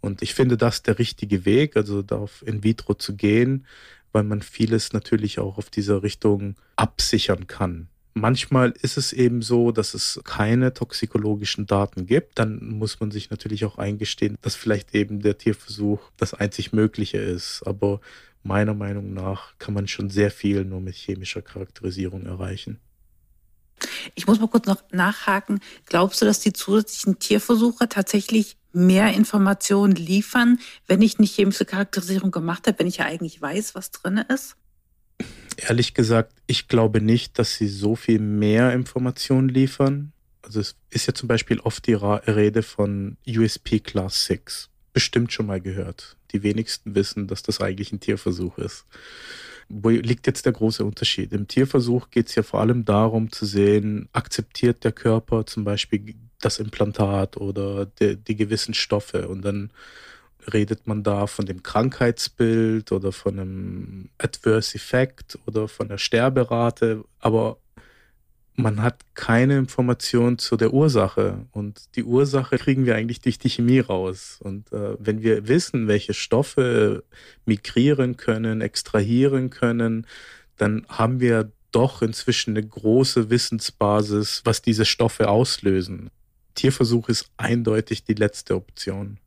Und 0.00 0.22
ich 0.22 0.34
finde 0.34 0.56
das 0.56 0.84
der 0.84 1.00
richtige 1.00 1.44
Weg, 1.44 1.76
also 1.76 2.00
darauf 2.02 2.46
in 2.46 2.62
vitro 2.62 2.94
zu 2.94 3.16
gehen, 3.16 3.66
weil 4.12 4.22
man 4.22 4.40
vieles 4.40 4.92
natürlich 4.92 5.40
auch 5.40 5.58
auf 5.58 5.68
dieser 5.68 6.04
Richtung 6.04 6.54
absichern 6.76 7.48
kann. 7.48 7.88
Manchmal 8.18 8.74
ist 8.82 8.96
es 8.96 9.12
eben 9.12 9.42
so, 9.42 9.70
dass 9.70 9.94
es 9.94 10.20
keine 10.24 10.74
toxikologischen 10.74 11.66
Daten 11.66 12.06
gibt. 12.06 12.38
Dann 12.38 12.58
muss 12.78 12.98
man 12.98 13.10
sich 13.10 13.30
natürlich 13.30 13.64
auch 13.64 13.78
eingestehen, 13.78 14.36
dass 14.42 14.56
vielleicht 14.56 14.94
eben 14.94 15.20
der 15.20 15.38
Tierversuch 15.38 16.00
das 16.16 16.34
einzig 16.34 16.72
Mögliche 16.72 17.18
ist. 17.18 17.62
Aber 17.64 18.00
meiner 18.42 18.74
Meinung 18.74 19.12
nach 19.12 19.58
kann 19.58 19.74
man 19.74 19.88
schon 19.88 20.10
sehr 20.10 20.30
viel 20.30 20.64
nur 20.64 20.80
mit 20.80 20.94
chemischer 20.94 21.42
Charakterisierung 21.42 22.26
erreichen. 22.26 22.78
Ich 24.14 24.26
muss 24.26 24.40
mal 24.40 24.48
kurz 24.48 24.66
noch 24.66 24.82
nachhaken. 24.90 25.60
Glaubst 25.86 26.20
du, 26.20 26.26
dass 26.26 26.40
die 26.40 26.52
zusätzlichen 26.52 27.18
Tierversuche 27.18 27.88
tatsächlich 27.88 28.56
mehr 28.72 29.12
Informationen 29.12 29.94
liefern, 29.94 30.58
wenn 30.86 31.02
ich 31.02 31.18
eine 31.18 31.26
chemische 31.26 31.64
Charakterisierung 31.64 32.30
gemacht 32.30 32.66
habe, 32.66 32.78
wenn 32.78 32.86
ich 32.86 32.98
ja 32.98 33.06
eigentlich 33.06 33.40
weiß, 33.40 33.74
was 33.74 33.90
drin 33.90 34.18
ist? 34.28 34.56
Ehrlich 35.56 35.94
gesagt, 35.94 36.34
ich 36.46 36.68
glaube 36.68 37.00
nicht, 37.00 37.38
dass 37.38 37.56
sie 37.56 37.68
so 37.68 37.96
viel 37.96 38.20
mehr 38.20 38.72
Informationen 38.72 39.48
liefern. 39.48 40.12
Also 40.42 40.60
es 40.60 40.76
ist 40.90 41.06
ja 41.06 41.14
zum 41.14 41.28
Beispiel 41.28 41.60
oft 41.60 41.86
die 41.86 41.94
Rede 41.94 42.62
von 42.62 43.16
USP 43.26 43.80
Class 43.80 44.26
6 44.26 44.70
bestimmt 44.92 45.32
schon 45.32 45.46
mal 45.46 45.60
gehört. 45.60 46.16
Die 46.32 46.42
wenigsten 46.42 46.94
wissen, 46.94 47.26
dass 47.26 47.42
das 47.42 47.60
eigentlich 47.60 47.92
ein 47.92 48.00
Tierversuch 48.00 48.58
ist. 48.58 48.86
Wo 49.68 49.90
liegt 49.90 50.26
jetzt 50.26 50.46
der 50.46 50.52
große 50.52 50.84
Unterschied? 50.84 51.32
Im 51.32 51.46
Tierversuch 51.46 52.10
geht 52.10 52.28
es 52.28 52.34
ja 52.34 52.42
vor 52.42 52.60
allem 52.60 52.84
darum 52.84 53.30
zu 53.30 53.44
sehen, 53.44 54.08
akzeptiert 54.12 54.82
der 54.82 54.92
Körper 54.92 55.44
zum 55.44 55.64
Beispiel 55.64 56.14
das 56.40 56.58
Implantat 56.58 57.36
oder 57.36 57.86
die, 57.86 58.16
die 58.16 58.36
gewissen 58.36 58.74
Stoffe 58.74 59.28
und 59.28 59.42
dann 59.42 59.70
redet 60.52 60.86
man 60.86 61.02
da 61.02 61.26
von 61.26 61.46
dem 61.46 61.62
Krankheitsbild 61.62 62.92
oder 62.92 63.12
von 63.12 63.38
einem 63.38 64.08
Adverse 64.18 64.76
Effekt 64.76 65.38
oder 65.46 65.68
von 65.68 65.88
der 65.88 65.98
Sterberate, 65.98 67.04
aber 67.20 67.58
man 68.58 68.82
hat 68.82 69.04
keine 69.14 69.56
Information 69.56 70.36
zu 70.36 70.56
der 70.56 70.74
Ursache 70.74 71.46
und 71.52 71.94
die 71.94 72.02
Ursache 72.02 72.58
kriegen 72.58 72.86
wir 72.86 72.96
eigentlich 72.96 73.20
durch 73.20 73.38
die 73.38 73.50
Chemie 73.50 73.78
raus. 73.78 74.40
Und 74.42 74.72
äh, 74.72 74.96
wenn 74.98 75.22
wir 75.22 75.46
wissen, 75.46 75.86
welche 75.86 76.12
Stoffe 76.12 77.04
migrieren 77.46 78.16
können, 78.16 78.60
extrahieren 78.60 79.50
können, 79.50 80.08
dann 80.56 80.84
haben 80.88 81.20
wir 81.20 81.52
doch 81.70 82.02
inzwischen 82.02 82.56
eine 82.56 82.66
große 82.66 83.30
Wissensbasis, 83.30 84.42
was 84.44 84.60
diese 84.60 84.84
Stoffe 84.84 85.28
auslösen. 85.28 86.10
Tierversuch 86.56 87.08
ist 87.08 87.30
eindeutig 87.36 88.02
die 88.02 88.14
letzte 88.14 88.56
Option. 88.56 89.18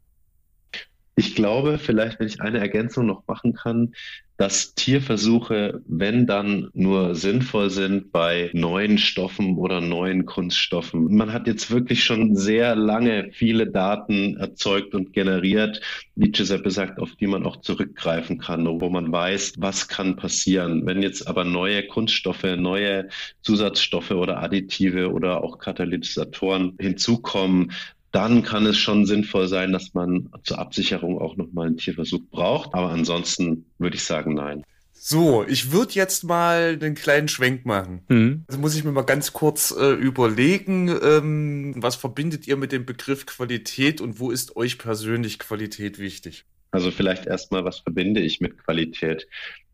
Ich 1.15 1.35
glaube, 1.35 1.77
vielleicht, 1.77 2.19
wenn 2.19 2.27
ich 2.27 2.41
eine 2.41 2.59
Ergänzung 2.59 3.05
noch 3.05 3.23
machen 3.27 3.53
kann, 3.53 3.93
dass 4.41 4.73
Tierversuche, 4.73 5.83
wenn 5.87 6.25
dann 6.25 6.71
nur 6.73 7.13
sinnvoll 7.13 7.69
sind 7.69 8.11
bei 8.11 8.49
neuen 8.53 8.97
Stoffen 8.97 9.55
oder 9.57 9.81
neuen 9.81 10.25
Kunststoffen. 10.25 11.15
Man 11.15 11.31
hat 11.31 11.45
jetzt 11.45 11.69
wirklich 11.69 12.03
schon 12.03 12.35
sehr 12.35 12.75
lange 12.75 13.29
viele 13.33 13.67
Daten 13.67 14.37
erzeugt 14.37 14.95
und 14.95 15.13
generiert, 15.13 15.79
wie 16.15 16.31
Giuseppe 16.31 16.71
sagt, 16.71 16.99
auf 16.99 17.15
die 17.17 17.27
man 17.27 17.45
auch 17.45 17.57
zurückgreifen 17.57 18.39
kann, 18.39 18.65
wo 18.65 18.89
man 18.89 19.11
weiß, 19.11 19.55
was 19.59 19.87
kann 19.87 20.15
passieren. 20.15 20.87
Wenn 20.87 21.03
jetzt 21.03 21.27
aber 21.27 21.43
neue 21.43 21.85
Kunststoffe, 21.85 22.55
neue 22.57 23.09
Zusatzstoffe 23.43 24.09
oder 24.09 24.41
Additive 24.41 25.11
oder 25.11 25.43
auch 25.43 25.59
Katalysatoren 25.59 26.77
hinzukommen, 26.79 27.73
dann 28.11 28.43
kann 28.43 28.65
es 28.65 28.77
schon 28.77 29.05
sinnvoll 29.05 29.47
sein, 29.47 29.71
dass 29.71 29.93
man 29.93 30.29
zur 30.43 30.59
Absicherung 30.59 31.19
auch 31.19 31.37
nochmal 31.37 31.67
einen 31.67 31.77
Tierversuch 31.77 32.21
braucht. 32.29 32.73
Aber 32.73 32.89
ansonsten 32.89 33.65
würde 33.77 33.95
ich 33.95 34.03
sagen, 34.03 34.33
nein. 34.33 34.63
So, 35.03 35.43
ich 35.47 35.71
würde 35.71 35.93
jetzt 35.93 36.25
mal 36.25 36.77
einen 36.79 36.93
kleinen 36.93 37.27
Schwenk 37.27 37.65
machen. 37.65 38.01
Mhm. 38.07 38.43
Also 38.47 38.59
muss 38.59 38.75
ich 38.75 38.83
mir 38.83 38.91
mal 38.91 39.01
ganz 39.01 39.33
kurz 39.33 39.71
äh, 39.71 39.93
überlegen, 39.93 40.89
ähm, 41.01 41.73
was 41.77 41.95
verbindet 41.95 42.45
ihr 42.47 42.55
mit 42.55 42.71
dem 42.71 42.85
Begriff 42.85 43.25
Qualität 43.25 43.99
und 43.99 44.19
wo 44.19 44.29
ist 44.29 44.55
euch 44.55 44.77
persönlich 44.77 45.39
Qualität 45.39 45.97
wichtig? 45.97 46.45
Also 46.69 46.91
vielleicht 46.91 47.25
erstmal, 47.25 47.65
was 47.65 47.79
verbinde 47.79 48.21
ich 48.21 48.41
mit 48.41 48.57
Qualität? 48.63 49.27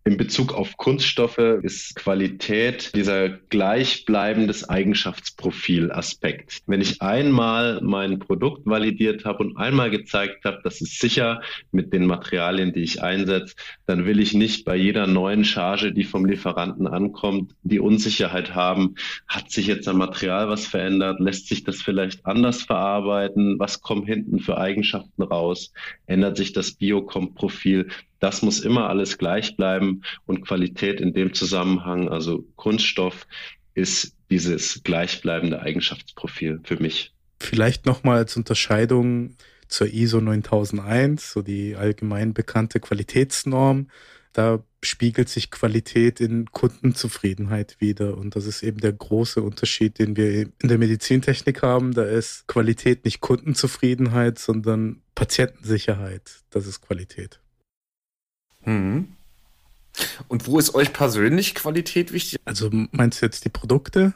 In 0.07 0.15
Bezug 0.15 0.53
auf 0.53 0.77
Kunststoffe 0.77 1.37
ist 1.37 1.97
Qualität 1.97 2.95
dieser 2.95 3.27
gleichbleibendes 3.27 4.69
Eigenschaftsprofil-Aspekt. 4.69 6.61
Wenn 6.65 6.79
ich 6.79 7.01
einmal 7.01 7.81
mein 7.81 8.17
Produkt 8.17 8.65
validiert 8.65 9.25
habe 9.25 9.43
und 9.43 9.57
einmal 9.57 9.89
gezeigt 9.89 10.45
habe, 10.45 10.61
das 10.63 10.79
ist 10.79 11.01
sicher 11.01 11.41
mit 11.73 11.91
den 11.91 12.05
Materialien, 12.05 12.71
die 12.71 12.83
ich 12.83 13.03
einsetze, 13.03 13.55
dann 13.85 14.05
will 14.05 14.21
ich 14.21 14.33
nicht 14.33 14.63
bei 14.63 14.77
jeder 14.77 15.07
neuen 15.07 15.43
Charge, 15.43 15.91
die 15.91 16.05
vom 16.05 16.25
Lieferanten 16.25 16.87
ankommt, 16.87 17.53
die 17.63 17.81
Unsicherheit 17.81 18.55
haben, 18.55 18.95
hat 19.27 19.51
sich 19.51 19.67
jetzt 19.67 19.89
am 19.89 19.97
Material 19.97 20.47
was 20.47 20.65
verändert, 20.65 21.19
lässt 21.19 21.49
sich 21.49 21.65
das 21.65 21.81
vielleicht 21.81 22.25
anders 22.25 22.61
verarbeiten, 22.61 23.59
was 23.59 23.81
kommen 23.81 24.05
hinten 24.05 24.39
für 24.39 24.57
Eigenschaften 24.57 25.21
raus, 25.21 25.73
ändert 26.05 26.37
sich 26.37 26.53
das 26.53 26.71
Biocomp-Profil. 26.71 27.89
Das 28.19 28.41
muss 28.41 28.59
immer 28.59 28.89
alles 28.89 29.17
gleich 29.17 29.55
bleiben 29.55 30.01
und 30.25 30.41
Qualität 30.41 31.01
in 31.01 31.13
dem 31.13 31.33
Zusammenhang, 31.33 32.09
also 32.09 32.45
Kunststoff, 32.55 33.27
ist 33.73 34.15
dieses 34.29 34.81
gleichbleibende 34.83 35.61
Eigenschaftsprofil 35.61 36.61
für 36.63 36.77
mich. 36.77 37.13
Vielleicht 37.39 37.85
nochmal 37.85 38.17
als 38.17 38.35
Unterscheidung 38.35 39.35
zur 39.67 39.87
ISO 39.87 40.19
9001, 40.19 41.31
so 41.31 41.41
die 41.41 41.75
allgemein 41.75 42.33
bekannte 42.33 42.79
Qualitätsnorm. 42.79 43.87
Da 44.33 44.63
spiegelt 44.83 45.29
sich 45.29 45.51
Qualität 45.51 46.19
in 46.19 46.51
Kundenzufriedenheit 46.51 47.77
wieder. 47.79 48.17
Und 48.17 48.35
das 48.35 48.45
ist 48.45 48.63
eben 48.63 48.79
der 48.79 48.93
große 48.93 49.41
Unterschied, 49.41 49.99
den 49.99 50.15
wir 50.15 50.31
in 50.31 50.53
der 50.63 50.77
Medizintechnik 50.77 51.61
haben. 51.61 51.93
Da 51.93 52.03
ist 52.03 52.47
Qualität 52.47 53.05
nicht 53.05 53.19
Kundenzufriedenheit, 53.19 54.39
sondern 54.39 55.01
Patientensicherheit. 55.15 56.43
Das 56.49 56.67
ist 56.67 56.81
Qualität. 56.81 57.39
Mhm. 58.67 59.07
Und 60.27 60.45
wo 60.45 60.59
ist 60.59 60.75
euch 60.75 60.93
persönlich 60.93 61.55
Qualität 61.55 62.11
wichtig? 62.11 62.39
Also 62.45 62.69
meinst 62.91 63.21
du 63.21 63.25
jetzt 63.25 63.45
die 63.45 63.49
Produkte? 63.49 64.13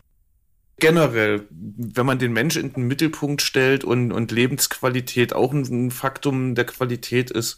Generell, 0.77 1.47
wenn 1.49 2.05
man 2.05 2.19
den 2.19 2.33
Mensch 2.33 2.57
in 2.57 2.73
den 2.73 2.87
Mittelpunkt 2.87 3.41
stellt 3.41 3.83
und, 3.83 4.11
und 4.11 4.31
Lebensqualität 4.31 5.33
auch 5.33 5.53
ein 5.53 5.89
Faktum 5.89 6.53
der 6.55 6.65
Qualität 6.65 7.31
ist. 7.31 7.57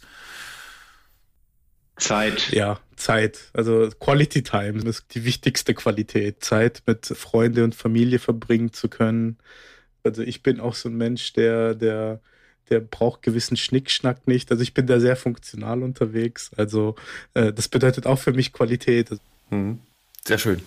Zeit. 1.96 2.50
Ja, 2.50 2.80
Zeit. 2.96 3.50
Also 3.52 3.88
Quality 3.98 4.42
Time 4.42 4.82
ist 4.82 5.14
die 5.14 5.24
wichtigste 5.24 5.74
Qualität. 5.74 6.44
Zeit 6.44 6.82
mit 6.86 7.06
Freunde 7.06 7.64
und 7.64 7.74
Familie 7.74 8.18
verbringen 8.18 8.72
zu 8.72 8.88
können. 8.88 9.38
Also 10.02 10.22
ich 10.22 10.42
bin 10.42 10.60
auch 10.60 10.74
so 10.74 10.88
ein 10.88 10.96
Mensch, 10.96 11.32
der, 11.32 11.74
der 11.74 12.20
der 12.70 12.80
braucht 12.80 13.22
gewissen 13.22 13.56
Schnickschnack 13.56 14.26
nicht. 14.26 14.50
Also 14.50 14.62
ich 14.62 14.74
bin 14.74 14.86
da 14.86 15.00
sehr 15.00 15.16
funktional 15.16 15.82
unterwegs. 15.82 16.50
Also 16.56 16.96
äh, 17.34 17.52
das 17.52 17.68
bedeutet 17.68 18.06
auch 18.06 18.18
für 18.18 18.32
mich 18.32 18.52
Qualität. 18.52 19.10
Mhm. 19.50 19.80
Sehr 20.26 20.38
schön. 20.38 20.62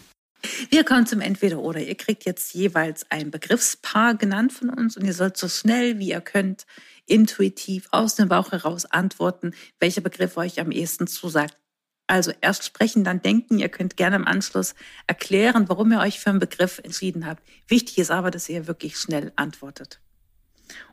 Wir 0.69 0.83
kommen 0.83 1.07
zum 1.07 1.21
Entweder-Oder. 1.21 1.81
Ihr 1.81 1.95
kriegt 1.95 2.25
jetzt 2.25 2.53
jeweils 2.53 3.09
ein 3.09 3.31
Begriffspaar 3.31 4.15
genannt 4.15 4.53
von 4.53 4.69
uns 4.69 4.95
und 4.95 5.05
ihr 5.05 5.13
sollt 5.13 5.37
so 5.37 5.47
schnell 5.47 5.99
wie 5.99 6.09
ihr 6.09 6.21
könnt, 6.21 6.65
intuitiv 7.05 7.87
aus 7.91 8.15
dem 8.15 8.29
Bauch 8.29 8.51
heraus 8.51 8.85
antworten, 8.85 9.53
welcher 9.79 10.01
Begriff 10.01 10.37
euch 10.37 10.59
am 10.59 10.71
ehesten 10.71 11.07
zusagt. 11.07 11.57
Also 12.05 12.31
erst 12.39 12.63
sprechen, 12.63 13.03
dann 13.03 13.21
denken. 13.21 13.59
Ihr 13.59 13.69
könnt 13.69 13.97
gerne 13.97 14.15
im 14.15 14.27
Anschluss 14.27 14.75
erklären, 15.07 15.67
warum 15.67 15.91
ihr 15.91 15.99
euch 15.99 16.19
für 16.19 16.29
einen 16.29 16.39
Begriff 16.39 16.79
entschieden 16.79 17.25
habt. 17.25 17.43
Wichtig 17.67 17.97
ist 17.97 18.11
aber, 18.11 18.31
dass 18.31 18.47
ihr 18.47 18.67
wirklich 18.67 18.97
schnell 18.97 19.33
antwortet. 19.35 19.99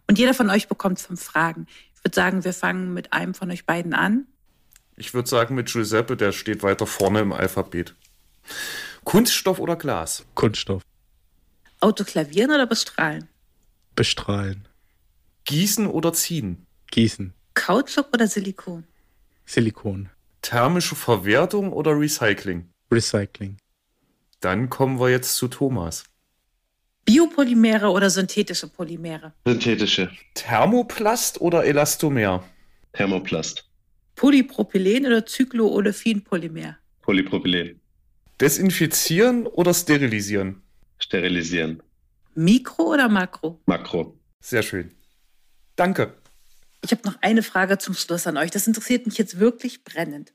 Und 0.07 0.19
jeder 0.19 0.35
von 0.35 0.51
euch 0.51 0.69
bekommt 0.69 1.01
fünf 1.01 1.23
Fragen. 1.23 1.67
Ich 1.95 2.05
würde 2.05 2.15
sagen, 2.15 2.45
wir 2.45 2.53
fangen 2.53 2.93
mit 2.93 3.13
einem 3.13 3.35
von 3.35 3.51
euch 3.51 3.65
beiden 3.65 3.95
an. 3.95 4.27
Ich 4.97 5.15
würde 5.15 5.29
sagen, 5.29 5.55
mit 5.55 5.73
Giuseppe, 5.73 6.17
der 6.17 6.33
steht 6.33 6.63
weiter 6.63 6.87
vorne 6.87 7.21
im 7.21 7.33
Alphabet. 7.33 7.95
Kunststoff 9.05 9.59
oder 9.59 9.77
Glas? 9.77 10.25
Kunststoff. 10.35 10.83
Autoklavieren 11.81 12.51
oder 12.51 12.67
bestrahlen? 12.67 13.29
Bestrahlen. 13.97 14.69
Gießen 15.45 15.87
oder 15.87 16.13
ziehen? 16.13 16.67
Gießen. 16.91 17.33
Kautschuk 17.55 18.09
oder 18.13 18.27
Silikon? 18.27 18.85
Silikon. 19.47 20.09
Thermische 20.43 20.95
Verwertung 20.95 21.73
oder 21.73 21.99
Recycling? 21.99 22.69
Recycling. 22.91 23.57
Dann 24.41 24.71
kommen 24.71 25.01
wir 25.01 25.11
jetzt 25.11 25.37
zu 25.37 25.49
Thomas. 25.49 26.05
Biopolymere 27.05 27.91
oder 27.91 28.09
synthetische 28.09 28.69
Polymere? 28.69 29.33
Synthetische. 29.47 30.11
Thermoplast 30.35 31.41
oder 31.41 31.65
Elastomer? 31.65 32.45
Thermoplast. 32.93 33.69
Polypropylen 34.17 35.07
oder 35.07 35.27
Cycloolefin-Polymer? 35.27 36.77
Polypropylen. 37.03 37.81
Desinfizieren 38.41 39.47
oder 39.47 39.75
sterilisieren? 39.75 40.63
Sterilisieren. 40.99 41.83
Mikro 42.35 42.95
oder 42.95 43.09
Makro? 43.09 43.61
Makro. 43.67 44.19
Sehr 44.41 44.63
schön. 44.63 44.91
Danke. 45.77 46.15
Ich 46.83 46.91
habe 46.91 47.03
noch 47.05 47.17
eine 47.21 47.43
Frage 47.43 47.79
zum 47.79 47.95
Schluss 47.95 48.27
an 48.27 48.37
euch. 48.37 48.51
Das 48.51 48.67
interessiert 48.67 49.07
mich 49.07 49.19
jetzt 49.19 49.39
wirklich 49.39 49.85
brennend. 49.85 50.33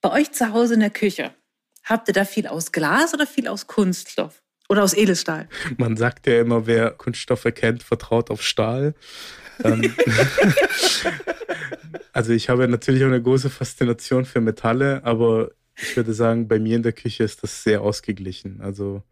Bei 0.00 0.12
euch 0.12 0.32
zu 0.32 0.52
Hause 0.52 0.74
in 0.74 0.80
der 0.80 0.90
Küche, 0.90 1.34
habt 1.84 2.08
ihr 2.08 2.14
da 2.14 2.24
viel 2.24 2.46
aus 2.46 2.72
Glas 2.72 3.14
oder 3.14 3.26
viel 3.26 3.48
aus 3.48 3.66
Kunststoff? 3.66 4.42
Oder 4.68 4.82
aus 4.82 4.94
Edelstahl? 4.94 5.48
Man 5.76 5.96
sagt 5.96 6.26
ja 6.26 6.40
immer, 6.40 6.66
wer 6.66 6.90
Kunststoffe 6.90 7.46
kennt, 7.54 7.82
vertraut 7.82 8.30
auf 8.30 8.42
Stahl. 8.42 8.94
Ähm, 9.62 9.94
also 12.12 12.32
ich 12.32 12.48
habe 12.48 12.68
natürlich 12.68 13.02
auch 13.02 13.08
eine 13.08 13.22
große 13.22 13.50
Faszination 13.50 14.24
für 14.24 14.40
Metalle, 14.40 15.04
aber 15.04 15.50
ich 15.76 15.96
würde 15.96 16.12
sagen, 16.12 16.48
bei 16.48 16.58
mir 16.58 16.76
in 16.76 16.82
der 16.82 16.92
Küche 16.92 17.24
ist 17.24 17.42
das 17.42 17.62
sehr 17.62 17.82
ausgeglichen. 17.82 18.60
Also 18.60 19.02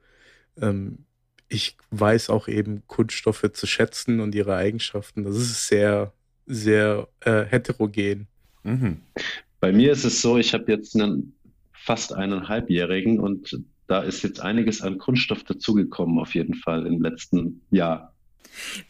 ähm, 0.61 1.05
ich 1.49 1.77
weiß 1.91 2.31
auch 2.31 2.49
eben 2.49 2.83
Kunststoffe 2.87 3.51
zu 3.53 3.67
schätzen 3.67 4.21
und 4.21 4.35
ihre 4.35 4.57
Eigenschaften. 4.57 5.25
Das 5.25 5.37
ist 5.37 5.69
sehr, 5.69 6.13
sehr 6.47 7.09
äh, 7.21 7.45
heterogen. 7.45 8.27
Mhm. 8.63 9.01
Bei 9.61 9.73
mir 9.73 9.93
ist 9.93 10.05
es 10.05 10.21
so, 10.21 10.37
ich 10.37 10.53
habe 10.53 10.73
jetzt 10.73 10.95
einen 10.95 11.35
fast 11.73 12.13
eineinhalbjährigen 12.13 13.21
und 13.21 13.61
da 13.87 14.01
ist 14.01 14.23
jetzt 14.23 14.41
einiges 14.41 14.83
an 14.83 14.99
Kunststoff 14.99 15.45
dazugekommen, 15.45 16.19
auf 16.19 16.35
jeden 16.35 16.55
Fall 16.55 16.87
im 16.87 17.03
letzten 17.03 17.63
Jahr. 17.71 18.15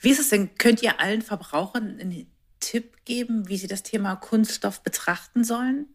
Wie 0.00 0.10
ist 0.10 0.20
es 0.20 0.28
denn? 0.28 0.54
Könnt 0.56 0.82
ihr 0.82 1.00
allen 1.00 1.22
Verbrauchern 1.22 1.98
einen 2.00 2.26
Tipp 2.60 3.04
geben, 3.04 3.48
wie 3.48 3.56
sie 3.56 3.66
das 3.66 3.82
Thema 3.82 4.16
Kunststoff 4.16 4.82
betrachten 4.82 5.44
sollen? 5.44 5.86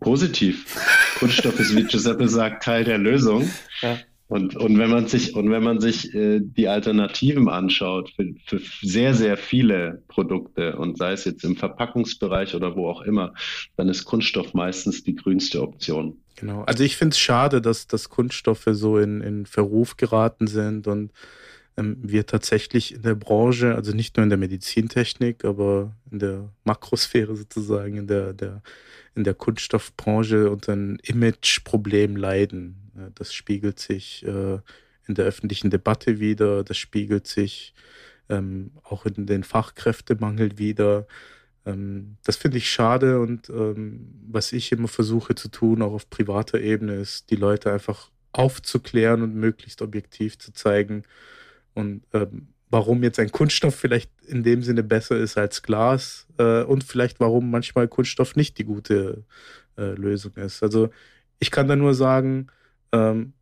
Positiv. 0.00 0.76
Kunststoff 1.18 1.58
ist, 1.60 1.74
wie 1.76 1.84
Giuseppe 1.84 2.28
sagt, 2.28 2.64
Teil 2.64 2.84
der 2.84 2.98
Lösung. 2.98 3.48
Ja. 3.80 3.98
Und, 4.26 4.56
und 4.56 4.78
wenn 4.78 4.90
man 4.90 5.06
sich, 5.06 5.34
und 5.36 5.50
wenn 5.50 5.62
man 5.62 5.80
sich 5.80 6.14
äh, 6.14 6.40
die 6.40 6.66
Alternativen 6.66 7.48
anschaut 7.48 8.10
für, 8.16 8.34
für 8.46 8.60
sehr, 8.82 9.14
sehr 9.14 9.36
viele 9.36 10.02
Produkte 10.08 10.76
und 10.76 10.98
sei 10.98 11.12
es 11.12 11.24
jetzt 11.24 11.44
im 11.44 11.56
Verpackungsbereich 11.56 12.54
oder 12.54 12.74
wo 12.74 12.88
auch 12.88 13.02
immer, 13.02 13.34
dann 13.76 13.88
ist 13.88 14.04
Kunststoff 14.04 14.54
meistens 14.54 15.04
die 15.04 15.14
grünste 15.14 15.62
Option. 15.62 16.16
Genau. 16.36 16.62
Also 16.64 16.82
ich 16.82 16.96
finde 16.96 17.14
es 17.14 17.18
schade, 17.18 17.60
dass, 17.60 17.86
dass 17.86 18.08
Kunststoffe 18.08 18.68
so 18.70 18.98
in, 18.98 19.20
in 19.20 19.46
Verruf 19.46 19.96
geraten 19.96 20.46
sind 20.46 20.86
und 20.86 21.12
ähm, 21.76 21.96
wir 22.02 22.26
tatsächlich 22.26 22.94
in 22.94 23.02
der 23.02 23.14
Branche, 23.14 23.74
also 23.74 23.92
nicht 23.92 24.16
nur 24.16 24.24
in 24.24 24.30
der 24.30 24.38
Medizintechnik, 24.38 25.44
aber 25.44 25.94
in 26.10 26.18
der 26.18 26.50
Makrosphäre 26.64 27.36
sozusagen, 27.36 27.96
in 27.96 28.06
der, 28.06 28.32
der, 28.32 28.62
in 29.14 29.24
der 29.24 29.34
Kunststoffbranche 29.34 30.50
unter 30.50 30.72
ein 30.72 30.98
Imageproblem 31.02 32.16
leiden. 32.16 32.76
Das 33.14 33.34
spiegelt 33.34 33.78
sich 33.78 34.24
äh, 34.24 34.58
in 35.06 35.14
der 35.14 35.24
öffentlichen 35.24 35.70
Debatte 35.70 36.20
wieder, 36.20 36.64
das 36.64 36.78
spiegelt 36.78 37.26
sich 37.26 37.74
ähm, 38.28 38.70
auch 38.82 39.04
in 39.06 39.26
den 39.26 39.44
Fachkräftemangel 39.44 40.58
wieder. 40.58 41.06
Ähm, 41.66 42.16
das 42.24 42.36
finde 42.36 42.58
ich 42.58 42.70
schade 42.70 43.20
und 43.20 43.50
ähm, 43.50 44.10
was 44.28 44.52
ich 44.52 44.72
immer 44.72 44.88
versuche 44.88 45.34
zu 45.34 45.48
tun, 45.48 45.82
auch 45.82 45.92
auf 45.92 46.10
privater 46.10 46.60
Ebene, 46.60 46.94
ist, 46.94 47.30
die 47.30 47.36
Leute 47.36 47.72
einfach 47.72 48.10
aufzuklären 48.32 49.22
und 49.22 49.34
möglichst 49.34 49.82
objektiv 49.82 50.38
zu 50.38 50.52
zeigen, 50.52 51.04
und 51.74 52.02
ähm, 52.12 52.48
warum 52.70 53.02
jetzt 53.02 53.18
ein 53.18 53.30
Kunststoff 53.30 53.74
vielleicht 53.74 54.10
in 54.26 54.42
dem 54.42 54.62
Sinne 54.62 54.82
besser 54.82 55.16
ist 55.18 55.36
als 55.36 55.62
Glas 55.62 56.26
äh, 56.38 56.62
und 56.62 56.84
vielleicht 56.84 57.20
warum 57.20 57.50
manchmal 57.50 57.88
Kunststoff 57.88 58.36
nicht 58.36 58.58
die 58.58 58.64
gute 58.64 59.24
äh, 59.76 59.92
Lösung 59.94 60.32
ist. 60.36 60.62
Also 60.62 60.90
ich 61.38 61.50
kann 61.50 61.68
da 61.68 61.76
nur 61.76 61.94
sagen, 61.94 62.48
ähm, 62.92 63.34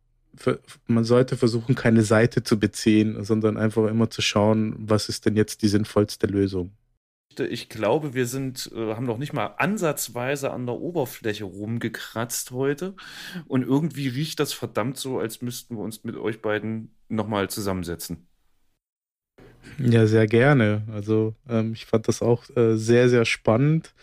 man 0.87 1.03
sollte 1.03 1.37
versuchen, 1.37 1.75
keine 1.75 2.01
Seite 2.01 2.43
zu 2.43 2.59
beziehen, 2.59 3.23
sondern 3.23 3.55
einfach 3.55 3.87
immer 3.87 4.09
zu 4.09 4.23
schauen, 4.23 4.75
was 4.79 5.07
ist 5.07 5.27
denn 5.27 5.35
jetzt 5.35 5.61
die 5.61 5.67
sinnvollste 5.67 6.25
Lösung. 6.25 6.71
Ich 7.39 7.69
glaube, 7.69 8.13
wir 8.13 8.25
sind, 8.25 8.71
äh, 8.75 8.95
haben 8.95 9.05
noch 9.05 9.17
nicht 9.17 9.33
mal 9.33 9.47
ansatzweise 9.57 10.51
an 10.51 10.65
der 10.65 10.75
Oberfläche 10.75 11.45
rumgekratzt 11.45 12.51
heute. 12.51 12.95
Und 13.47 13.63
irgendwie 13.63 14.07
riecht 14.07 14.39
das 14.39 14.53
verdammt 14.53 14.97
so, 14.97 15.19
als 15.19 15.41
müssten 15.41 15.75
wir 15.75 15.83
uns 15.83 16.03
mit 16.03 16.15
euch 16.15 16.41
beiden 16.41 16.95
nochmal 17.09 17.49
zusammensetzen. 17.49 18.27
Ja, 19.79 20.07
sehr 20.07 20.27
gerne. 20.27 20.83
Also 20.91 21.35
ähm, 21.47 21.73
ich 21.73 21.85
fand 21.85 22.07
das 22.07 22.21
auch 22.21 22.49
äh, 22.55 22.75
sehr, 22.75 23.09
sehr 23.09 23.25
spannend. 23.25 23.93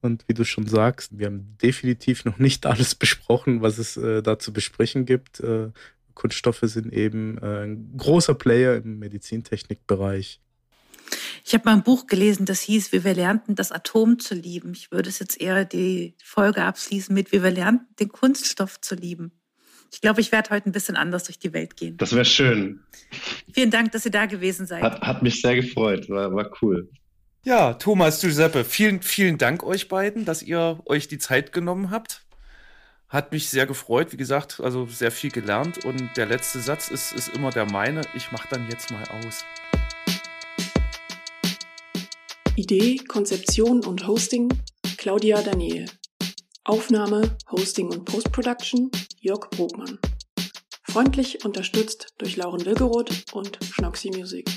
Und 0.00 0.24
wie 0.28 0.34
du 0.34 0.44
schon 0.44 0.66
sagst, 0.66 1.18
wir 1.18 1.26
haben 1.26 1.56
definitiv 1.60 2.24
noch 2.24 2.38
nicht 2.38 2.66
alles 2.66 2.94
besprochen, 2.94 3.62
was 3.62 3.78
es 3.78 3.96
äh, 3.96 4.22
da 4.22 4.38
zu 4.38 4.52
besprechen 4.52 5.06
gibt. 5.06 5.40
Äh, 5.40 5.70
Kunststoffe 6.14 6.62
sind 6.62 6.92
eben 6.92 7.38
äh, 7.38 7.64
ein 7.64 7.96
großer 7.96 8.34
Player 8.34 8.76
im 8.76 8.98
Medizintechnikbereich. 8.98 10.40
Ich 11.48 11.54
habe 11.54 11.64
mal 11.64 11.72
ein 11.72 11.82
Buch 11.82 12.06
gelesen, 12.06 12.44
das 12.44 12.60
hieß, 12.60 12.92
wie 12.92 13.04
wir 13.04 13.14
lernten, 13.14 13.54
das 13.54 13.72
Atom 13.72 14.18
zu 14.18 14.34
lieben. 14.34 14.72
Ich 14.74 14.92
würde 14.92 15.08
es 15.08 15.18
jetzt 15.18 15.40
eher 15.40 15.64
die 15.64 16.14
Folge 16.22 16.62
abschließen 16.62 17.14
mit, 17.14 17.32
wie 17.32 17.42
wir 17.42 17.50
lernten, 17.50 17.86
den 17.98 18.10
Kunststoff 18.10 18.78
zu 18.82 18.94
lieben. 18.94 19.32
Ich 19.90 20.02
glaube, 20.02 20.20
ich 20.20 20.30
werde 20.30 20.50
heute 20.50 20.68
ein 20.68 20.72
bisschen 20.72 20.94
anders 20.94 21.24
durch 21.24 21.38
die 21.38 21.54
Welt 21.54 21.78
gehen. 21.78 21.96
Das 21.96 22.12
wäre 22.12 22.26
schön. 22.26 22.80
Vielen 23.50 23.70
Dank, 23.70 23.92
dass 23.92 24.04
ihr 24.04 24.10
da 24.10 24.26
gewesen 24.26 24.66
seid. 24.66 24.82
Hat, 24.82 25.00
hat 25.00 25.22
mich 25.22 25.40
sehr 25.40 25.56
gefreut, 25.56 26.10
war, 26.10 26.34
war 26.34 26.50
cool. 26.60 26.90
Ja, 27.44 27.72
Thomas, 27.72 28.20
Giuseppe, 28.20 28.62
vielen, 28.62 29.00
vielen 29.00 29.38
Dank 29.38 29.64
euch 29.64 29.88
beiden, 29.88 30.26
dass 30.26 30.42
ihr 30.42 30.82
euch 30.84 31.08
die 31.08 31.18
Zeit 31.18 31.54
genommen 31.54 31.90
habt. 31.90 32.26
Hat 33.08 33.32
mich 33.32 33.48
sehr 33.48 33.64
gefreut, 33.64 34.12
wie 34.12 34.18
gesagt, 34.18 34.60
also 34.60 34.84
sehr 34.84 35.10
viel 35.10 35.30
gelernt. 35.30 35.82
Und 35.86 36.14
der 36.18 36.26
letzte 36.26 36.60
Satz 36.60 36.90
ist, 36.90 37.12
ist 37.12 37.34
immer 37.34 37.48
der 37.48 37.64
meine. 37.64 38.02
Ich 38.14 38.32
mache 38.32 38.48
dann 38.50 38.68
jetzt 38.68 38.90
mal 38.90 39.04
aus. 39.24 39.46
Idee, 42.58 42.96
Konzeption 42.96 43.84
und 43.84 44.08
Hosting 44.08 44.48
Claudia 44.96 45.40
Daniel. 45.42 45.84
Aufnahme, 46.64 47.36
Hosting 47.52 47.86
und 47.92 48.04
Postproduction 48.04 48.90
Jörg 49.20 49.48
Brogmann. 49.50 50.00
Freundlich 50.82 51.44
unterstützt 51.44 52.14
durch 52.18 52.34
Lauren 52.34 52.66
Wilgeroth 52.66 53.32
und 53.32 53.60
Schnoxy 53.62 54.10
Music. 54.10 54.50